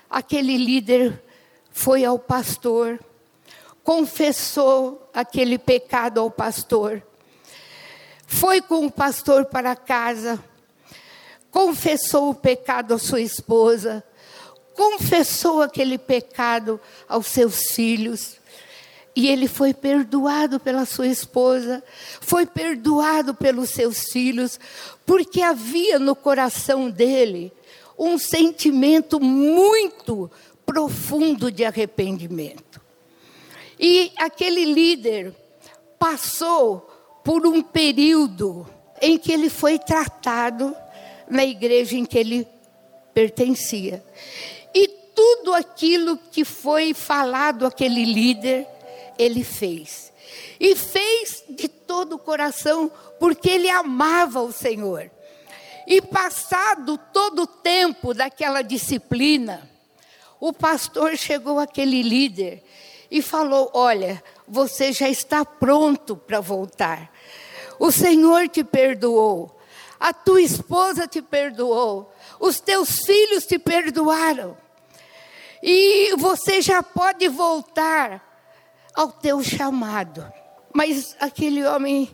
aquele 0.09 0.57
líder 0.57 1.21
foi 1.69 2.03
ao 2.03 2.17
pastor, 2.17 2.99
confessou 3.83 5.07
aquele 5.13 5.59
pecado 5.59 6.19
ao 6.19 6.31
pastor, 6.31 7.03
foi 8.27 8.61
com 8.61 8.85
o 8.85 8.91
pastor 8.91 9.45
para 9.45 9.75
casa, 9.75 10.43
confessou 11.51 12.29
o 12.29 12.35
pecado 12.35 12.93
à 12.93 12.97
sua 12.97 13.21
esposa, 13.21 14.03
confessou 14.73 15.61
aquele 15.61 15.97
pecado 15.97 16.79
aos 17.07 17.27
seus 17.27 17.71
filhos. 17.71 18.37
E 19.15 19.29
ele 19.29 19.47
foi 19.47 19.73
perdoado 19.73 20.59
pela 20.59 20.85
sua 20.85 21.07
esposa, 21.07 21.81
foi 22.19 22.45
perdoado 22.45 23.33
pelos 23.33 23.69
seus 23.69 24.11
filhos, 24.11 24.59
porque 25.05 25.41
havia 25.41 25.97
no 25.97 26.15
coração 26.15 26.89
dele 26.89 27.53
um 27.97 28.17
sentimento 28.17 29.21
muito 29.21 30.29
profundo 30.65 31.49
de 31.49 31.63
arrependimento. 31.63 32.81
E 33.79 34.11
aquele 34.17 34.65
líder 34.65 35.33
passou 35.97 36.94
por 37.25 37.47
um 37.47 37.63
período 37.63 38.67
em 39.01 39.17
que 39.17 39.31
ele 39.31 39.49
foi 39.49 39.79
tratado 39.79 40.75
na 41.27 41.43
igreja 41.43 41.97
em 41.97 42.05
que 42.05 42.19
ele 42.19 42.47
pertencia. 43.15 44.05
E 44.71 44.87
tudo 44.87 45.51
aquilo 45.55 46.17
que 46.31 46.45
foi 46.45 46.93
falado 46.93 47.65
aquele 47.65 48.05
líder, 48.05 48.67
ele 49.17 49.43
fez. 49.43 50.13
E 50.59 50.75
fez 50.75 51.43
de 51.49 51.67
todo 51.67 52.13
o 52.13 52.19
coração, 52.19 52.91
porque 53.19 53.49
ele 53.49 53.71
amava 53.71 54.41
o 54.41 54.51
Senhor. 54.51 55.09
E 55.87 56.01
passado 56.01 56.99
todo 57.11 57.43
o 57.43 57.47
tempo 57.47 58.13
daquela 58.13 58.61
disciplina, 58.61 59.67
o 60.39 60.53
pastor 60.53 61.17
chegou 61.17 61.59
àquele 61.59 62.03
líder 62.03 62.63
e 63.09 63.21
falou: 63.21 63.71
Olha, 63.73 64.23
você 64.47 64.91
já 64.91 65.09
está 65.09 65.43
pronto 65.43 66.15
para 66.15 66.39
voltar. 66.39 67.14
O 67.79 67.91
Senhor 67.91 68.47
te 68.47 68.63
perdoou, 68.63 69.57
a 69.99 70.13
tua 70.13 70.41
esposa 70.41 71.07
te 71.07 71.21
perdoou, 71.21 72.11
os 72.39 72.59
teus 72.59 72.99
filhos 73.05 73.45
te 73.45 73.57
perdoaram. 73.57 74.57
E 75.61 76.15
você 76.17 76.61
já 76.61 76.83
pode 76.83 77.27
voltar 77.27 78.23
ao 78.93 79.11
teu 79.11 79.43
chamado. 79.43 80.25
Mas 80.73 81.15
aquele 81.19 81.65
homem 81.65 82.13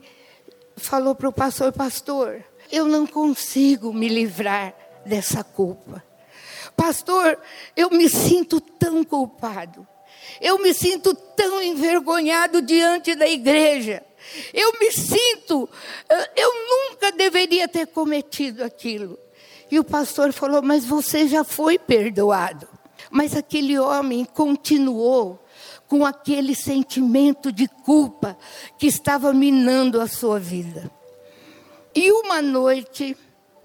falou 0.78 1.14
para 1.16 1.30
o 1.30 1.34
pastor: 1.34 1.72
Pastor, 1.74 2.44
eu 2.72 2.86
não 2.86 3.06
consigo 3.06 3.94
me 3.94 4.08
livrar 4.08 4.74
dessa 5.06 5.44
culpa. 5.44 6.04
Pastor, 6.76 7.38
eu 7.76 7.90
me 7.90 8.10
sinto 8.10 8.62
tão 8.62 9.04
culpado. 9.04 9.88
Eu 10.40 10.60
me 10.60 10.74
sinto 10.74 11.14
tão 11.14 11.62
envergonhado 11.62 12.62
diante 12.62 13.16
da 13.16 13.28
igreja. 13.28 14.04
Eu 14.54 14.74
me 14.80 14.92
sinto, 14.92 15.70
eh, 16.10 16.32
eu 16.36 16.52
nunca 16.68 17.12
deveria 17.12 17.68
ter 17.68 17.88
cometido 17.88 18.64
aquilo. 18.64 19.18
E 19.70 19.80
o 19.80 19.84
pastor 19.84 20.32
falou: 20.34 20.62
Mas 20.62 20.86
você 20.86 21.28
já 21.28 21.44
foi 21.44 21.78
perdoado. 21.80 22.68
Mas 23.10 23.36
aquele 23.36 23.78
homem 23.80 24.24
continuou 24.26 25.44
com 25.88 26.06
aquele 26.06 26.56
sentimento 26.56 27.52
de 27.52 27.68
culpa 27.68 28.38
que 28.78 28.88
estava 28.88 29.34
minando 29.34 30.00
a 30.00 30.08
sua 30.08 30.40
vida. 30.40 30.90
E 31.94 32.12
uma 32.12 32.42
noite 32.42 33.18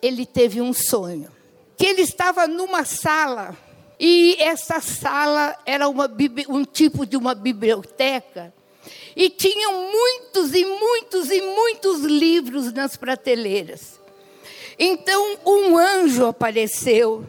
ele 0.02 0.26
teve 0.26 0.60
um 0.60 0.72
sonho, 0.72 1.30
que 1.76 1.86
ele 1.86 2.02
estava 2.02 2.48
numa 2.48 2.84
sala 2.84 3.56
e 3.98 4.36
essa 4.40 4.80
sala 4.80 5.56
era 5.64 5.88
uma, 5.88 6.10
um 6.48 6.64
tipo 6.64 7.06
de 7.06 7.16
uma 7.16 7.34
biblioteca 7.34 8.52
e 9.16 9.30
tinham 9.30 9.90
muitos 9.90 10.54
e 10.54 10.62
muitos 10.62 11.30
e 11.30 11.40
muitos 11.40 12.02
livros 12.02 12.70
nas 12.70 12.98
prateleiras. 12.98 13.98
Então 14.78 15.38
um 15.46 15.78
anjo 15.78 16.26
apareceu 16.26 17.28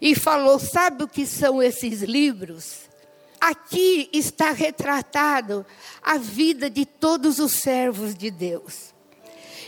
e 0.00 0.14
falou: 0.14 0.60
Sabe 0.60 1.02
o 1.02 1.08
que 1.08 1.26
são 1.26 1.60
esses 1.60 2.02
livros? 2.02 2.84
Aqui 3.40 4.08
está 4.12 4.52
retratado 4.52 5.66
a 6.00 6.16
vida 6.16 6.70
de 6.70 6.86
todos 6.86 7.40
os 7.40 7.52
servos 7.52 8.14
de 8.14 8.30
Deus. 8.30 8.94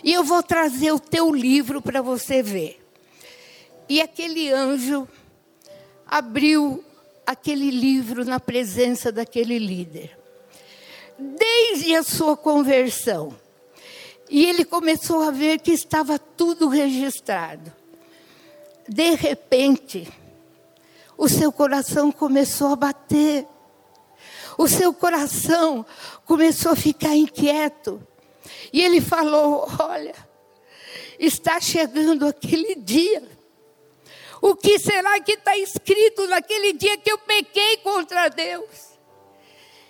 E 0.05 0.13
eu 0.13 0.23
vou 0.23 0.43
trazer 0.43 0.93
o 0.93 1.01
teu 1.01 1.35
livro 1.35 1.83
para 1.83 2.01
você 2.01 2.43
ver. 2.43 2.81
E 3.89 4.01
aquele 4.01 4.51
anjo 4.51 5.07
abriu 6.07 6.83
aquele 7.27 7.71
livro 7.71 8.25
na 8.25 8.39
presença 8.39 9.11
daquele 9.11 9.59
líder. 9.59 10.17
Desde 11.19 11.95
a 11.95 12.03
sua 12.03 12.37
conversão. 12.37 13.35
E 14.29 14.45
ele 14.45 14.65
começou 14.65 15.23
a 15.23 15.31
ver 15.31 15.61
que 15.61 15.73
estava 15.73 16.19
tudo 16.19 16.69
registrado. 16.69 17.73
De 18.89 19.15
repente, 19.15 20.13
o 21.17 21.29
seu 21.29 21.51
coração 21.51 22.11
começou 22.13 22.73
a 22.73 22.77
bater 22.77 23.47
o 24.57 24.67
seu 24.67 24.93
coração 24.93 25.85
começou 26.25 26.73
a 26.73 26.77
ficar 26.77 27.15
inquieto. 27.15 28.07
E 28.73 28.83
ele 28.83 29.01
falou: 29.01 29.69
Olha, 29.79 30.15
está 31.19 31.61
chegando 31.61 32.27
aquele 32.27 32.75
dia. 32.75 33.23
O 34.41 34.55
que 34.55 34.79
será 34.79 35.21
que 35.21 35.33
está 35.33 35.57
escrito 35.57 36.27
naquele 36.27 36.73
dia 36.73 36.97
que 36.99 37.11
eu 37.11 37.19
pequei 37.19 37.79
contra 37.79 38.29
Deus? 38.29 38.96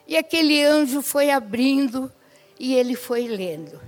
E 0.07 0.17
aquele 0.17 0.63
anjo 0.63 1.03
foi 1.03 1.31
abrindo 1.31 2.13
e 2.59 2.75
ele 2.75 2.95
foi 2.95 3.27
lendo. 3.27 3.81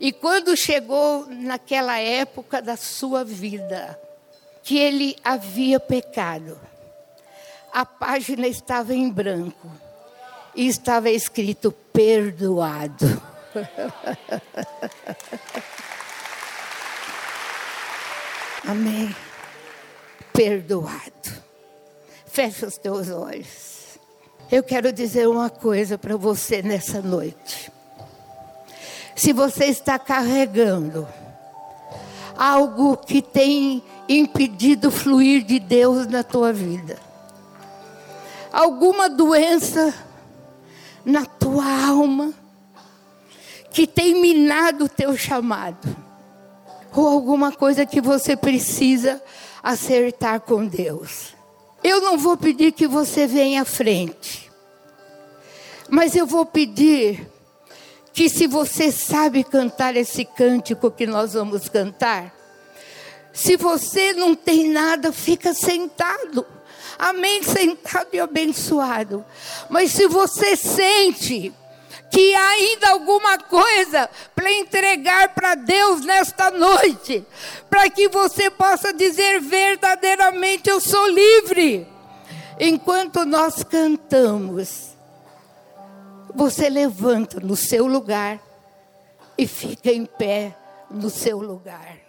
E 0.00 0.12
quando 0.12 0.56
chegou 0.56 1.26
naquela 1.26 1.98
época 1.98 2.62
da 2.62 2.76
sua 2.76 3.24
vida, 3.24 4.00
que 4.62 4.78
ele 4.78 5.16
havia 5.24 5.80
pecado, 5.80 6.56
a 7.72 7.84
página 7.84 8.46
estava 8.46 8.94
em 8.94 9.10
branco 9.10 9.68
e 10.54 10.68
estava 10.68 11.10
escrito 11.10 11.72
perdoado. 11.92 13.20
Amém. 18.68 19.16
Perdoado. 20.32 21.42
Fecha 22.26 22.66
os 22.66 22.76
teus 22.76 23.08
olhos. 23.08 23.77
Eu 24.50 24.62
quero 24.62 24.90
dizer 24.90 25.28
uma 25.28 25.50
coisa 25.50 25.98
para 25.98 26.16
você 26.16 26.62
nessa 26.62 27.02
noite. 27.02 27.70
Se 29.14 29.30
você 29.30 29.66
está 29.66 29.98
carregando 29.98 31.06
algo 32.34 32.96
que 32.96 33.20
tem 33.20 33.82
impedido 34.08 34.90
fluir 34.90 35.44
de 35.44 35.58
Deus 35.58 36.06
na 36.06 36.22
tua 36.22 36.50
vida, 36.50 36.98
alguma 38.50 39.10
doença 39.10 39.92
na 41.04 41.26
tua 41.26 41.86
alma 41.86 42.32
que 43.70 43.86
tem 43.86 44.18
minado 44.18 44.86
o 44.86 44.88
teu 44.88 45.14
chamado, 45.14 45.94
ou 46.94 47.06
alguma 47.06 47.52
coisa 47.52 47.84
que 47.84 48.00
você 48.00 48.34
precisa 48.34 49.22
acertar 49.62 50.40
com 50.40 50.64
Deus. 50.66 51.37
Eu 51.82 52.00
não 52.00 52.18
vou 52.18 52.36
pedir 52.36 52.72
que 52.72 52.86
você 52.86 53.26
venha 53.26 53.62
à 53.62 53.64
frente, 53.64 54.50
mas 55.88 56.16
eu 56.16 56.26
vou 56.26 56.44
pedir 56.44 57.26
que, 58.12 58.28
se 58.28 58.46
você 58.46 58.90
sabe 58.90 59.44
cantar 59.44 59.96
esse 59.96 60.24
cântico 60.24 60.90
que 60.90 61.06
nós 61.06 61.34
vamos 61.34 61.68
cantar, 61.68 62.34
se 63.32 63.56
você 63.56 64.12
não 64.12 64.34
tem 64.34 64.68
nada, 64.70 65.12
fica 65.12 65.54
sentado. 65.54 66.44
Amém, 66.98 67.44
sentado 67.44 68.08
e 68.12 68.18
abençoado. 68.18 69.24
Mas 69.70 69.92
se 69.92 70.08
você 70.08 70.56
sente 70.56 71.52
que 72.10 72.34
ainda 72.34 72.90
alguma 72.90 73.38
coisa 73.38 74.08
para 74.34 74.50
entregar 74.52 75.34
para 75.34 75.54
Deus 75.54 76.04
nesta 76.04 76.50
noite, 76.50 77.24
para 77.68 77.88
que 77.90 78.08
você 78.08 78.50
possa 78.50 78.92
dizer 78.92 79.40
verdadeiramente: 79.40 80.68
Eu 80.68 80.80
sou 80.80 81.06
livre. 81.08 81.86
Enquanto 82.60 83.24
nós 83.24 83.62
cantamos, 83.62 84.96
você 86.34 86.68
levanta 86.68 87.38
no 87.38 87.54
seu 87.54 87.86
lugar 87.86 88.40
e 89.36 89.46
fica 89.46 89.92
em 89.92 90.04
pé 90.04 90.56
no 90.90 91.08
seu 91.08 91.40
lugar. 91.40 92.07